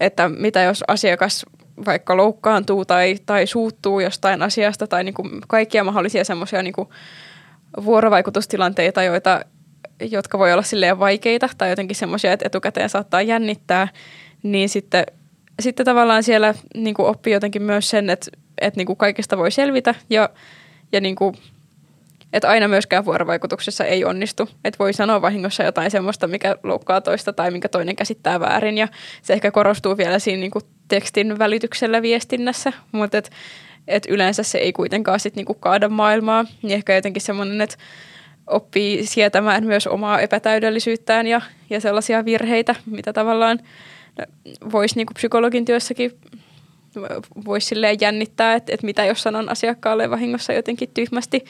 että 0.00 0.28
mitä 0.28 0.62
jos 0.62 0.84
asiakas 0.88 1.46
vaikka 1.86 2.16
loukkaantuu 2.16 2.84
tai, 2.84 3.16
tai 3.26 3.46
suuttuu 3.46 4.00
jostain 4.00 4.42
asiasta 4.42 4.86
tai 4.86 5.04
niinku 5.04 5.28
kaikkia 5.48 5.84
mahdollisia 5.84 6.24
semmoisia 6.24 6.62
niinku 6.62 6.92
vuorovaikutustilanteita, 7.84 9.02
joita, 9.02 9.44
jotka 10.10 10.38
voi 10.38 10.52
olla 10.52 10.62
silleen 10.62 10.98
vaikeita 10.98 11.48
tai 11.58 11.70
jotenkin 11.70 11.96
semmoisia, 11.96 12.32
että 12.32 12.46
etukäteen 12.46 12.88
saattaa 12.88 13.22
jännittää, 13.22 13.88
niin 14.42 14.68
sitten, 14.68 15.04
sitten 15.60 15.86
tavallaan 15.86 16.22
siellä 16.22 16.54
niin 16.74 16.94
kuin 16.94 17.08
oppii 17.08 17.32
jotenkin 17.32 17.62
myös 17.62 17.90
sen, 17.90 18.10
että 18.10 18.30
että 18.60 18.80
niin 18.80 18.86
kuin 18.86 18.96
kaikesta 18.96 19.38
voi 19.38 19.50
selvitä 19.50 19.94
ja, 20.10 20.30
ja 20.92 21.00
niin 21.00 21.16
kuin, 21.16 21.36
että 22.32 22.48
aina 22.48 22.68
myöskään 22.68 23.04
vuorovaikutuksessa 23.04 23.84
ei 23.84 24.04
onnistu. 24.04 24.48
Että 24.64 24.78
voi 24.78 24.92
sanoa 24.92 25.22
vahingossa 25.22 25.62
jotain 25.62 25.90
semmoista, 25.90 26.26
mikä 26.26 26.56
loukkaa 26.62 27.00
toista 27.00 27.32
tai 27.32 27.50
minkä 27.50 27.68
toinen 27.68 27.96
käsittää 27.96 28.40
väärin 28.40 28.78
ja 28.78 28.88
se 29.22 29.32
ehkä 29.32 29.50
korostuu 29.50 29.96
vielä 29.96 30.18
siinä 30.18 30.40
niin 30.40 30.50
kuin 30.50 30.64
tekstin 30.88 31.38
välityksellä 31.38 32.02
viestinnässä, 32.02 32.72
mutta 32.92 33.18
et, 33.18 33.30
et 33.88 34.06
yleensä 34.08 34.42
se 34.42 34.58
ei 34.58 34.72
kuitenkaan 34.72 35.20
sit 35.20 35.36
niin 35.36 35.46
kuin 35.46 35.58
kaada 35.60 35.88
maailmaa. 35.88 36.44
Niin 36.62 36.74
ehkä 36.74 36.94
jotenkin 36.94 37.22
semmoinen, 37.22 37.60
että 37.60 37.76
oppii 38.46 39.06
sietämään 39.06 39.64
myös 39.64 39.86
omaa 39.86 40.20
epätäydellisyyttään 40.20 41.26
ja, 41.26 41.40
ja 41.70 41.80
sellaisia 41.80 42.24
virheitä, 42.24 42.74
mitä 42.86 43.12
tavallaan 43.12 43.58
voisi 44.72 44.96
niin 44.96 45.06
psykologin 45.14 45.64
työssäkin 45.64 46.12
voisi 47.44 47.66
silleen 47.66 47.96
jännittää, 48.00 48.54
että, 48.54 48.74
että 48.74 48.86
mitä 48.86 49.04
jos 49.04 49.22
sanon 49.22 49.48
asiakkaalle 49.48 50.10
vahingossa 50.10 50.52
jotenkin 50.52 50.90
tyhmästi. 50.94 51.44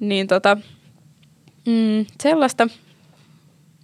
Niin 0.00 0.26
tota, 0.26 0.56
mm, 1.66 2.06
sellaista. 2.22 2.68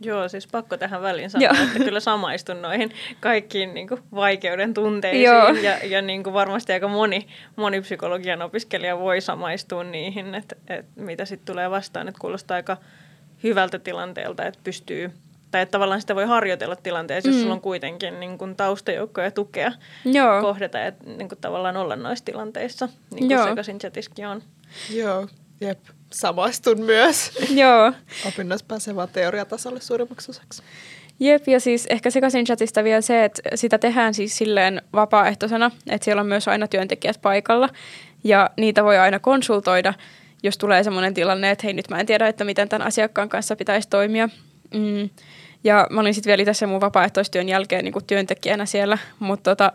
Joo, 0.01 0.28
siis 0.28 0.47
pakko 0.47 0.76
tähän 0.76 1.03
väliin 1.03 1.30
sanoa, 1.30 1.49
Joo. 1.49 1.64
että 1.66 1.84
kyllä 1.84 2.01
samaistun 2.01 2.62
noihin 2.62 2.92
kaikkiin 3.20 3.74
niin 3.74 3.88
kuin, 3.88 4.03
vaikeuden 4.14 4.74
tunteisiin. 4.74 5.24
Joo. 5.24 5.49
Ja, 5.49 5.78
ja 5.84 6.03
niin 6.03 6.22
kuin 6.22 6.34
varmasti 6.34 6.72
aika 6.72 6.88
moni, 6.88 7.26
moni 7.57 7.80
psykologian 7.80 8.42
opiskelija 8.42 8.99
voi 8.99 9.20
samaistua 9.20 9.84
niihin, 9.84 10.34
että, 10.34 10.57
että 10.68 11.01
mitä 11.01 11.24
sitten 11.24 11.47
tulee 11.47 11.70
vastaan. 11.70 12.09
Että 12.09 12.20
kuulostaa 12.20 12.55
aika 12.55 12.76
hyvältä 13.42 13.78
tilanteelta, 13.78 14.47
että 14.47 14.61
pystyy 14.64 15.11
tai 15.51 15.62
että 15.62 15.72
tavallaan 15.72 16.01
sitä 16.01 16.14
voi 16.14 16.26
harjoitella 16.26 16.76
tilanteessa, 16.76 17.28
jos 17.28 17.36
mm. 17.36 17.42
sulla 17.42 17.55
on 17.55 17.61
kuitenkin 17.61 18.20
niin 18.20 18.38
kuin 18.38 18.57
taustajoukko 18.57 19.20
ja 19.20 19.30
tukea 19.30 19.72
Joo. 20.05 20.40
kohdata 20.40 20.78
ja 20.78 20.92
niin 21.05 21.28
kuin 21.28 21.38
tavallaan 21.40 21.76
olla 21.76 21.97
noissa 21.97 22.24
tilanteissa, 22.24 22.88
niin 23.11 23.28
kuin 23.28 23.49
sekaisin 23.49 23.78
chatiskin 23.78 24.26
on. 24.26 24.42
Joo, 24.90 25.28
jep. 25.61 25.78
Samaistun 26.16 26.80
myös. 26.80 27.30
Joo. 27.50 27.92
Opinnoissa 28.28 28.66
pääsee 28.68 28.96
vaan 28.96 29.08
teoriatasolle 29.08 29.80
suurimmaksi 29.80 30.30
osaksi. 30.30 30.62
Jep, 31.20 31.48
ja 31.48 31.60
siis 31.60 31.86
ehkä 31.86 32.10
sekaisin 32.10 32.44
chatista 32.44 32.84
vielä 32.84 33.00
se, 33.00 33.24
että 33.24 33.42
sitä 33.54 33.78
tehdään 33.78 34.14
siis 34.14 34.38
silleen 34.38 34.82
vapaaehtoisena, 34.92 35.70
että 35.90 36.04
siellä 36.04 36.20
on 36.20 36.26
myös 36.26 36.48
aina 36.48 36.68
työntekijät 36.68 37.22
paikalla, 37.22 37.68
ja 38.24 38.50
niitä 38.56 38.84
voi 38.84 38.98
aina 38.98 39.18
konsultoida, 39.18 39.94
jos 40.42 40.58
tulee 40.58 40.84
sellainen 40.84 41.14
tilanne, 41.14 41.50
että 41.50 41.66
hei 41.66 41.72
nyt 41.72 41.88
mä 41.90 42.00
en 42.00 42.06
tiedä, 42.06 42.28
että 42.28 42.44
miten 42.44 42.68
tämän 42.68 42.86
asiakkaan 42.86 43.28
kanssa 43.28 43.56
pitäisi 43.56 43.88
toimia. 43.88 44.28
Mm. 44.74 45.10
Ja 45.64 45.86
mä 45.90 46.00
olin 46.00 46.14
sitten 46.14 46.30
vielä 46.30 46.44
tässä 46.44 46.66
mun 46.66 46.80
vapaaehtoistyön 46.80 47.48
jälkeen 47.48 47.84
niin 47.84 48.06
työntekijänä 48.06 48.66
siellä, 48.66 48.98
mutta 49.18 49.50
tota, 49.50 49.72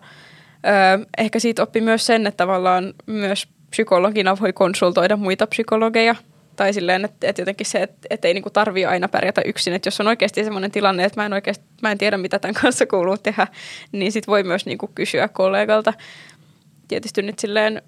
ö, 1.02 1.06
ehkä 1.18 1.40
siitä 1.40 1.64
oppi 1.64 1.82
myös 1.82 2.06
sen, 2.06 2.28
että 2.28 2.38
tavallaan 2.38 2.94
myös 3.06 3.48
psykologina 3.70 4.40
voi 4.40 4.54
konsultoida 4.54 5.18
muita 5.18 5.48
psykologeja. 5.48 6.16
Tai 6.62 6.74
silleen, 6.74 7.06
että, 7.06 7.28
että 7.28 7.42
jotenkin 7.42 7.66
se, 7.66 7.82
että, 7.82 8.08
että 8.10 8.28
ei 8.28 8.34
niinku 8.34 8.50
tarvii 8.50 8.86
aina 8.86 9.08
pärjätä 9.08 9.42
yksin. 9.46 9.74
Että 9.74 9.88
jos 9.88 10.00
on 10.00 10.08
oikeasti 10.08 10.44
sellainen 10.44 10.72
tilanne, 10.72 11.04
että 11.04 11.22
mä 11.22 11.26
en, 11.26 11.34
oikeasti, 11.34 11.66
mä 11.82 11.92
en 11.92 11.98
tiedä, 11.98 12.18
mitä 12.18 12.40
tämän 12.40 12.56
kanssa 12.62 12.86
kuuluu 12.86 13.18
tehdä, 13.18 13.48
niin 13.92 14.12
sit 14.12 14.28
voi 14.28 14.44
myös 14.44 14.66
niinku 14.66 14.90
kysyä 14.96 15.28
kollegalta. 15.28 15.94
Tietysti 16.88 17.22
nyt 17.22 17.40
silleen 17.40 17.82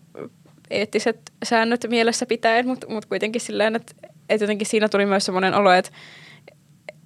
eettiset 0.70 1.20
säännöt 1.44 1.86
mielessä 1.90 2.26
pitäen, 2.26 2.68
mutta 2.68 2.88
mut 2.90 3.06
kuitenkin 3.06 3.42
silleen, 3.42 3.76
että 3.76 3.94
et 4.30 4.42
jotenkin 4.42 4.68
siinä 4.68 4.90
tuli 4.90 5.06
myös 5.06 5.26
semmoinen 5.26 5.54
olo, 5.54 5.72
että 5.72 5.92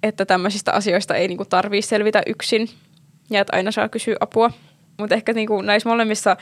että 0.02 0.26
tämmöisistä 0.26 0.72
asioista 0.72 1.14
ei 1.14 1.28
niinku 1.28 1.44
tarvii 1.44 1.82
selvitä 1.82 2.22
yksin 2.26 2.68
ja 3.30 3.40
että 3.40 3.56
aina 3.56 3.70
saa 3.70 3.88
kysyä 3.88 4.16
apua. 4.20 4.50
Mutta 4.98 5.14
ehkä 5.14 5.32
niinku 5.32 5.62
näissä 5.62 5.88
molemmissa 5.88 6.36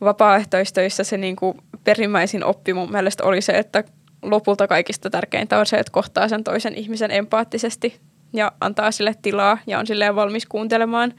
vapaaehtoistöissä 0.00 1.04
se 1.04 1.16
niinku 1.16 1.56
perimmäisin 1.84 2.44
oppi 2.44 2.74
mun 2.74 2.92
mielestä 2.92 3.24
oli 3.24 3.40
se, 3.40 3.52
että 3.52 3.84
lopulta 4.22 4.68
kaikista 4.68 5.10
tärkeintä 5.10 5.58
on 5.58 5.66
se, 5.66 5.76
että 5.76 5.92
kohtaa 5.92 6.28
sen 6.28 6.44
toisen 6.44 6.74
ihmisen 6.74 7.10
empaattisesti 7.10 8.00
ja 8.32 8.52
antaa 8.60 8.90
sille 8.90 9.14
tilaa 9.22 9.58
ja 9.66 9.78
on 9.78 9.86
silleen 9.86 10.16
valmis 10.16 10.46
kuuntelemaan. 10.46 11.14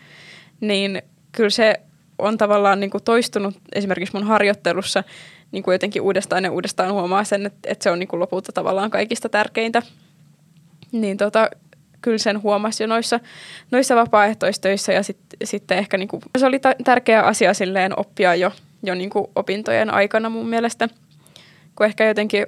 Niin 0.61 1.01
kyllä 1.31 1.49
se 1.49 1.79
on 2.19 2.37
tavallaan 2.37 2.79
niinku 2.79 2.99
toistunut 2.99 3.55
esimerkiksi 3.75 4.15
mun 4.15 4.27
harjoittelussa 4.27 5.03
niin 5.51 5.63
kuin 5.63 5.73
jotenkin 5.73 6.01
uudestaan 6.01 6.43
ja 6.43 6.51
uudestaan 6.51 6.93
huomaa 6.93 7.23
sen, 7.23 7.45
että, 7.45 7.71
että 7.71 7.83
se 7.83 7.91
on 7.91 7.99
niin 7.99 8.07
kuin 8.07 8.19
lopulta 8.19 8.51
tavallaan 8.51 8.91
kaikista 8.91 9.29
tärkeintä. 9.29 9.81
Niin 10.91 11.17
tota, 11.17 11.49
kyllä 12.01 12.17
sen 12.17 12.41
huomasi 12.41 12.83
jo 12.83 12.87
noissa, 12.87 13.19
noissa 13.71 13.95
vapaaehtoistöissä 13.95 14.93
ja 14.93 15.03
sit, 15.03 15.17
sitten 15.43 15.77
ehkä 15.77 15.97
niin 15.97 16.07
kuin, 16.07 16.21
se 16.37 16.45
oli 16.45 16.59
ta- 16.59 16.75
tärkeä 16.83 17.21
asia 17.21 17.53
silleen 17.53 17.99
oppia 17.99 18.35
jo, 18.35 18.51
jo 18.83 18.95
niin 18.95 19.09
kuin 19.09 19.27
opintojen 19.35 19.93
aikana 19.93 20.29
mun 20.29 20.49
mielestä, 20.49 20.89
kun 21.75 21.85
ehkä 21.85 22.05
jotenkin 22.05 22.47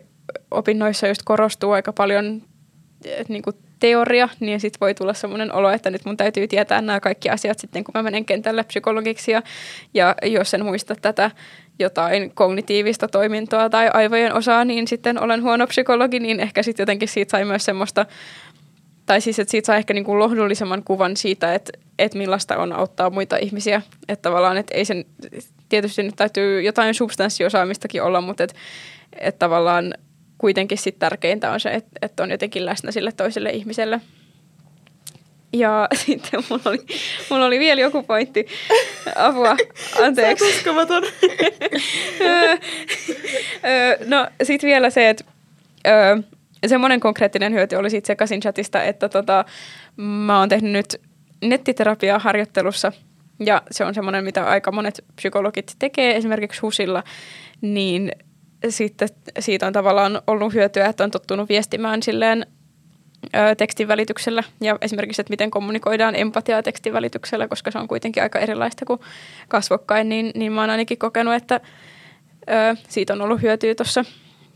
opinnoissa 0.52 1.08
just 1.08 1.22
korostuu 1.26 1.72
aika 1.72 1.94
paljon 1.94 2.42
niin 3.28 3.42
kuin 3.42 3.56
teoria, 3.80 4.30
niin 4.40 4.60
sitten 4.60 4.80
voi 4.80 4.94
tulla 4.94 5.14
semmoinen 5.14 5.54
olo, 5.54 5.70
että 5.70 5.90
nyt 5.90 6.06
mun 6.06 6.18
täytyy 6.18 6.48
tietää 6.48 6.82
nämä 6.82 7.00
kaikki 7.00 7.30
asiat 7.30 7.60
sitten, 7.60 7.84
kun 7.84 7.92
mä 7.96 8.04
menen 8.04 8.26
kentälle 8.26 8.64
psykologiksi 8.64 9.32
ja, 9.32 9.42
ja 9.94 10.16
jos 10.24 10.54
en 10.54 10.66
muista 10.66 10.96
tätä 10.96 11.32
jotain 11.80 12.32
kognitiivista 12.36 13.08
toimintoa 13.08 13.70
tai 13.70 13.90
aivojen 13.94 14.34
osaa, 14.34 14.66
niin 14.66 14.88
sitten 14.88 15.22
olen 15.22 15.44
huono 15.44 15.68
psykologi, 15.68 16.20
niin 16.20 16.40
ehkä 16.40 16.64
sitten 16.64 16.84
jotenkin 16.84 17.08
siitä 17.08 17.32
sai 17.32 17.46
myös 17.46 17.66
semmoista, 17.66 18.06
tai 19.06 19.22
siis 19.22 19.40
että 19.40 19.52
siitä 19.52 19.66
saa 19.66 19.76
ehkä 19.76 19.94
niin 19.94 20.04
kuin 20.04 20.20
lohdullisemman 20.20 20.84
kuvan 20.84 21.18
siitä, 21.18 21.56
että, 21.56 21.72
että 22.00 22.18
millaista 22.18 22.58
on 22.58 22.74
auttaa 22.74 23.10
muita 23.10 23.38
ihmisiä. 23.38 23.82
Että 24.08 24.30
tavallaan, 24.30 24.58
että 24.58 24.76
ei 24.76 24.86
sen, 24.86 25.06
tietysti 25.70 26.04
nyt 26.04 26.16
täytyy 26.16 26.62
jotain 26.62 26.94
substanssiosaamistakin 26.94 28.04
olla, 28.04 28.22
mutta 28.22 28.44
että, 28.44 28.56
että 29.20 29.40
tavallaan 29.40 29.94
kuitenkin 30.44 30.78
sitten 30.78 31.00
tärkeintä 31.00 31.52
on 31.52 31.60
se, 31.60 31.70
että, 31.70 31.92
että 32.02 32.24
on 32.24 32.32
jotenkin 32.32 32.66
läsnä 32.66 32.92
sille 32.92 33.12
toiselle 33.12 33.50
ihmiselle. 33.50 34.02
Ja 35.54 35.88
sitten 36.06 36.44
mulla 36.50 36.62
oli, 36.66 36.78
mulla 37.30 37.46
oli 37.46 37.60
vielä 37.60 37.82
joku 37.82 38.04
pointti. 38.04 38.48
Apua, 39.16 39.56
anteeksi. 40.06 40.50
uskomaton. 40.50 41.04
no 44.12 44.28
sitten 44.44 44.68
vielä 44.68 44.90
se, 44.90 45.10
että 45.10 45.24
semmoinen 46.68 47.00
konkreettinen 47.00 47.54
hyöty 47.54 47.76
oli 47.76 47.90
siitä 47.90 48.08
sekaisin 48.08 48.42
chatista, 48.42 48.84
että 48.84 49.10
tota, 49.10 49.46
mä 49.98 50.40
oon 50.40 50.50
tehnyt 50.50 50.72
nyt 50.72 51.02
nettiterapiaa 51.42 52.20
harjoittelussa 52.20 52.92
ja 53.40 53.62
se 53.72 53.86
on 53.86 53.94
semmoinen, 53.94 54.24
mitä 54.24 54.46
aika 54.46 54.72
monet 54.72 55.06
psykologit 55.16 55.76
tekee 55.80 56.16
esimerkiksi 56.16 56.62
HUSilla, 56.62 57.04
niin 57.62 58.12
sitten 58.70 59.10
siitä 59.40 59.68
on 59.68 59.74
tavallaan 59.74 60.22
ollut 60.28 60.54
hyötyä, 60.54 60.86
että 60.86 61.04
on 61.04 61.12
tottunut 61.12 61.50
viestimään 61.50 62.04
silleen 62.04 62.46
tekstin 63.58 63.88
välityksellä 63.88 64.44
ja 64.62 64.78
esimerkiksi, 64.82 65.22
että 65.22 65.32
miten 65.32 65.52
kommunikoidaan 65.52 66.16
empatiaa 66.16 66.64
tekstin 66.64 66.94
välityksellä, 66.94 67.48
koska 67.48 67.72
se 67.72 67.80
on 67.80 67.88
kuitenkin 67.88 68.24
aika 68.24 68.40
erilaista 68.40 68.86
kuin 68.86 69.00
kasvokkain, 69.48 70.10
niin, 70.10 70.32
niin 70.36 70.52
mä 70.52 70.62
oon 70.62 70.70
ainakin 70.70 70.98
kokenut, 70.98 71.34
että 71.34 71.62
ö, 72.50 72.76
siitä 72.90 73.14
on 73.14 73.22
ollut 73.22 73.42
hyötyä 73.42 73.76
tuossa 73.76 74.06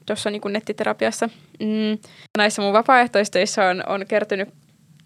tuossa 0.05 0.29
niin 0.29 0.41
nettiterapiassa. 0.49 1.29
Mm. 1.59 1.97
Näissä 2.37 2.61
mun 2.61 2.73
vapaaehtoistöissä 2.73 3.65
on, 3.65 3.83
on 3.87 4.05
kertynyt 4.07 4.49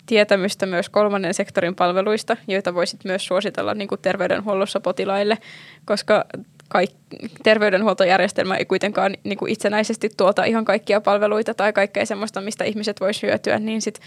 tietämystä 0.05 0.65
myös 0.65 0.89
kolmannen 0.89 1.33
sektorin 1.33 1.75
palveluista, 1.75 2.37
joita 2.47 2.73
voisit 2.73 3.05
myös 3.05 3.25
suositella 3.25 3.73
niin 3.73 3.87
kuin 3.87 4.01
terveydenhuollossa 4.01 4.79
potilaille, 4.79 5.37
koska 5.85 6.25
kaik- 6.71 7.29
terveydenhuoltojärjestelmä 7.43 8.55
ei 8.55 8.65
kuitenkaan 8.65 9.15
niin 9.23 9.37
kuin 9.37 9.51
itsenäisesti 9.51 10.09
tuota 10.17 10.43
ihan 10.43 10.65
kaikkia 10.65 11.01
palveluita 11.01 11.53
tai 11.53 11.73
kaikkea 11.73 12.05
semmoista, 12.05 12.41
mistä 12.41 12.63
ihmiset 12.63 13.01
voisivat 13.01 13.23
hyötyä, 13.23 13.59
niin 13.59 13.81
sit, 13.81 13.99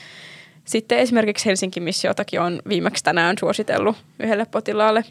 sitten 0.65 0.99
esimerkiksi 0.99 1.47
Helsingin 1.47 1.83
missiotakin 1.83 2.41
on 2.41 2.63
viimeksi 2.69 3.05
tänään 3.05 3.37
suositellut 3.41 3.97
yhdelle 4.21 4.47
potilaalle. 4.51 5.05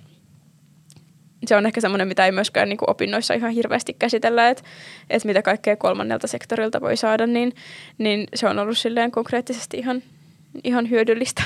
Se 1.46 1.56
on 1.56 1.66
ehkä 1.66 1.82
semmoinen, 1.82 2.08
mitä 2.08 2.26
ei 2.26 2.32
myöskään 2.32 2.70
niin 2.70 2.78
kuin 2.78 2.90
opinnoissa 2.90 3.34
ihan 3.34 3.52
hirveästi 3.52 3.94
käsitellä, 4.00 4.50
että, 4.50 4.64
että 5.10 5.28
mitä 5.28 5.42
kaikkea 5.42 5.76
kolmannelta 5.76 6.28
sektorilta 6.28 6.82
voi 6.82 6.98
saada, 6.98 7.28
niin, 7.28 7.54
niin 7.98 8.28
se 8.36 8.48
on 8.48 8.60
ollut 8.60 8.78
silleen 8.78 9.12
konkreettisesti 9.12 9.78
ihan, 9.78 10.04
ihan 10.64 10.90
hyödyllistä. 10.90 11.44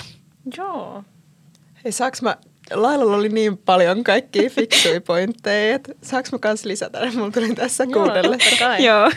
Joo. 0.57 1.03
Hei, 1.83 1.91
saaks 1.91 2.21
mä 2.21 2.37
Lailalla 2.73 3.15
oli 3.15 3.29
niin 3.29 3.57
paljon 3.57 4.03
kaikkia 4.03 4.49
fiksuja 4.49 5.01
pointteja, 5.01 5.75
että 5.75 5.93
saanko 6.01 6.29
mä 6.31 6.39
kanssa 6.39 6.67
lisätä? 6.67 6.99
Mulla 7.15 7.31
tuli 7.31 7.55
tässä 7.55 7.85
kuunnellessa 7.85 8.77
Joo. 8.77 9.11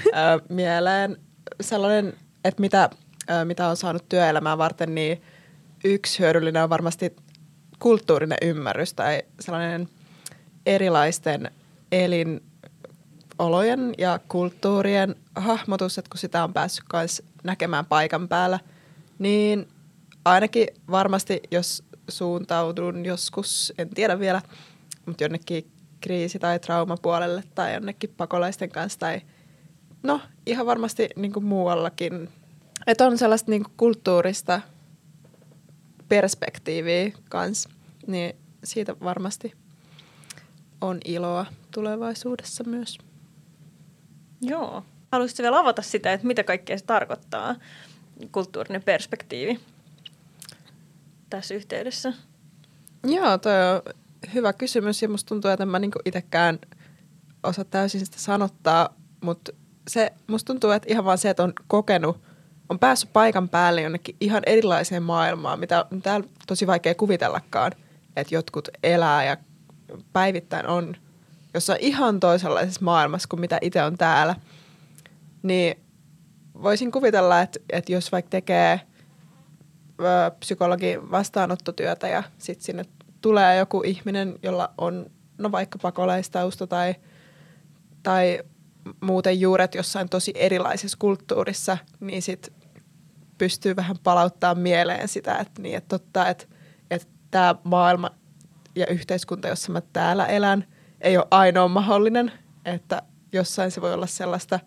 mieleen 0.49 1.17
sellainen, 1.61 2.13
että 2.45 2.61
mitä, 2.61 2.91
mitä 3.45 3.69
on 3.69 3.77
saanut 3.77 4.09
työelämää 4.09 4.59
varten, 4.59 4.95
niin 4.95 5.23
yksi 5.85 6.19
hyödyllinen 6.19 6.63
on 6.63 6.71
varmasti 6.71 7.17
kulttuurinen 7.79 8.39
ymmärrys 8.43 8.95
tai 8.95 9.23
sellainen 9.41 9.89
erilaisten 10.67 11.51
elinolojen 11.93 13.95
ja 13.99 14.21
kulttuurien 14.29 15.15
hahmotus, 15.37 15.99
että 15.99 16.11
kun 16.11 16.19
sitä 16.19 16.45
on 16.45 16.53
päässyt 16.53 16.85
myös 16.93 17.23
näkemään 17.45 17.87
paikan 17.87 18.29
päällä, 18.29 18.59
niin 19.19 19.69
ainakin 20.25 20.67
varmasti, 20.91 21.41
jos 21.51 21.83
suuntaudun 22.11 23.05
joskus, 23.05 23.73
en 23.79 23.89
tiedä 23.89 24.19
vielä, 24.19 24.43
mutta 25.07 25.25
jonnekin 25.25 25.71
kriisi- 26.01 26.39
tai 26.39 26.59
traumapuolelle 26.59 27.45
tai 27.55 27.75
jonnekin 27.75 28.15
pakolaisten 28.17 28.71
kanssa 28.71 28.99
tai 28.99 29.21
no 30.03 30.21
ihan 30.47 30.67
varmasti 30.67 31.09
niin 31.17 31.33
kuin 31.33 31.45
muuallakin. 31.45 32.29
Että 32.87 33.07
on 33.07 33.19
sellaista 33.19 33.51
niin 33.51 33.63
kuin 33.65 33.75
kulttuurista 33.77 34.61
perspektiiviä 36.09 37.13
kanssa, 37.29 37.71
niin 38.07 38.37
siitä 38.65 38.97
varmasti 39.01 39.53
on 40.81 40.99
iloa 41.05 41.47
tulevaisuudessa 41.71 42.65
myös. 42.65 42.99
Joo. 44.41 44.85
Haluaisitko 45.13 45.43
vielä 45.43 45.59
avata 45.59 45.83
sitä, 45.83 46.13
että 46.13 46.27
mitä 46.27 46.45
kaikkea 46.45 46.79
se 46.79 46.85
tarkoittaa, 46.85 47.57
kulttuurinen 48.33 48.83
perspektiivi? 48.83 49.61
Tässä 51.31 51.55
yhteydessä? 51.55 52.13
Joo, 53.05 53.39
toi 53.39 53.53
on 53.53 53.83
hyvä 54.35 54.53
kysymys 54.53 55.03
ja 55.03 55.09
musta 55.09 55.29
tuntuu, 55.29 55.51
että 55.51 55.63
en 55.63 55.69
mä 55.69 55.79
niinku 55.79 55.99
itsekään 56.05 56.59
osaa 57.43 57.65
täysin 57.65 58.07
sitä 58.07 58.19
sanottaa, 58.19 58.95
mutta 59.21 59.53
se, 59.89 60.13
musta 60.27 60.47
tuntuu, 60.47 60.71
että 60.71 60.89
ihan 60.91 61.05
vaan 61.05 61.19
se, 61.19 61.31
että 61.31 61.43
on 61.43 61.53
kokenut, 61.67 62.21
on 62.69 62.79
päässyt 62.79 63.13
paikan 63.13 63.49
päälle 63.49 63.83
jonnekin 63.83 64.17
ihan 64.21 64.43
erilaiseen 64.47 65.03
maailmaan, 65.03 65.61
mitä 65.61 65.87
on 65.93 66.03
täällä 66.03 66.27
tosi 66.47 66.67
vaikea 66.67 66.95
kuvitellakaan, 66.95 67.73
että 68.17 68.35
jotkut 68.35 68.69
elää 68.83 69.25
ja 69.25 69.37
päivittäin 70.13 70.67
on 70.67 70.97
jossain 71.55 71.81
ihan 71.81 72.21
toisenlaisessa 72.21 72.85
maailmassa 72.85 73.29
kuin 73.29 73.41
mitä 73.41 73.59
itse 73.63 73.83
on 73.83 73.99
täällä. 73.99 74.35
Niin 75.43 75.81
voisin 76.63 76.93
kuvitella, 76.93 77.41
että, 77.41 77.61
että 77.73 77.93
jos 77.93 78.13
vaikka 78.13 78.31
tekee– 78.31 78.81
psykologin 80.41 81.11
vastaanottotyötä 81.11 82.09
ja 82.09 82.23
sitten 82.39 82.65
sinne 82.65 82.85
tulee 83.21 83.57
joku 83.57 83.83
ihminen, 83.85 84.39
jolla 84.43 84.71
on 84.79 85.07
no 85.39 85.53
vaikka 85.53 85.79
pakolaistausta 85.83 86.67
tai, 86.67 86.95
tai 88.03 88.41
muuten 89.01 89.41
juuret 89.41 89.75
jossain 89.75 90.09
tosi 90.09 90.33
erilaisessa 90.35 90.99
kulttuurissa, 91.01 91.79
niin 92.01 92.23
sitten 92.23 92.55
pystyy 93.39 93.77
vähän 93.77 93.97
palauttaa 94.03 94.55
mieleen 94.55 95.09
sitä, 95.09 95.39
että, 95.39 95.63
niin, 95.63 95.77
että 95.77 95.89
totta, 95.89 96.29
että, 96.29 96.45
että 96.91 97.09
tämä 97.31 97.55
maailma 97.65 98.11
ja 98.75 98.87
yhteiskunta, 98.87 99.49
jossa 99.49 99.73
mä 99.73 99.81
täällä 99.93 100.27
elän, 100.27 100.65
ei 101.01 101.17
ole 101.17 101.27
ainoa 101.31 101.69
mahdollinen, 101.69 102.33
että 102.65 103.03
jossain 103.33 103.71
se 103.71 103.81
voi 103.81 103.95
olla 103.95 104.07
sellaista, 104.07 104.61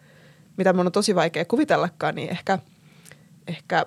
mitä 0.58 0.74
mun 0.74 0.86
on 0.86 0.92
tosi 0.92 1.16
vaikea 1.16 1.46
kuvitellakaan, 1.46 2.16
niin 2.16 2.30
ehkä, 2.30 2.60
ehkä 3.48 3.86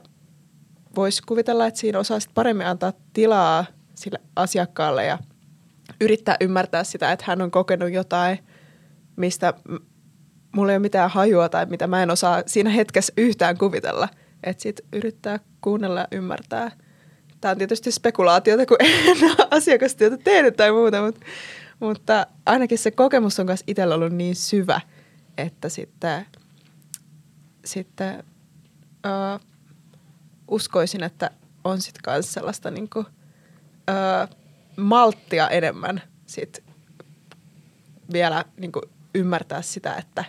voisi 0.97 1.23
kuvitella, 1.27 1.67
että 1.67 1.81
siinä 1.81 1.99
osaa 1.99 2.19
paremmin 2.35 2.67
antaa 2.67 2.93
tilaa 3.13 3.65
sille 3.95 4.19
asiakkaalle 4.37 5.05
ja 5.05 5.19
yrittää 6.01 6.37
ymmärtää 6.41 6.85
sitä, 6.85 7.13
että 7.13 7.25
hän 7.29 7.43
on 7.43 7.51
kokenut 7.51 7.93
jotain, 7.93 8.39
mistä 9.17 9.55
mulla 10.57 10.73
ei 10.73 10.77
ole 10.77 10.83
mitään 10.83 11.11
hajua 11.11 11.49
tai 11.49 11.67
mitä 11.67 11.87
mä 11.87 12.03
en 12.03 12.11
osaa 12.11 12.43
siinä 12.47 12.71
hetkessä 12.71 13.13
yhtään 13.17 13.59
kuvitella. 13.59 14.09
Että 14.43 14.63
sitten 14.63 14.87
yrittää 14.93 15.41
kuunnella 15.61 16.01
ja 16.01 16.07
ymmärtää. 16.11 16.71
Tämä 17.41 17.53
on 17.53 17.59
tietysti 17.59 17.93
spekulaatiota, 17.93 18.67
kun 18.67 18.77
en 19.07 19.25
ole 19.25 19.49
asiakastyötä 19.51 20.17
tehnyt 20.17 20.57
tai 20.57 20.73
muuta, 20.73 21.03
mutta, 21.03 21.27
Mutta 21.81 22.27
ainakin 22.47 22.79
se 22.79 22.91
kokemus 22.91 23.41
on 23.41 23.47
myös 23.47 23.65
itsellä 23.67 23.95
ollut 23.95 24.13
niin 24.13 24.37
syvä, 24.37 24.81
että 25.39 25.69
sitten, 25.69 26.27
sitten 27.65 28.25
uskoisin, 30.49 31.03
että 31.03 31.31
on 31.65 31.81
sitten 31.81 32.13
myös 32.13 32.33
sellaista 32.33 32.71
niinku, 32.71 33.05
ö, 33.91 34.29
malttia 34.77 35.49
enemmän 35.49 36.03
sit 36.27 36.65
vielä 38.13 38.45
niinku 38.57 38.81
ymmärtää 39.15 39.63
sitä, 39.63 39.95
että, 39.95 40.25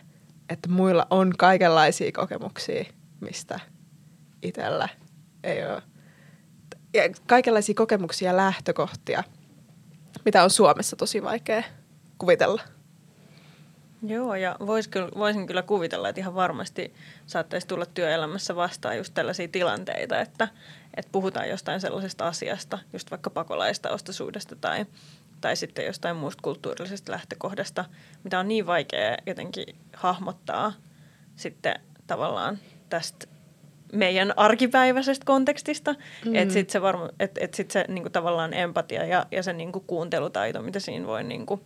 että 0.50 0.70
muilla 0.70 1.08
on 1.10 1.34
kaikenlaisia 1.38 2.12
kokemuksia, 2.12 2.86
mistä 3.20 3.60
itsellä 4.42 4.90
ei 5.44 5.66
ole. 5.66 5.82
Ja 6.94 7.02
kaikenlaisia 7.28 7.76
kokemuksia 7.76 8.30
ja 8.32 8.38
lähtökohtia, 8.38 9.24
mitä 10.26 10.44
on 10.44 10.50
Suomessa 10.50 10.96
tosi 10.96 11.24
vaikea 11.24 11.64
kuvitella. 12.18 12.62
Joo, 14.04 14.36
ja 14.36 14.56
vois 14.66 14.88
kyllä, 14.88 15.10
voisin 15.18 15.48
kyllä 15.48 15.62
kuvitella, 15.62 16.10
että 16.10 16.22
ihan 16.22 16.36
varmasti 16.36 16.94
saattaisi 17.26 17.68
tulla 17.68 17.86
työelämässä 17.86 18.56
vastaan 18.56 18.98
just 18.98 19.14
tällaisia 19.14 19.48
tilanteita, 19.48 20.20
että, 20.20 20.48
että 20.98 21.12
puhutaan 21.12 21.50
jostain 21.50 21.82
sellaisesta 21.82 22.28
asiasta, 22.28 22.80
just 22.94 23.12
vaikka 23.12 23.30
pakolaista 23.30 23.90
ostosuudesta 23.90 24.56
tai, 24.56 24.86
tai 25.42 25.56
sitten 25.56 25.86
jostain 25.86 26.16
muusta 26.16 26.42
kulttuurillisesta 26.42 27.12
lähtökohdasta, 27.12 27.86
mitä 28.24 28.40
on 28.40 28.48
niin 28.48 28.68
vaikea 28.68 29.18
jotenkin 29.26 29.76
hahmottaa 29.94 30.74
sitten 31.36 31.80
tavallaan 32.08 32.58
tästä 32.90 33.28
meidän 33.94 34.34
arkipäiväisestä 34.38 35.26
kontekstista. 35.26 35.96
Mm. 36.26 36.36
Että 36.36 36.54
sitten 36.54 36.72
se, 36.72 36.82
varma, 36.82 37.10
et, 37.20 37.32
et 37.40 37.54
sit 37.54 37.72
se 37.72 37.86
niinku, 37.88 38.10
tavallaan 38.10 38.54
empatia 38.54 39.06
ja, 39.06 39.26
ja 39.32 39.44
se 39.44 39.54
niinku, 39.54 39.80
kuuntelutaito, 39.80 40.62
mitä 40.62 40.80
siinä 40.80 41.08
voi 41.08 41.24
niinku, 41.24 41.62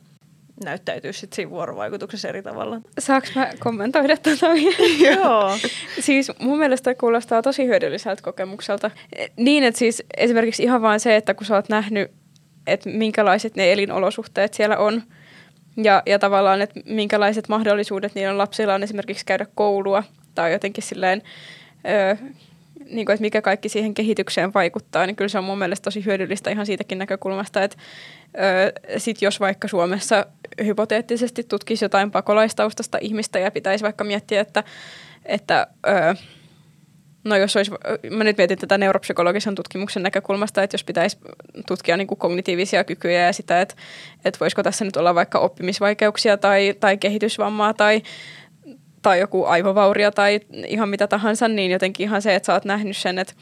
näyttäytyy 0.66 1.14
sit 1.14 1.34
siinä 1.34 1.52
vuorovaikutuksessa 1.52 2.28
eri 2.28 2.44
tavalla. 2.44 2.82
Saanko 3.00 3.28
mä 3.36 3.50
kommentoida 3.60 4.18
tätä? 4.18 4.48
Joo. 5.14 5.58
siis 6.00 6.32
mun 6.40 6.60
mielestä 6.60 6.96
kuulostaa 6.96 7.42
tosi 7.42 7.66
hyödylliseltä 7.66 8.22
kokemukselta. 8.22 8.92
Niin, 9.38 9.64
että 9.64 9.80
siis 9.80 10.04
esimerkiksi 10.18 10.64
ihan 10.64 10.82
vain 10.82 11.00
se, 11.00 11.16
että 11.16 11.34
kun 11.34 11.46
sä 11.46 11.56
oot 11.56 11.70
nähnyt, 11.70 12.12
että 12.68 12.90
minkälaiset 12.90 13.56
ne 13.56 13.72
elinolosuhteet 13.72 14.54
siellä 14.54 14.78
on, 14.78 15.04
ja, 15.78 16.04
ja 16.06 16.20
tavallaan, 16.20 16.62
että 16.62 16.80
minkälaiset 16.86 17.50
mahdollisuudet 17.50 18.16
niillä 18.16 18.32
on 18.32 18.38
lapsilla 18.38 18.74
on 18.74 18.84
esimerkiksi 18.84 19.26
käydä 19.26 19.46
koulua, 19.56 20.04
tai 20.36 20.52
jotenkin 20.52 20.84
silleen, 20.84 21.22
öö, 21.90 22.16
niin 22.90 23.06
kuin, 23.06 23.14
että 23.14 23.22
mikä 23.22 23.42
kaikki 23.42 23.70
siihen 23.70 23.94
kehitykseen 23.94 24.54
vaikuttaa, 24.54 25.06
niin 25.06 25.16
kyllä 25.16 25.30
se 25.30 25.38
on 25.38 25.44
mun 25.44 25.58
mielestä 25.58 25.84
tosi 25.84 26.06
hyödyllistä 26.06 26.50
ihan 26.50 26.66
siitäkin 26.66 26.98
näkökulmasta, 26.98 27.64
että 27.64 27.78
öö, 28.40 28.72
sit 28.98 29.22
jos 29.22 29.40
vaikka 29.40 29.68
Suomessa 29.68 30.26
hypoteettisesti 30.64 31.44
tutkisi 31.44 31.86
jotain 31.86 32.12
pakolaistaustasta 32.12 32.98
ihmistä 33.02 33.40
ja 33.40 33.52
pitäisi 33.52 33.84
vaikka 33.84 34.04
miettiä, 34.04 34.42
että, 34.42 34.64
että 35.26 35.68
No 37.24 37.36
jos 37.36 37.56
olisi, 37.56 37.72
mä 38.12 38.24
nyt 38.24 38.38
mietin 38.38 38.58
tätä 38.58 38.78
neuropsykologisen 38.78 39.56
tutkimuksen 39.56 40.04
näkökulmasta, 40.04 40.64
että 40.64 40.76
jos 40.76 40.84
pitäisi 40.84 41.18
tutkia 41.68 41.98
niin 41.98 42.08
kuin 42.08 42.18
kognitiivisia 42.18 42.84
kykyjä 42.84 43.26
ja 43.26 43.34
sitä, 43.34 43.62
että, 43.62 43.76
että 44.26 44.40
voisiko 44.40 44.64
tässä 44.64 44.86
nyt 44.86 44.98
olla 44.98 45.16
vaikka 45.16 45.40
oppimisvaikeuksia 45.40 46.38
tai, 46.38 46.76
tai 46.80 46.98
kehitysvammaa 46.98 47.74
tai, 47.74 48.02
tai 49.02 49.20
joku 49.20 49.46
aivovaurio 49.46 50.12
tai 50.12 50.40
ihan 50.68 50.90
mitä 50.90 51.08
tahansa, 51.08 51.48
niin 51.48 51.72
jotenkin 51.72 52.04
ihan 52.04 52.22
se, 52.22 52.36
että 52.36 52.46
sä 52.46 52.54
oot 52.54 52.66
nähnyt 52.66 52.98
sen, 52.98 53.20
että 53.20 53.34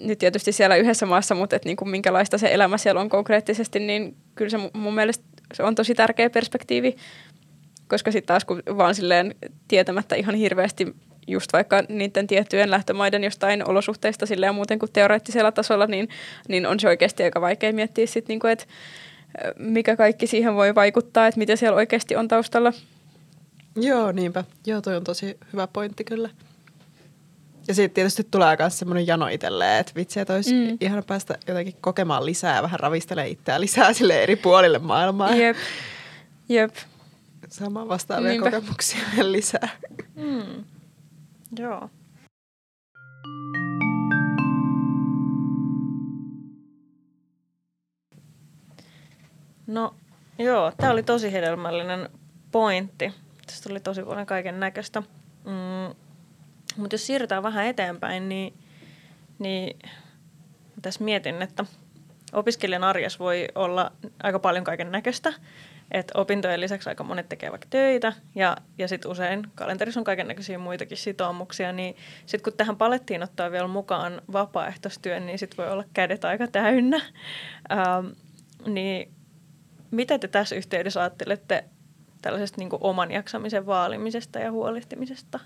nyt 0.00 0.18
tietysti 0.18 0.52
siellä 0.52 0.76
yhdessä 0.76 1.06
maassa, 1.06 1.34
mutta 1.34 1.58
niin 1.64 1.76
kuin 1.76 1.88
minkälaista 1.88 2.38
se 2.38 2.54
elämä 2.54 2.78
siellä 2.78 3.00
on 3.00 3.08
konkreettisesti, 3.08 3.80
niin 3.80 4.16
kyllä 4.34 4.50
se 4.50 4.58
mun 4.72 4.94
mielestä 4.94 5.24
se 5.54 5.62
on 5.62 5.74
tosi 5.74 5.94
tärkeä 5.94 6.30
perspektiivi, 6.30 6.96
koska 7.88 8.12
sitten 8.12 8.26
taas 8.28 8.44
kun 8.44 8.62
vaan 8.76 8.94
silleen 8.94 9.34
tietämättä 9.68 10.14
ihan 10.14 10.34
hirveästi 10.34 10.94
just 11.26 11.52
vaikka 11.52 11.82
niiden 11.88 12.26
tiettyjen 12.26 12.70
lähtömaiden 12.70 13.24
jostain 13.24 13.68
olosuhteista 13.68 14.26
silleen 14.26 14.54
muuten 14.54 14.78
kuin 14.78 14.92
teoreettisella 14.92 15.52
tasolla, 15.52 15.86
niin, 15.86 16.08
niin 16.48 16.66
on 16.66 16.80
se 16.80 16.88
oikeasti 16.88 17.22
aika 17.22 17.40
vaikea 17.40 17.72
miettiä 17.72 18.06
sitten, 18.06 18.38
kuin, 18.38 18.52
että 18.52 18.64
mikä 19.58 19.96
kaikki 19.96 20.26
siihen 20.26 20.54
voi 20.54 20.74
vaikuttaa, 20.74 21.26
että 21.26 21.38
mitä 21.38 21.56
siellä 21.56 21.76
oikeasti 21.76 22.16
on 22.16 22.28
taustalla. 22.28 22.72
Joo, 23.76 24.12
niinpä. 24.12 24.44
Joo, 24.66 24.80
toi 24.80 24.96
on 24.96 25.04
tosi 25.04 25.36
hyvä 25.52 25.66
pointti 25.66 26.04
kyllä. 26.04 26.30
Ja 27.68 27.74
sitten 27.74 27.94
tietysti 27.94 28.24
tulee 28.30 28.56
myös 28.58 28.78
semmoinen 28.78 29.06
jano 29.06 29.26
itselleen, 29.26 29.80
että 29.80 29.92
vitsi, 29.96 30.20
että 30.20 30.34
olisi 30.34 30.54
mm. 30.54 30.78
ihana 30.80 31.02
päästä 31.02 31.38
jotenkin 31.46 31.76
kokemaan 31.80 32.26
lisää 32.26 32.56
ja 32.56 32.62
vähän 32.62 32.80
ravistelemaan 32.80 33.30
itseään 33.32 33.60
lisää 33.60 33.92
sille 33.98 34.22
eri 34.22 34.36
puolille 34.36 34.78
maailmaa. 34.78 35.34
Jep, 35.34 35.56
jep. 36.48 36.74
Samaa 37.48 37.88
vastaavia 37.88 38.30
Niinpä. 38.30 38.50
kokemuksia 38.50 39.00
lisää. 39.32 39.68
Mm. 40.16 40.64
Joo. 41.58 41.90
No 49.66 49.94
joo, 50.38 50.72
tämä 50.76 50.92
oli 50.92 51.02
tosi 51.02 51.32
hedelmällinen 51.32 52.08
pointti. 52.52 53.12
Tästä 53.46 53.68
tuli 53.68 53.80
tosi 53.80 54.02
paljon 54.02 54.26
kaiken 54.26 54.60
näköistä. 54.60 55.00
Mm, 55.44 55.94
mutta 56.78 56.94
jos 56.94 57.06
siirrytään 57.06 57.42
vähän 57.42 57.66
eteenpäin, 57.66 58.28
niin, 58.28 58.54
niin 59.38 59.78
tässä 60.82 61.04
mietin, 61.04 61.42
että 61.42 61.64
opiskelijan 62.32 62.84
arjes 62.84 63.18
voi 63.18 63.48
olla 63.54 63.92
aika 64.22 64.38
paljon 64.38 64.64
kaiken 64.64 64.92
näköistä. 64.92 65.32
Että 65.90 66.18
opintojen 66.18 66.60
lisäksi 66.60 66.88
aika 66.88 67.04
monet 67.04 67.28
tekee 67.28 67.50
vaikka 67.50 67.66
töitä 67.70 68.12
ja, 68.34 68.56
ja 68.78 68.88
sitten 68.88 69.10
usein 69.10 69.46
kalenterissa 69.54 70.00
on 70.00 70.04
kaiken 70.04 70.28
näköisiä 70.28 70.58
muitakin 70.58 70.96
sitoumuksia. 70.96 71.72
Niin 71.72 71.96
sitten 72.26 72.42
kun 72.42 72.56
tähän 72.56 72.76
palettiin 72.76 73.22
ottaa 73.22 73.50
vielä 73.50 73.68
mukaan 73.68 74.22
vapaaehtoistyön, 74.32 75.26
niin 75.26 75.38
sitten 75.38 75.64
voi 75.64 75.72
olla 75.72 75.84
kädet 75.94 76.24
aika 76.24 76.46
täynnä. 76.46 77.02
Ähm, 77.72 78.06
niin 78.66 79.12
mitä 79.90 80.18
te 80.18 80.28
tässä 80.28 80.56
yhteydessä 80.56 81.00
ajattelette 81.00 81.64
tällaisesta 82.22 82.60
niin 82.60 82.68
oman 82.80 83.10
jaksamisen 83.10 83.66
vaalimisesta 83.66 84.38
ja 84.38 84.52
huolehtimisesta? 84.52 85.40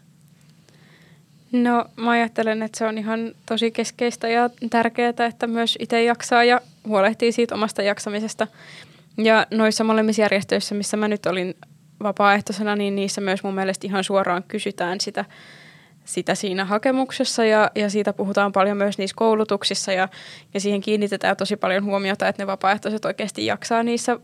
No 1.52 1.84
mä 1.96 2.10
ajattelen, 2.10 2.62
että 2.62 2.78
se 2.78 2.86
on 2.86 2.98
ihan 2.98 3.34
tosi 3.46 3.70
keskeistä 3.70 4.28
ja 4.28 4.50
tärkeää, 4.70 5.26
että 5.28 5.46
myös 5.46 5.78
itse 5.80 6.04
jaksaa 6.04 6.44
ja 6.44 6.60
huolehtii 6.86 7.32
siitä 7.32 7.54
omasta 7.54 7.82
jaksamisesta. 7.82 8.46
Ja 9.18 9.46
noissa 9.50 9.84
molemmissa 9.84 10.22
järjestöissä, 10.22 10.74
missä 10.74 10.96
mä 10.96 11.08
nyt 11.08 11.26
olin 11.26 11.54
vapaaehtoisena, 12.02 12.76
niin 12.76 12.96
niissä 12.96 13.20
myös 13.20 13.42
mun 13.42 13.54
mielestä 13.54 13.86
ihan 13.86 14.04
suoraan 14.04 14.42
kysytään 14.42 15.00
sitä, 15.00 15.24
sitä 16.04 16.34
siinä 16.34 16.64
hakemuksessa 16.64 17.44
ja, 17.44 17.70
ja 17.74 17.90
siitä 17.90 18.12
puhutaan 18.12 18.52
paljon 18.52 18.76
myös 18.76 18.98
niissä 18.98 19.16
koulutuksissa 19.16 19.92
ja, 19.92 20.08
ja 20.54 20.60
siihen 20.60 20.80
kiinnitetään 20.80 21.36
tosi 21.36 21.56
paljon 21.56 21.84
huomiota, 21.84 22.28
että 22.28 22.42
ne 22.42 22.46
vapaaehtoiset 22.46 23.04
oikeasti 23.04 23.46
jaksaa 23.46 23.82
niissä, 23.82 24.18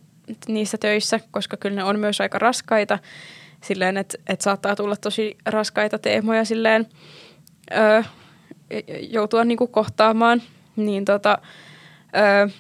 niissä 0.49 0.79
töissä, 0.79 1.21
koska 1.31 1.57
kyllä 1.57 1.77
ne 1.77 1.85
on 1.85 1.99
myös 1.99 2.21
aika 2.21 2.39
raskaita 2.39 2.99
silleen, 3.65 3.97
että, 3.97 4.19
että 4.27 4.43
saattaa 4.43 4.77
tulla 4.77 4.97
tosi 4.97 5.37
raskaita 5.47 5.99
teemoja 5.99 6.45
silleen 6.45 6.87
ö, 7.77 8.05
joutua 9.11 9.45
niinku 9.45 9.67
kohtaamaan, 9.67 10.43
niin 10.77 11.05
tota, 11.05 11.39
ö, 12.17 12.51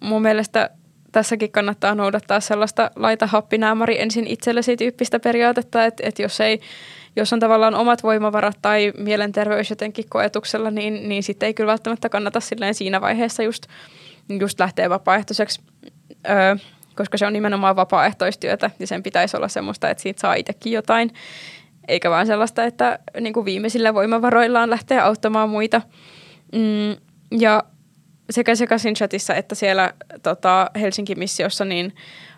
mun 0.00 0.22
mielestä 0.22 0.70
tässäkin 1.12 1.52
kannattaa 1.52 1.94
noudattaa 1.94 2.40
sellaista 2.40 2.90
laita 2.96 3.26
happinäämari 3.26 4.00
ensin 4.00 4.26
itsellesi 4.26 4.76
tyyppistä 4.76 5.20
periaatetta, 5.20 5.84
että, 5.84 6.06
että 6.06 6.22
jos 6.22 6.40
ei 6.40 6.60
jos 7.16 7.32
on 7.32 7.40
tavallaan 7.40 7.74
omat 7.74 8.02
voimavarat 8.02 8.58
tai 8.62 8.92
mielenterveys 8.98 9.70
jotenkin 9.70 10.04
koetuksella, 10.08 10.70
niin, 10.70 11.08
niin 11.08 11.22
sitten 11.22 11.46
ei 11.46 11.54
kyllä 11.54 11.70
välttämättä 11.70 12.08
kannata 12.08 12.40
silleen 12.40 12.74
siinä 12.74 13.00
vaiheessa 13.00 13.42
just, 13.42 13.66
just 14.40 14.60
lähteä 14.60 14.90
vapaaehtoiseksi, 14.90 15.60
öö, 16.30 16.56
koska 16.98 17.18
se 17.18 17.26
on 17.26 17.32
nimenomaan 17.32 17.76
vapaaehtoistyötä 17.76 18.70
ja 18.78 18.86
sen 18.86 19.02
pitäisi 19.02 19.36
olla 19.36 19.48
semmoista, 19.48 19.90
että 19.90 20.02
siitä 20.02 20.20
saa 20.20 20.34
itsekin 20.34 20.72
jotain, 20.72 21.10
eikä 21.88 22.10
vaan 22.10 22.26
sellaista, 22.26 22.64
että 22.64 22.98
niin 23.20 23.32
kuin 23.32 23.44
viimeisillä 23.44 23.94
voimavaroillaan 23.94 24.70
lähtee 24.70 25.00
auttamaan 25.00 25.50
muita. 25.50 25.82
Mm, 26.52 26.96
ja 27.40 27.64
sekä 28.30 28.54
Sekasin 28.54 28.94
chatissa 28.94 29.34
että 29.34 29.54
siellä 29.54 29.92
tota, 30.22 30.70
Helsinki-missiossa 30.80 31.64
niin 31.64 31.94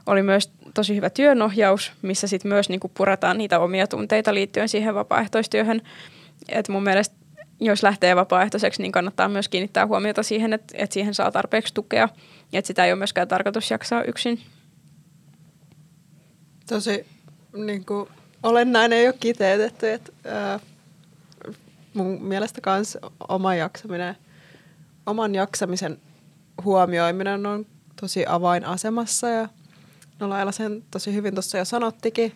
oli 0.07 0.23
myös 0.23 0.53
tosi 0.75 0.97
hyvä 0.97 1.11
työnohjaus, 1.11 1.93
missä 2.03 2.27
sitten 2.27 2.49
myös 2.49 2.69
niin 2.69 2.81
kuin 2.81 2.93
purataan 2.95 3.39
niitä 3.39 3.59
omia 3.59 3.87
tunteita 3.87 4.35
liittyen 4.35 4.69
siihen 4.69 4.95
vapaaehtoistyöhön. 4.95 5.81
Et 6.49 6.69
mun 6.69 6.83
mielestä 6.83 7.20
jos 7.61 7.83
lähtee 7.83 8.17
vapaaehtoiseksi, 8.17 8.83
niin 8.83 8.93
kannattaa 8.93 9.29
myös 9.29 9.49
kiinnittää 9.49 9.87
huomiota 9.87 10.23
siihen, 10.23 10.53
että, 10.53 10.75
että 10.79 10.95
siihen 10.95 11.15
saa 11.15 11.31
tarpeeksi 11.31 11.75
tukea 11.75 12.09
ja 12.53 12.59
että 12.59 12.67
sitä 12.67 12.85
ei 12.85 12.93
ole 12.93 12.99
myöskään 12.99 13.29
tarkoitus 13.29 13.71
jaksaa 13.71 14.03
yksin. 14.03 14.41
Tosi 16.69 17.07
niin 17.57 17.85
kuin, 17.85 18.09
olennainen 18.43 18.99
ei 18.99 19.07
ole 19.07 19.17
kiteytetty, 19.21 19.91
että 19.91 20.13
ää, 20.25 20.61
mun 21.95 22.23
mielestä 22.23 22.61
myös 22.67 22.99
oma 23.29 23.55
jaksaminen– 23.55 24.17
oman 25.07 25.35
jaksamisen 25.35 25.99
huomioiminen 26.65 27.47
on 27.47 27.67
tosi 28.01 28.25
avainasemassa 28.29 29.29
ja 29.29 29.49
No 30.21 30.29
Laila 30.29 30.53
sen 30.53 30.83
tosi 30.91 31.15
hyvin 31.15 31.35
tuossa 31.35 31.59
jo 31.59 31.65
sanottikin. 31.65 32.33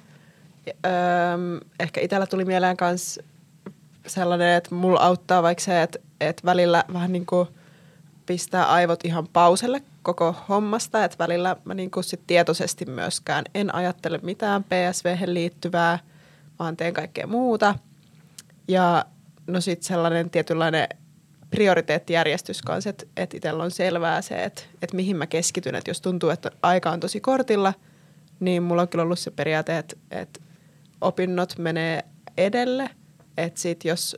Ehkä 1.80 2.00
itsellä 2.00 2.26
tuli 2.26 2.44
mieleen 2.44 2.76
myös 2.80 3.20
sellainen, 4.06 4.56
että 4.56 4.74
mulla 4.74 5.00
auttaa 5.00 5.42
vaikka 5.42 5.64
se, 5.64 5.82
että, 5.82 5.98
että 6.20 6.42
välillä 6.44 6.84
vähän 6.92 7.12
niin 7.12 7.26
kuin 7.26 7.48
pistää 8.26 8.72
aivot 8.72 9.04
ihan 9.04 9.28
pauselle 9.28 9.82
koko 10.02 10.34
hommasta, 10.48 11.04
että 11.04 11.18
välillä 11.18 11.56
mä 11.64 11.74
niin 11.74 11.90
kuin 11.90 12.04
sit 12.04 12.20
tietoisesti 12.26 12.84
myöskään 12.84 13.44
en 13.54 13.74
ajattele 13.74 14.18
mitään 14.22 14.64
PSV 14.64 15.16
liittyvää, 15.26 15.98
vaan 16.58 16.76
teen 16.76 16.94
kaikkea 16.94 17.26
muuta. 17.26 17.74
Ja 18.68 19.04
no 19.46 19.60
sitten 19.60 19.86
sellainen 19.86 20.30
tietynlainen 20.30 20.88
prioriteettijärjestys 21.50 22.62
kanssa, 22.62 22.90
että, 22.90 23.06
että 23.16 23.36
itsellä 23.36 23.64
on 23.64 23.70
selvää 23.70 24.22
se, 24.22 24.44
että, 24.44 24.62
että 24.82 24.96
mihin 24.96 25.16
mä 25.16 25.26
keskityn. 25.26 25.74
Että 25.74 25.90
jos 25.90 26.00
tuntuu, 26.00 26.30
että 26.30 26.50
aika 26.62 26.90
on 26.90 27.00
tosi 27.00 27.20
kortilla, 27.20 27.74
niin 28.40 28.62
mulla 28.62 28.82
on 28.82 28.88
kyllä 28.88 29.02
ollut 29.02 29.18
se 29.18 29.30
periaate, 29.30 29.78
että, 29.78 29.96
että 30.10 30.40
opinnot 31.00 31.58
menee 31.58 32.04
edelle. 32.36 32.90
Että 33.36 33.60
sit 33.60 33.84
jos, 33.84 34.16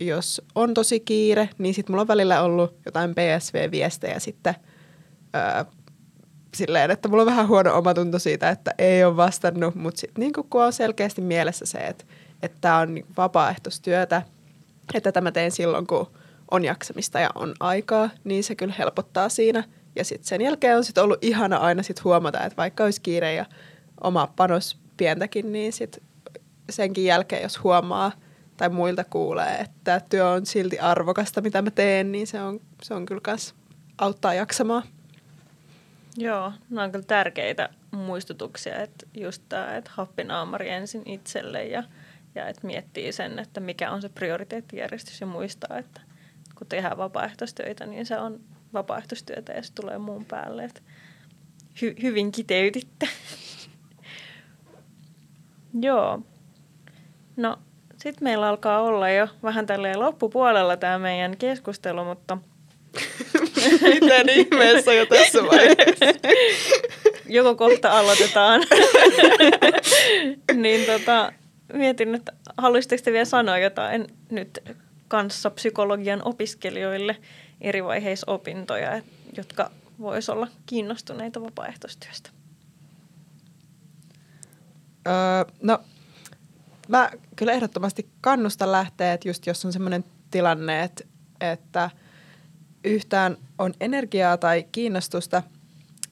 jos 0.00 0.42
on 0.54 0.74
tosi 0.74 1.00
kiire, 1.00 1.48
niin 1.58 1.74
sitten 1.74 1.92
mulla 1.92 2.00
on 2.00 2.08
välillä 2.08 2.42
ollut 2.42 2.76
jotain 2.86 3.14
PSV-viestejä 3.14 4.18
sitten 4.18 4.54
öö, 5.36 5.64
silleen, 6.56 6.90
että 6.90 7.08
mulla 7.08 7.22
on 7.22 7.26
vähän 7.26 7.48
huono 7.48 7.78
omatunto 7.78 8.18
siitä, 8.18 8.50
että 8.50 8.74
ei 8.78 9.04
ole 9.04 9.16
vastannut, 9.16 9.74
mutta 9.74 10.00
sitten 10.00 10.20
niin 10.20 10.32
kun 10.32 10.64
on 10.64 10.72
selkeästi 10.72 11.20
mielessä 11.20 11.66
se, 11.66 11.78
että 11.78 12.04
tämä 12.60 12.78
on 12.78 12.94
niin 12.94 13.06
vapaaehtoistyötä, 13.16 14.22
että 14.94 15.12
tämä 15.12 15.32
teen 15.32 15.50
silloin, 15.50 15.86
kun 15.86 16.06
on 16.50 16.64
jaksamista 16.64 17.20
ja 17.20 17.30
on 17.34 17.54
aikaa, 17.60 18.10
niin 18.24 18.44
se 18.44 18.54
kyllä 18.54 18.74
helpottaa 18.78 19.28
siinä. 19.28 19.64
Ja 19.96 20.04
sitten 20.04 20.28
sen 20.28 20.40
jälkeen 20.40 20.76
on 20.76 20.84
sitten 20.84 21.04
ollut 21.04 21.24
ihana 21.24 21.56
aina 21.56 21.82
sit 21.82 22.04
huomata, 22.04 22.44
että 22.44 22.56
vaikka 22.56 22.84
olisi 22.84 23.00
kiire 23.00 23.34
ja 23.34 23.46
oma 24.00 24.32
panos 24.36 24.78
pientäkin, 24.96 25.52
niin 25.52 25.72
sit 25.72 26.02
senkin 26.70 27.04
jälkeen, 27.04 27.42
jos 27.42 27.64
huomaa 27.64 28.12
tai 28.56 28.68
muilta 28.68 29.04
kuulee, 29.04 29.56
että 29.56 30.00
työ 30.10 30.28
on 30.28 30.46
silti 30.46 30.78
arvokasta, 30.78 31.40
mitä 31.40 31.62
mä 31.62 31.70
teen, 31.70 32.12
niin 32.12 32.26
se 32.26 32.42
on, 32.42 32.60
se 32.82 32.94
on 32.94 33.06
kyllä 33.06 33.20
myös 33.26 33.54
auttaa 33.98 34.34
jaksamaan. 34.34 34.82
Joo, 36.16 36.52
ne 36.70 36.82
on 36.82 36.92
kyllä 36.92 37.04
tärkeitä 37.04 37.68
muistutuksia, 37.90 38.82
että 38.82 39.06
just 39.14 39.42
tämä, 39.48 39.76
että 39.76 39.90
happinaamari 39.94 40.70
ensin 40.70 41.02
itselle 41.04 41.64
ja, 41.64 41.82
ja 42.34 42.48
että 42.48 42.66
miettii 42.66 43.12
sen, 43.12 43.38
että 43.38 43.60
mikä 43.60 43.90
on 43.90 44.02
se 44.02 44.08
prioriteettijärjestys 44.08 45.20
ja 45.20 45.26
muistaa, 45.26 45.78
että 45.78 46.00
kun 46.58 46.66
tehdään 46.66 46.98
vapaaehtoistöitä, 46.98 47.86
niin 47.86 48.06
se 48.06 48.18
on 48.18 48.40
vapaaehtoistyötä 48.72 49.52
ja 49.52 49.62
se 49.62 49.72
tulee 49.72 49.98
muun 49.98 50.24
päälle. 50.24 50.64
Että 50.64 50.80
hy- 51.74 52.02
hyvin 52.02 52.32
kiteytitte. 52.32 53.08
Joo. 55.80 56.22
No, 57.36 57.58
sitten 58.06 58.24
meillä 58.24 58.48
alkaa 58.48 58.80
olla 58.80 59.10
jo 59.10 59.28
vähän 59.42 59.66
tälleen 59.66 60.00
loppupuolella 60.00 60.76
tämä 60.76 60.98
meidän 60.98 61.36
keskustelu, 61.36 62.04
mutta... 62.04 62.38
Miten 63.94 64.28
ihmeessä 64.28 64.92
jo 64.92 65.06
tässä 65.06 65.42
vaiheessa? 65.42 66.28
Joko 67.28 67.54
kohta 67.54 67.98
aloitetaan. 67.98 68.62
niin 70.62 70.86
tota, 70.86 71.32
mietin, 71.72 72.14
että 72.14 72.32
haluaisitteko 72.56 73.02
te 73.02 73.12
vielä 73.12 73.24
sanoa 73.24 73.58
jotain 73.58 74.06
nyt 74.30 74.58
kanssa 75.08 75.50
psykologian 75.50 76.22
opiskelijoille 76.24 77.16
eri 77.60 77.84
vaiheissa 77.84 78.32
opintoja, 78.32 79.02
jotka 79.36 79.70
vois 80.00 80.28
olla 80.28 80.48
kiinnostuneita 80.66 81.42
vapaaehtoistyöstä? 81.42 82.30
Öö, 85.06 85.44
no, 85.62 85.78
mä 86.88 87.10
kyllä 87.36 87.52
ehdottomasti 87.52 88.08
kannustan 88.20 88.72
lähteä, 88.72 89.12
että 89.12 89.28
just 89.28 89.46
jos 89.46 89.64
on 89.64 89.72
semmoinen 89.72 90.04
tilanne, 90.30 90.82
että, 90.82 91.04
että 91.40 91.90
yhtään 92.84 93.36
on 93.58 93.74
energiaa 93.80 94.36
tai 94.36 94.66
kiinnostusta, 94.72 95.42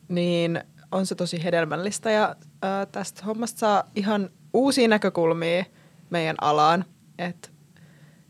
niin 0.09 0.61
on 0.93 1.07
se 1.07 1.15
tosi 1.15 1.45
hedelmällistä 1.45 2.11
ja 2.11 2.37
ö, 2.43 2.87
tästä 2.93 3.25
hommasta 3.25 3.59
saa 3.59 3.85
ihan 3.97 4.31
uusia 4.53 4.89
näkökulmia 4.89 5.65
meidän 6.11 6.37
alaan, 6.41 6.85
että 7.19 7.49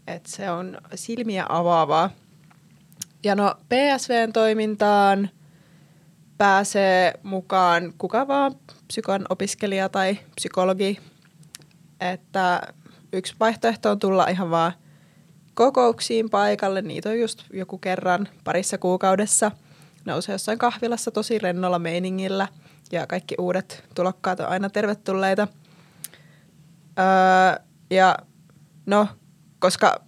et 0.07 0.27
se 0.27 0.51
on 0.51 0.79
silmiä 0.95 1.47
avaavaa. 1.49 2.11
Ja 3.25 3.35
no 3.35 3.55
PSVn 3.69 4.33
toimintaan 4.33 5.31
pääsee 6.39 7.15
mukaan 7.23 7.93
kuka 7.99 8.29
vaan 8.29 8.55
psykon 8.87 9.27
opiskelija 9.29 9.89
tai 9.89 10.19
psykologi. 10.35 11.01
Että 12.13 12.61
yksi 13.13 13.35
vaihtoehto 13.41 13.91
on 13.91 13.99
tulla 13.99 14.27
ihan 14.27 14.51
vaan 14.51 14.73
kokouksiin 15.55 16.31
paikalle. 16.31 16.83
Niitä 16.83 17.09
on 17.09 17.21
just 17.21 17.45
joku 17.53 17.79
kerran 17.79 18.29
parissa 18.45 18.79
kuukaudessa. 18.79 19.51
Nousee 20.05 20.33
jossain 20.33 20.59
kahvilassa 20.59 21.11
tosi 21.11 21.39
rennolla 21.39 21.79
meiningillä 21.79 22.49
ja 22.93 23.07
kaikki 23.07 23.35
uudet 23.39 23.85
tulokkaat 23.95 24.41
on 24.41 24.47
aina 24.47 24.71
tervetulleita. 24.71 25.49
Öö, 26.99 27.65
ja 27.91 28.17
no, 28.87 29.09
koska 29.59 30.01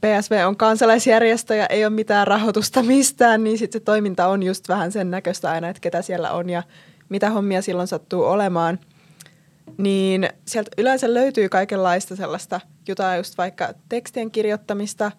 PSV 0.00 0.42
on 0.46 0.56
kansalaisjärjestö 0.56 1.54
ja 1.54 1.66
ei 1.66 1.84
ole 1.84 1.94
mitään 1.94 2.26
rahoitusta 2.26 2.82
mistään, 2.82 3.44
niin 3.44 3.58
sitten 3.58 3.80
se 3.80 3.84
toiminta 3.84 4.26
on 4.26 4.42
just 4.42 4.68
vähän 4.68 4.92
sen 4.92 5.10
näköistä 5.10 5.50
aina, 5.50 5.68
että 5.68 5.80
ketä 5.80 6.02
siellä 6.02 6.30
on 6.30 6.50
ja 6.50 6.62
mitä 7.08 7.30
hommia 7.30 7.62
silloin 7.62 7.88
sattuu 7.88 8.24
olemaan. 8.24 8.78
Niin 9.78 10.28
sieltä 10.46 10.70
yleensä 10.78 11.14
löytyy 11.14 11.48
kaikenlaista 11.48 12.16
sellaista 12.16 12.60
jotain 12.88 13.16
just 13.16 13.38
vaikka 13.38 13.74
tekstien 13.88 14.30
kirjoittamista 14.30 15.12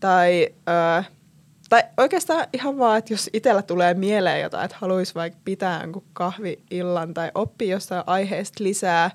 tai, 0.00 0.48
öö, 0.68 1.02
tai 1.68 1.82
oikeastaan 1.96 2.46
ihan 2.52 2.78
vaan, 2.78 2.98
että 2.98 3.12
jos 3.12 3.30
itsellä 3.32 3.62
tulee 3.62 3.94
mieleen 3.94 4.40
jotain, 4.40 4.64
että 4.64 4.76
haluaisi 4.80 5.14
vaikka 5.14 5.40
pitää 5.44 5.80
jonkun 5.80 6.04
kahvi-illan 6.12 7.14
tai 7.14 7.30
oppia 7.34 7.70
jostain 7.70 8.04
aiheesta 8.06 8.64
lisää, 8.64 9.10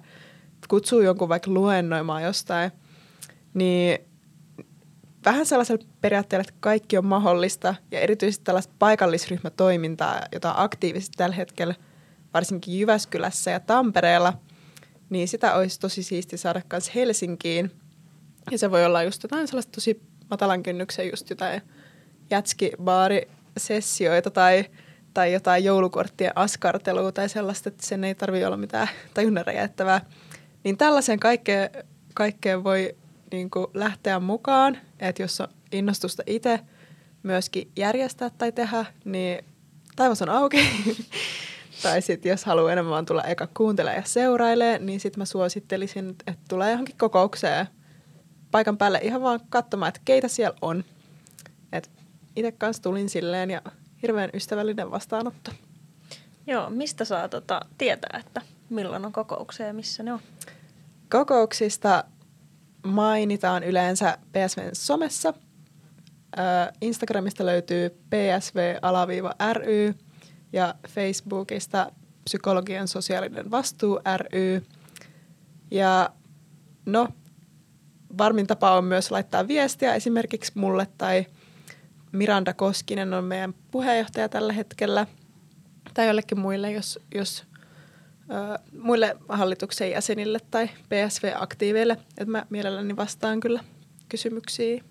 kutsuu 0.68 1.02
jonkun 1.02 1.30
vaikka 1.30 1.52
luennoimaan 1.52 2.24
jostain, 2.24 2.72
niin 3.54 4.00
vähän 5.26 5.46
sellaisella 5.46 5.86
periaatteella, 6.02 6.42
että 6.42 6.54
kaikki 6.60 6.98
on 6.98 7.06
mahdollista 7.06 7.76
ja 7.92 8.00
erityisesti 8.00 8.44
tällaista 8.44 8.74
paikallisryhmätoimintaa, 8.80 10.22
jota 10.32 10.54
aktiivisesti 10.58 11.18
tällä 11.18 11.36
hetkellä 11.36 11.76
varsinkin 12.34 12.80
Jyväskylässä 12.80 13.52
ja 13.52 13.60
Tampereella, 13.60 14.34
niin 15.10 15.28
sitä 15.28 15.55
olisi 15.55 15.80
tosi 15.80 16.03
siisti 16.03 16.38
saada 16.38 16.62
myös 16.72 16.95
Helsinkiin. 16.95 17.72
Ja 18.51 18.57
se 18.57 18.72
voi 18.72 18.86
olla 18.86 19.03
just 19.03 19.24
jotain 19.24 19.47
sellaista 19.47 19.72
tosi 19.72 20.01
matalan 20.30 20.64
kynnyksen 20.64 21.10
just 21.10 21.30
jotain 21.30 21.62
jätskibaarisessioita 22.30 24.32
tai, 24.32 24.66
tai 25.14 25.34
jotain 25.34 25.64
joulukorttien 25.64 26.32
askartelua 26.36 27.12
tai 27.12 27.30
sellaista, 27.30 27.70
että 27.70 27.86
sen 27.86 28.03
ei 28.03 28.16
tarvitse 28.16 28.47
olla 28.47 28.57
mitään 28.57 28.88
tajunnan 29.14 29.45
räjäyttävää. 29.45 30.05
Niin 30.64 30.78
tällaisen 30.78 31.20
kaikkeen, 31.20 31.70
kaikkeen 32.14 32.64
voi 32.64 32.95
niin 33.32 33.49
kuin 33.49 33.68
lähteä 33.74 34.20
mukaan, 34.20 34.78
että 34.99 35.22
jos 35.22 35.41
on 35.41 35.47
innostusta 35.72 36.24
itse 36.26 36.60
myöskin 37.24 37.72
järjestää 37.76 38.30
tai 38.30 38.51
tehdä, 38.51 38.86
niin 39.05 39.45
taivas 39.95 40.22
on 40.22 40.30
auki. 40.30 40.70
tai 41.82 42.02
sitten 42.02 42.30
jos 42.30 42.46
haluaa 42.46 42.72
enemmän 42.72 42.92
vaan 42.92 43.06
tulla 43.06 43.24
eka 43.24 43.48
kuuntelemaan 43.58 43.98
ja 43.98 44.08
seurailee, 44.08 44.80
niin 44.80 45.00
sitten 45.00 45.22
mä 45.22 45.26
suosittelisin, 45.26 46.10
että 46.10 46.42
tulee 46.50 46.72
johonkin 46.72 46.98
kokoukseen 46.98 47.68
paikan 48.52 48.78
päälle 48.78 49.00
ihan 49.04 49.22
vaan 49.22 49.40
katsomaan, 49.50 49.90
että 49.90 50.02
keitä 50.06 50.28
siellä 50.28 50.58
on. 50.62 50.84
Et 51.72 51.92
itse 52.36 52.52
kanssa 52.52 52.84
tulin 52.84 53.10
silleen 53.10 53.50
ja 53.50 53.62
hirveän 54.02 54.30
ystävällinen 54.34 54.92
vastaanotto. 54.92 55.52
Joo, 56.48 56.70
mistä 56.70 57.06
saa 57.06 57.30
tota, 57.30 57.62
tietää, 57.78 58.20
että 58.20 58.42
milloin 58.70 59.06
on 59.06 59.12
kokouksia 59.12 59.68
ja 59.68 59.74
missä 59.74 60.04
ne 60.04 60.14
on? 60.14 60.20
Kokouksista 61.12 62.04
mainitaan 62.84 63.64
yleensä 63.64 64.18
PSVn 64.32 64.70
somessa. 64.74 65.34
Instagramista 66.82 67.46
löytyy 67.46 67.90
psv-ry 67.90 68.50
ja 70.54 70.76
Facebookista 70.88 71.91
psykologian 72.24 72.88
sosiaalinen 72.88 73.52
vastuu 73.52 74.00
ry. 74.18 74.64
Ja 75.72 76.10
no, 76.86 77.08
varmin 78.18 78.47
tapa 78.47 78.72
on 78.78 78.84
myös 78.84 79.12
laittaa 79.12 79.47
viestiä 79.47 79.95
esimerkiksi 79.95 80.52
mulle 80.56 80.88
tai 80.97 81.26
Miranda 82.12 82.54
Koskinen 82.54 83.14
on 83.14 83.24
meidän 83.24 83.54
puheenjohtaja 83.72 84.30
tällä 84.30 84.54
hetkellä 84.54 85.08
tai 85.93 86.08
jollekin 86.08 86.39
muille, 86.39 86.72
jos, 86.72 87.00
jos 87.16 87.43
muille 88.82 89.18
hallituksen 89.30 89.91
jäsenille 89.91 90.39
tai 90.52 90.68
PSV-aktiiveille. 90.68 91.93
Että 91.93 92.32
mä 92.32 92.45
mielelläni 92.50 92.95
vastaan 92.95 93.39
kyllä 93.39 93.64
kysymyksiin. 94.10 94.84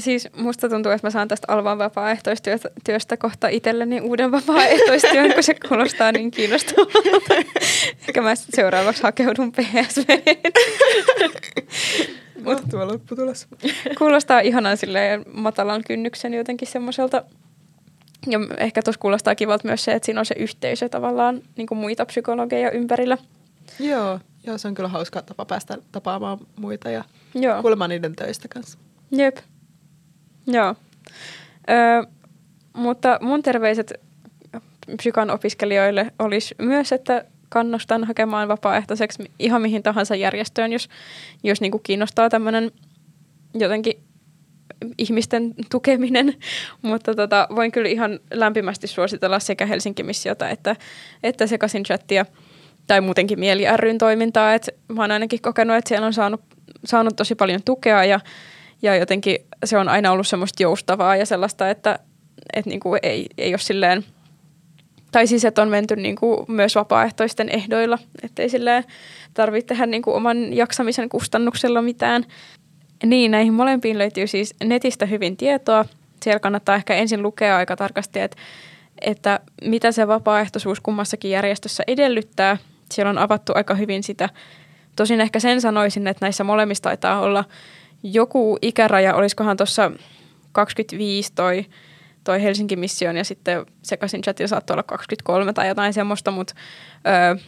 Siis 0.00 0.28
musta 0.36 0.68
tuntuu, 0.68 0.92
että 0.92 1.06
mä 1.06 1.10
saan 1.10 1.28
tästä 1.28 1.52
Alvan 1.52 1.78
vapaaehtoistyöstä 1.78 3.16
kohta 3.18 3.48
itselleni 3.48 4.00
uuden 4.00 4.32
vapaaehtoistyön, 4.32 5.34
kun 5.34 5.42
se 5.42 5.54
kuulostaa 5.68 6.12
niin 6.12 6.30
kiinnostavalta. 6.30 7.34
Ehkä 8.08 8.20
mä 8.22 8.34
seuraavaksi 8.34 9.02
hakeudun 9.02 9.52
PSV. 9.52 10.08
Mahtava 12.44 12.86
lopputulos. 12.88 13.46
Kuulostaa 13.98 14.40
ihanan 14.40 14.76
silleen 14.76 15.24
matalan 15.32 15.82
kynnyksen 15.86 16.34
jotenkin 16.34 16.68
semmoiselta. 16.68 17.24
Ja 18.26 18.38
ehkä 18.58 18.82
tuossa 18.82 19.00
kuulostaa 19.00 19.34
kivalta 19.34 19.68
myös 19.68 19.84
se, 19.84 19.92
että 19.92 20.06
siinä 20.06 20.20
on 20.20 20.26
se 20.26 20.34
yhteisö 20.38 20.88
tavallaan 20.88 21.42
niin 21.56 21.66
kuin 21.66 21.78
muita 21.78 22.06
psykologeja 22.06 22.70
ympärillä. 22.70 23.18
Joo, 23.80 24.20
joo, 24.44 24.58
se 24.58 24.68
on 24.68 24.74
kyllä 24.74 24.88
hauska 24.88 25.22
tapa 25.22 25.44
päästä 25.44 25.78
tapaamaan 25.92 26.38
muita 26.56 26.90
ja 26.90 27.04
Joo. 27.34 27.60
kuulemaan 27.60 27.90
niiden 27.90 28.16
töistä 28.16 28.48
kanssa. 28.48 28.78
Jep. 29.10 29.36
Joo. 30.46 30.74
Ö, 31.70 32.06
mutta 32.72 33.18
mun 33.22 33.42
terveiset 33.42 34.00
psykan 34.96 35.30
opiskelijoille 35.30 36.12
olisi 36.18 36.54
myös, 36.58 36.92
että 36.92 37.24
kannustan 37.48 38.04
hakemaan 38.04 38.48
vapaaehtoiseksi 38.48 39.30
ihan 39.38 39.62
mihin 39.62 39.82
tahansa 39.82 40.14
järjestöön, 40.14 40.72
jos, 40.72 40.88
jos 41.42 41.60
niinku 41.60 41.78
kiinnostaa 41.78 42.28
tämmöinen 42.28 42.70
jotenkin 43.54 43.94
ihmisten 44.98 45.54
tukeminen, 45.70 46.34
mutta 46.82 47.14
tota, 47.14 47.48
voin 47.56 47.72
kyllä 47.72 47.88
ihan 47.88 48.20
lämpimästi 48.30 48.86
suositella 48.86 49.38
sekä 49.38 49.66
Helsinki-missiota 49.66 50.48
että, 50.48 50.76
että 51.22 51.46
sekaisin 51.46 51.84
chattia 51.84 52.26
tai 52.86 53.00
muutenkin 53.00 53.40
Mieli 53.40 53.64
ryn 53.76 53.98
toimintaa. 53.98 54.54
Et 54.54 54.68
mä 54.88 55.02
oon 55.02 55.10
ainakin 55.10 55.42
kokenut, 55.42 55.76
että 55.76 55.88
siellä 55.88 56.06
on 56.06 56.12
saanut, 56.12 56.40
saanut 56.84 57.16
tosi 57.16 57.34
paljon 57.34 57.62
tukea 57.64 58.04
ja, 58.04 58.20
ja 58.82 58.96
jotenkin 58.96 59.36
se 59.64 59.78
on 59.78 59.88
aina 59.88 60.12
ollut 60.12 60.26
semmoista 60.26 60.62
joustavaa 60.62 61.16
ja 61.16 61.26
sellaista, 61.26 61.70
että, 61.70 61.98
että 62.54 62.70
niinku 62.70 62.96
ei, 63.02 63.26
ei 63.38 63.52
ole 63.52 63.58
silleen, 63.58 64.04
tai 65.12 65.26
siis, 65.26 65.44
että 65.44 65.62
on 65.62 65.68
menty 65.68 65.96
niinku 65.96 66.44
myös 66.48 66.74
vapaaehtoisten 66.74 67.48
ehdoilla, 67.48 67.98
ettei 68.22 68.48
silleen 68.48 68.84
tarvitse 69.34 69.66
tehdä 69.66 69.86
niinku 69.86 70.14
oman 70.14 70.52
jaksamisen 70.52 71.08
kustannuksella 71.08 71.82
mitään. 71.82 72.24
Niin, 73.06 73.30
näihin 73.30 73.54
molempiin 73.54 73.98
löytyy 73.98 74.26
siis 74.26 74.54
netistä 74.64 75.06
hyvin 75.06 75.36
tietoa. 75.36 75.84
Siellä 76.22 76.40
kannattaa 76.40 76.74
ehkä 76.74 76.94
ensin 76.94 77.22
lukea 77.22 77.56
aika 77.56 77.76
tarkasti, 77.76 78.20
että, 78.20 78.36
että 79.00 79.40
mitä 79.62 79.92
se 79.92 80.08
vapaaehtoisuus 80.08 80.80
kummassakin 80.80 81.30
järjestössä 81.30 81.84
edellyttää. 81.86 82.56
Siellä 82.90 83.10
on 83.10 83.18
avattu 83.18 83.52
aika 83.54 83.74
hyvin 83.74 84.02
sitä. 84.02 84.28
Tosin 84.96 85.20
ehkä 85.20 85.40
sen 85.40 85.60
sanoisin, 85.60 86.06
että 86.06 86.24
näissä 86.24 86.44
molemmissa 86.44 86.82
taitaa 86.82 87.20
olla 87.20 87.44
joku 88.02 88.58
ikäraja, 88.62 89.14
olisikohan 89.14 89.56
tuossa 89.56 89.92
25 90.52 91.32
toi, 91.34 91.66
toi 92.24 92.42
Helsingin 92.42 92.78
mission 92.78 93.16
ja 93.16 93.24
sitten 93.24 93.66
sekaisin 93.82 94.22
chatilla 94.22 94.48
saattoi 94.48 94.74
olla 94.74 94.82
23 94.82 95.52
tai 95.52 95.68
jotain 95.68 95.92
semmoista, 95.92 96.30
mutta 96.30 96.54
öö, 97.06 97.44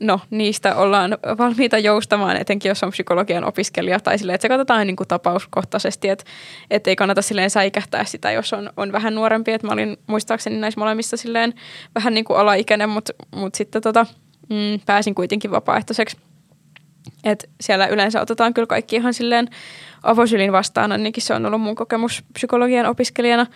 no, 0.00 0.20
niistä 0.30 0.76
ollaan 0.76 1.18
valmiita 1.38 1.78
joustamaan, 1.78 2.36
etenkin 2.36 2.68
jos 2.68 2.82
on 2.82 2.90
psykologian 2.90 3.44
opiskelija 3.44 4.00
tai 4.00 4.18
silleen, 4.18 4.34
että 4.34 4.42
se 4.42 4.48
katsotaan 4.48 4.86
niin 4.86 4.96
kuin 4.96 5.08
tapauskohtaisesti, 5.08 6.08
että, 6.08 6.24
että 6.70 6.90
ei 6.90 6.96
kannata 6.96 7.22
silleen 7.22 7.50
säikähtää 7.50 8.04
sitä, 8.04 8.30
jos 8.30 8.52
on, 8.52 8.70
on 8.76 8.92
vähän 8.92 9.14
nuorempi, 9.14 9.52
että 9.52 9.66
mä 9.66 9.72
olin 9.72 9.96
muistaakseni 10.06 10.58
näissä 10.58 10.80
molemmissa 10.80 11.16
silleen 11.16 11.54
vähän 11.94 12.14
niin 12.14 12.24
kuin 12.24 12.38
alaikäinen, 12.38 12.88
mutta, 12.88 13.12
mutta 13.34 13.56
sitten 13.56 13.82
tota, 13.82 14.06
mm, 14.48 14.80
pääsin 14.86 15.14
kuitenkin 15.14 15.50
vapaaehtoiseksi. 15.50 16.16
Et 17.24 17.50
siellä 17.60 17.86
yleensä 17.86 18.20
otetaan 18.20 18.54
kyllä 18.54 18.66
kaikki 18.66 18.96
ihan 18.96 19.14
silleen 19.14 19.48
avosylin 20.02 20.52
vastaan, 20.52 20.92
ainakin 20.92 21.22
se 21.22 21.34
on 21.34 21.46
ollut 21.46 21.60
mun 21.60 21.74
kokemus 21.74 22.24
psykologian 22.32 22.86
opiskelijana. 22.86 23.46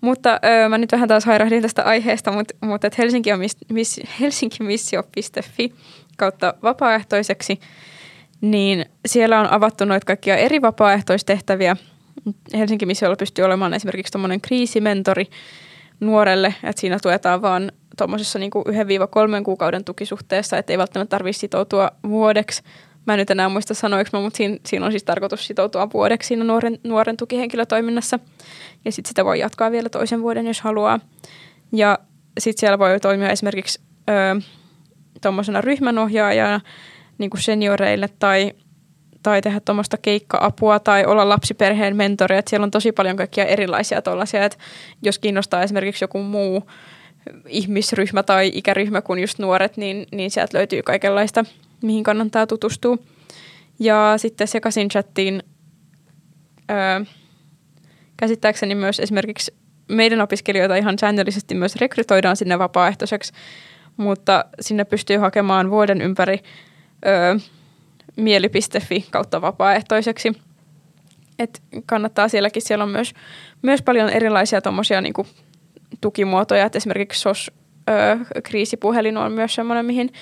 Mutta 0.00 0.40
öö, 0.44 0.68
mä 0.68 0.78
nyt 0.78 0.92
vähän 0.92 1.08
taas 1.08 1.24
hairahdin 1.24 1.62
tästä 1.62 1.82
aiheesta, 1.82 2.32
mutta, 2.60 2.86
et 2.86 2.98
Helsinki 2.98 3.32
on 3.32 3.38
miss, 3.38 3.56
miss, 3.68 4.00
helsinkimissio.fi 4.20 5.72
kautta 6.16 6.54
vapaaehtoiseksi, 6.62 7.60
niin 8.40 8.86
siellä 9.06 9.40
on 9.40 9.52
avattu 9.52 9.84
noita 9.84 10.06
kaikkia 10.06 10.36
eri 10.36 10.62
vapaaehtoistehtäviä. 10.62 11.76
Helsinki 12.54 12.86
Missiolla 12.86 13.16
pystyy 13.16 13.44
olemaan 13.44 13.74
esimerkiksi 13.74 14.12
tuommoinen 14.12 14.40
kriisimentori 14.40 15.26
nuorelle, 16.00 16.54
että 16.64 16.80
siinä 16.80 16.98
tuetaan 17.02 17.42
vaan 17.42 17.72
tuommoisessa 17.98 18.38
niinku 18.38 18.64
1-3 18.68 19.42
kuukauden 19.44 19.84
tukisuhteessa, 19.84 20.58
että 20.58 20.72
ei 20.72 20.78
välttämättä 20.78 21.10
tarvitse 21.10 21.40
sitoutua 21.40 21.90
vuodeksi. 22.08 22.62
Mä 23.06 23.14
en 23.14 23.18
nyt 23.18 23.30
enää 23.30 23.48
muista 23.48 23.74
sanoiksi, 23.74 24.16
mutta 24.16 24.36
siinä, 24.36 24.56
siinä 24.66 24.86
on 24.86 24.92
siis 24.92 25.04
tarkoitus 25.04 25.46
sitoutua 25.46 25.88
vuodeksi 25.92 26.26
siinä 26.26 26.44
nuoren, 26.44 26.78
nuoren 26.84 27.16
tukihenkilötoiminnassa. 27.16 28.18
Ja 28.84 28.92
sitten 28.92 29.08
sitä 29.08 29.24
voi 29.24 29.38
jatkaa 29.38 29.70
vielä 29.70 29.88
toisen 29.88 30.22
vuoden, 30.22 30.46
jos 30.46 30.60
haluaa. 30.60 31.00
Ja 31.72 31.98
sitten 32.38 32.60
siellä 32.60 32.78
voi 32.78 33.00
toimia 33.00 33.30
esimerkiksi 33.30 33.80
tuommoisena 35.22 35.60
ryhmänohjaajana 35.60 36.60
niin 37.18 37.30
kuin 37.30 37.40
senioreille 37.40 38.08
tai, 38.18 38.52
tai 39.22 39.42
tehdä 39.42 39.60
tuommoista 39.60 39.96
keikka-apua 39.96 40.78
tai 40.78 41.06
olla 41.06 41.28
lapsiperheen 41.28 41.96
mentori. 41.96 42.36
Et 42.36 42.48
siellä 42.48 42.64
on 42.64 42.70
tosi 42.70 42.92
paljon 42.92 43.16
kaikkia 43.16 43.44
erilaisia 43.44 44.02
tuollaisia, 44.02 44.44
että 44.44 44.58
jos 45.02 45.18
kiinnostaa 45.18 45.62
esimerkiksi 45.62 46.04
joku 46.04 46.18
muu 46.22 46.62
ihmisryhmä 47.48 48.22
tai 48.22 48.50
ikäryhmä 48.54 49.02
kuin 49.02 49.20
just 49.20 49.38
nuoret, 49.38 49.76
niin, 49.76 50.06
niin 50.12 50.30
sieltä 50.30 50.58
löytyy 50.58 50.82
kaikenlaista, 50.82 51.44
mihin 51.82 52.04
kannattaa 52.04 52.46
tutustua. 52.46 52.96
Ja 53.78 54.14
sitten 54.16 54.48
sekaisin 54.48 54.88
chattiin 54.88 55.42
öö, 56.70 57.04
käsittääkseni 58.16 58.74
myös 58.74 59.00
esimerkiksi 59.00 59.54
meidän 59.88 60.20
opiskelijoita 60.20 60.76
ihan 60.76 60.98
säännöllisesti 60.98 61.54
myös 61.54 61.76
rekrytoidaan 61.76 62.36
sinne 62.36 62.58
vapaaehtoiseksi, 62.58 63.32
mutta 63.96 64.44
sinne 64.60 64.84
pystyy 64.84 65.16
hakemaan 65.16 65.70
vuoden 65.70 66.02
ympäri 66.02 66.38
öö, 67.06 67.34
mieli.fi 68.16 69.06
kautta 69.10 69.40
vapaaehtoiseksi. 69.40 70.32
Et 71.38 71.62
kannattaa 71.86 72.28
sielläkin, 72.28 72.62
siellä 72.62 72.84
on 72.84 72.90
myös, 72.90 73.14
myös 73.62 73.82
paljon 73.82 74.10
erilaisia 74.10 74.60
tommosia 74.60 75.00
niinku 75.00 75.26
tukimuotoja, 76.00 76.64
että 76.64 76.78
esimerkiksi 76.78 77.22
SOS-kriisipuhelin 77.22 79.16
on 79.16 79.32
myös 79.32 79.54
semmoinen, 79.54 79.86
mihin 79.86 80.12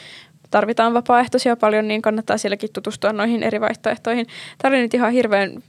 tarvitaan 0.50 0.94
vapaaehtoisia 0.94 1.56
paljon, 1.56 1.88
niin 1.88 2.02
kannattaa 2.02 2.38
sielläkin 2.38 2.72
tutustua 2.72 3.12
noihin 3.12 3.42
eri 3.42 3.60
vaihtoehtoihin. 3.60 4.26
Tämä 4.58 4.74
oli 4.74 4.82
nyt 4.82 4.94
ihan 4.94 5.12
hirveän 5.12 5.62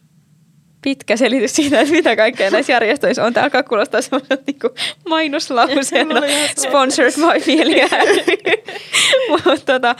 pitkä 0.81 1.17
selitys 1.17 1.55
siitä, 1.55 1.81
että 1.81 1.93
mitä 1.93 2.15
kaikkea 2.15 2.51
näissä 2.51 2.73
järjestöissä 2.73 3.23
on. 3.25 3.33
Tämä 3.33 3.43
alkaa 3.43 3.63
kuulostaa 3.63 4.01
semmoiselta 4.01 4.43
niin 4.47 4.59
mainoslauseena 5.09 6.21
sponsored 6.57 7.13
by 7.13 7.45
Mieliä. 7.47 7.87
Mutta 9.29 9.57
tota, 9.65 9.95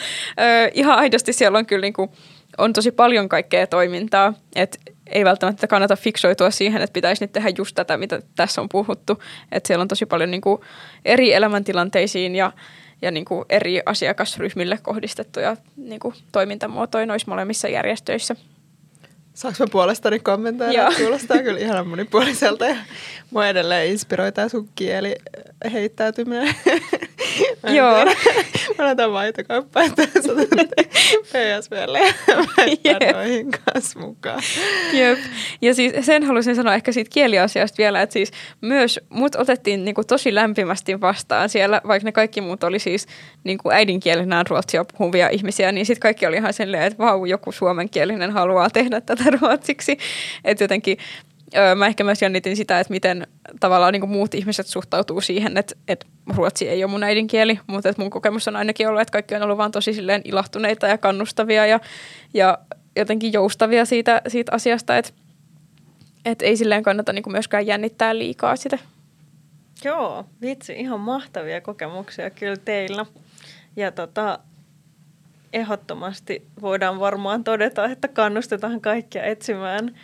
ihan 0.74 1.00
aidosti 1.00 1.34
siellä 1.34 1.58
on 1.58 1.66
kyllä 1.66 1.82
niin 1.82 1.94
kuin, 1.94 2.10
on 2.58 2.74
tosi 2.74 2.92
paljon 2.92 3.30
kaikkea 3.30 3.68
toimintaa. 3.68 4.34
Että 4.56 4.78
ei 5.12 5.26
välttämättä 5.26 5.68
kannata 5.68 5.96
fiksoitua 5.96 6.52
siihen, 6.52 6.82
että 6.82 6.94
pitäisi 6.94 7.24
nyt 7.24 7.32
tehdä 7.32 7.50
just 7.58 7.76
tätä, 7.76 7.98
mitä 7.98 8.22
tässä 8.36 8.62
on 8.62 8.70
puhuttu. 8.70 9.24
Että 9.52 9.68
siellä 9.68 9.82
on 9.82 9.88
tosi 9.88 10.06
paljon 10.06 10.32
niin 10.32 10.42
kuin 10.42 10.62
eri 11.06 11.34
elämäntilanteisiin 11.34 12.36
ja, 12.36 12.52
ja 13.02 13.12
niin 13.12 13.26
kuin 13.26 13.46
eri 13.50 13.82
asiakasryhmille 13.86 14.80
kohdistettuja 14.82 15.58
niin 15.78 16.00
kuin 16.00 16.16
toimintamuotoja 16.32 17.06
noissa 17.06 17.32
molemmissa 17.32 17.68
järjestöissä. 17.68 18.36
Saanko 19.34 19.64
mä 19.64 19.68
puolestani 19.72 20.20
kommentoida? 20.20 20.74
Joo. 20.74 20.92
Kuulostaa 20.98 21.38
kyllä 21.38 21.60
ihan 21.60 21.88
monipuoliselta 21.88 22.66
ja 22.66 22.76
mua 23.32 23.48
edelleen 23.48 23.88
inspiroi 23.88 24.32
tää 24.32 24.50
sun 24.50 24.70
kieli 24.76 25.16
heittäytyminen. 25.74 26.56
Joo. 27.76 28.06
Mä 28.78 28.86
laitan 28.86 29.12
maitokauppaan, 29.12 29.86
että 29.86 30.22
sä 30.22 30.34
PSVlle 31.24 32.00
ja 32.84 33.00
kanssa 33.74 34.00
mukaan. 34.00 34.42
Jep. 34.94 35.20
Ja 35.62 35.74
siis 35.74 36.06
sen 36.06 36.24
haluaisin 36.24 36.56
sanoa 36.56 36.76
ehkä 36.76 36.92
siitä 36.92 37.10
kieliasiasta 37.14 37.78
vielä, 37.78 38.02
että 38.02 38.14
siis 38.14 38.32
myös 38.62 39.00
mut 39.10 39.36
otettiin 39.36 39.86
niinku 39.86 40.04
tosi 40.04 40.36
lämpimästi 40.36 41.02
vastaan 41.02 41.50
siellä, 41.50 41.82
vaikka 41.88 42.06
ne 42.06 42.12
kaikki 42.12 42.42
muut 42.42 42.64
oli 42.64 42.80
siis 42.80 43.08
niinku 43.44 43.72
äidinkielenään 43.72 44.48
ruotsia 44.48 44.86
puhuvia 44.86 45.30
ihmisiä, 45.30 45.72
niin 45.72 45.86
sitten 45.86 46.02
kaikki 46.02 46.26
oli 46.26 46.36
ihan 46.36 46.54
silleen, 46.54 46.84
että 46.84 46.98
vau, 46.98 47.26
joku 47.26 47.52
suomenkielinen 47.52 48.32
haluaa 48.32 48.70
tehdä 48.70 49.02
tätä 49.02 49.24
ruotsiksi. 49.42 49.98
Että 50.46 50.64
jotenkin 50.64 50.98
öö, 51.56 51.76
mä 51.76 51.88
ehkä 51.88 52.04
myös 52.04 52.22
jännitin 52.22 52.56
sitä, 52.56 52.80
että 52.80 52.92
miten 52.92 53.28
tavallaan 53.60 53.94
niin 53.94 54.10
muut 54.10 54.34
ihmiset 54.34 54.68
suhtautuu 54.68 55.22
siihen, 55.22 55.58
että, 55.58 55.76
että 55.88 56.06
ruotsi 56.36 56.70
ei 56.70 56.84
ole 56.84 56.92
mun 56.92 57.04
äidinkieli, 57.04 57.60
mutta 57.68 57.90
että 57.90 58.02
mun 58.02 58.10
kokemus 58.10 58.48
on 58.48 58.56
ainakin 58.56 58.88
ollut, 58.88 59.02
että 59.02 59.12
kaikki 59.12 59.36
on 59.36 59.44
ollut 59.44 59.58
vaan 59.58 59.72
tosi 59.72 59.94
silleen 59.94 60.22
ilahtuneita 60.26 60.88
ja 60.88 60.98
kannustavia 60.98 61.66
ja, 61.66 61.80
ja 62.34 62.58
jotenkin 62.96 63.34
joustavia 63.34 63.86
siitä, 63.86 64.22
siitä 64.28 64.52
asiasta, 64.56 64.98
että, 64.98 65.12
että 66.26 66.46
ei 66.46 66.58
silleen 66.58 66.84
kannata 66.84 67.14
niin 67.14 67.24
myöskään 67.28 67.68
jännittää 67.68 68.18
liikaa 68.18 68.56
sitä. 68.56 68.78
Joo, 69.84 70.26
vitsi, 70.42 70.74
ihan 70.74 71.00
mahtavia 71.00 71.62
kokemuksia 71.62 72.30
kyllä 72.30 72.58
teillä. 72.58 73.06
Ja 73.76 73.92
tota, 73.92 74.40
ehdottomasti 75.54 76.48
voidaan 76.62 77.00
varmaan 77.00 77.44
todeta, 77.44 77.86
että 77.86 78.08
kannustetaan 78.08 78.82
kaikkia 78.82 79.24
etsimään 79.24 79.96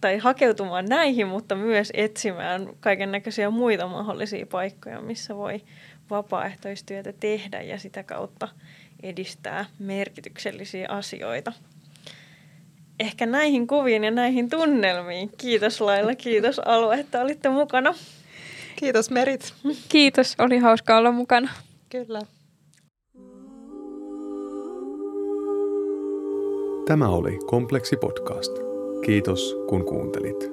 tai 0.00 0.18
hakeutumaan 0.18 0.84
näihin, 0.84 1.26
mutta 1.26 1.54
myös 1.54 1.90
etsimään 1.94 2.68
kaiken 2.80 3.12
näköisiä 3.12 3.50
muita 3.50 3.86
mahdollisia 3.86 4.46
paikkoja, 4.46 5.00
missä 5.00 5.36
voi 5.36 5.60
vapaaehtoistyötä 6.10 7.12
tehdä 7.20 7.62
ja 7.62 7.78
sitä 7.78 8.02
kautta 8.02 8.48
edistää 9.02 9.64
merkityksellisiä 9.78 10.86
asioita. 10.88 11.52
Ehkä 13.00 13.26
näihin 13.26 13.66
kuviin 13.66 14.04
ja 14.04 14.10
näihin 14.10 14.50
tunnelmiin. 14.50 15.30
Kiitos 15.38 15.80
Laila, 15.80 16.14
kiitos 16.14 16.58
Alue, 16.58 17.00
että 17.00 17.20
olitte 17.20 17.48
mukana. 17.48 17.94
Kiitos 18.76 19.10
Merit. 19.10 19.54
Kiitos, 19.88 20.34
oli 20.38 20.58
hauska 20.58 20.96
olla 20.96 21.12
mukana. 21.12 21.48
Kyllä. 21.88 22.20
Tämä 26.86 27.08
oli 27.08 27.38
Kompleksi 27.46 27.96
podcast. 27.96 28.63
Kiitos 29.04 29.56
kun 29.68 29.84
kuuntelit. 29.84 30.50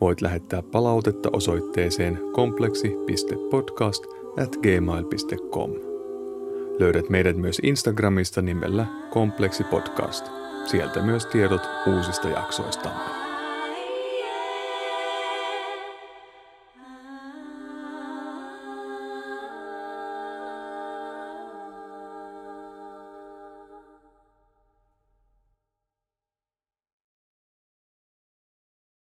Voit 0.00 0.20
lähettää 0.20 0.62
palautetta 0.62 1.28
osoitteeseen 1.32 2.18
kompleksi.podcast 2.32 4.04
at 4.42 4.56
gmail.com. 4.56 5.70
Löydät 6.78 7.08
meidät 7.08 7.36
myös 7.36 7.60
Instagramista 7.62 8.42
nimellä 8.42 8.86
Kompleksi 9.10 9.64
Podcast. 9.64 10.26
Sieltä 10.64 11.02
myös 11.02 11.26
tiedot 11.26 11.62
uusista 11.86 12.28
jaksoistamme. 12.28 13.15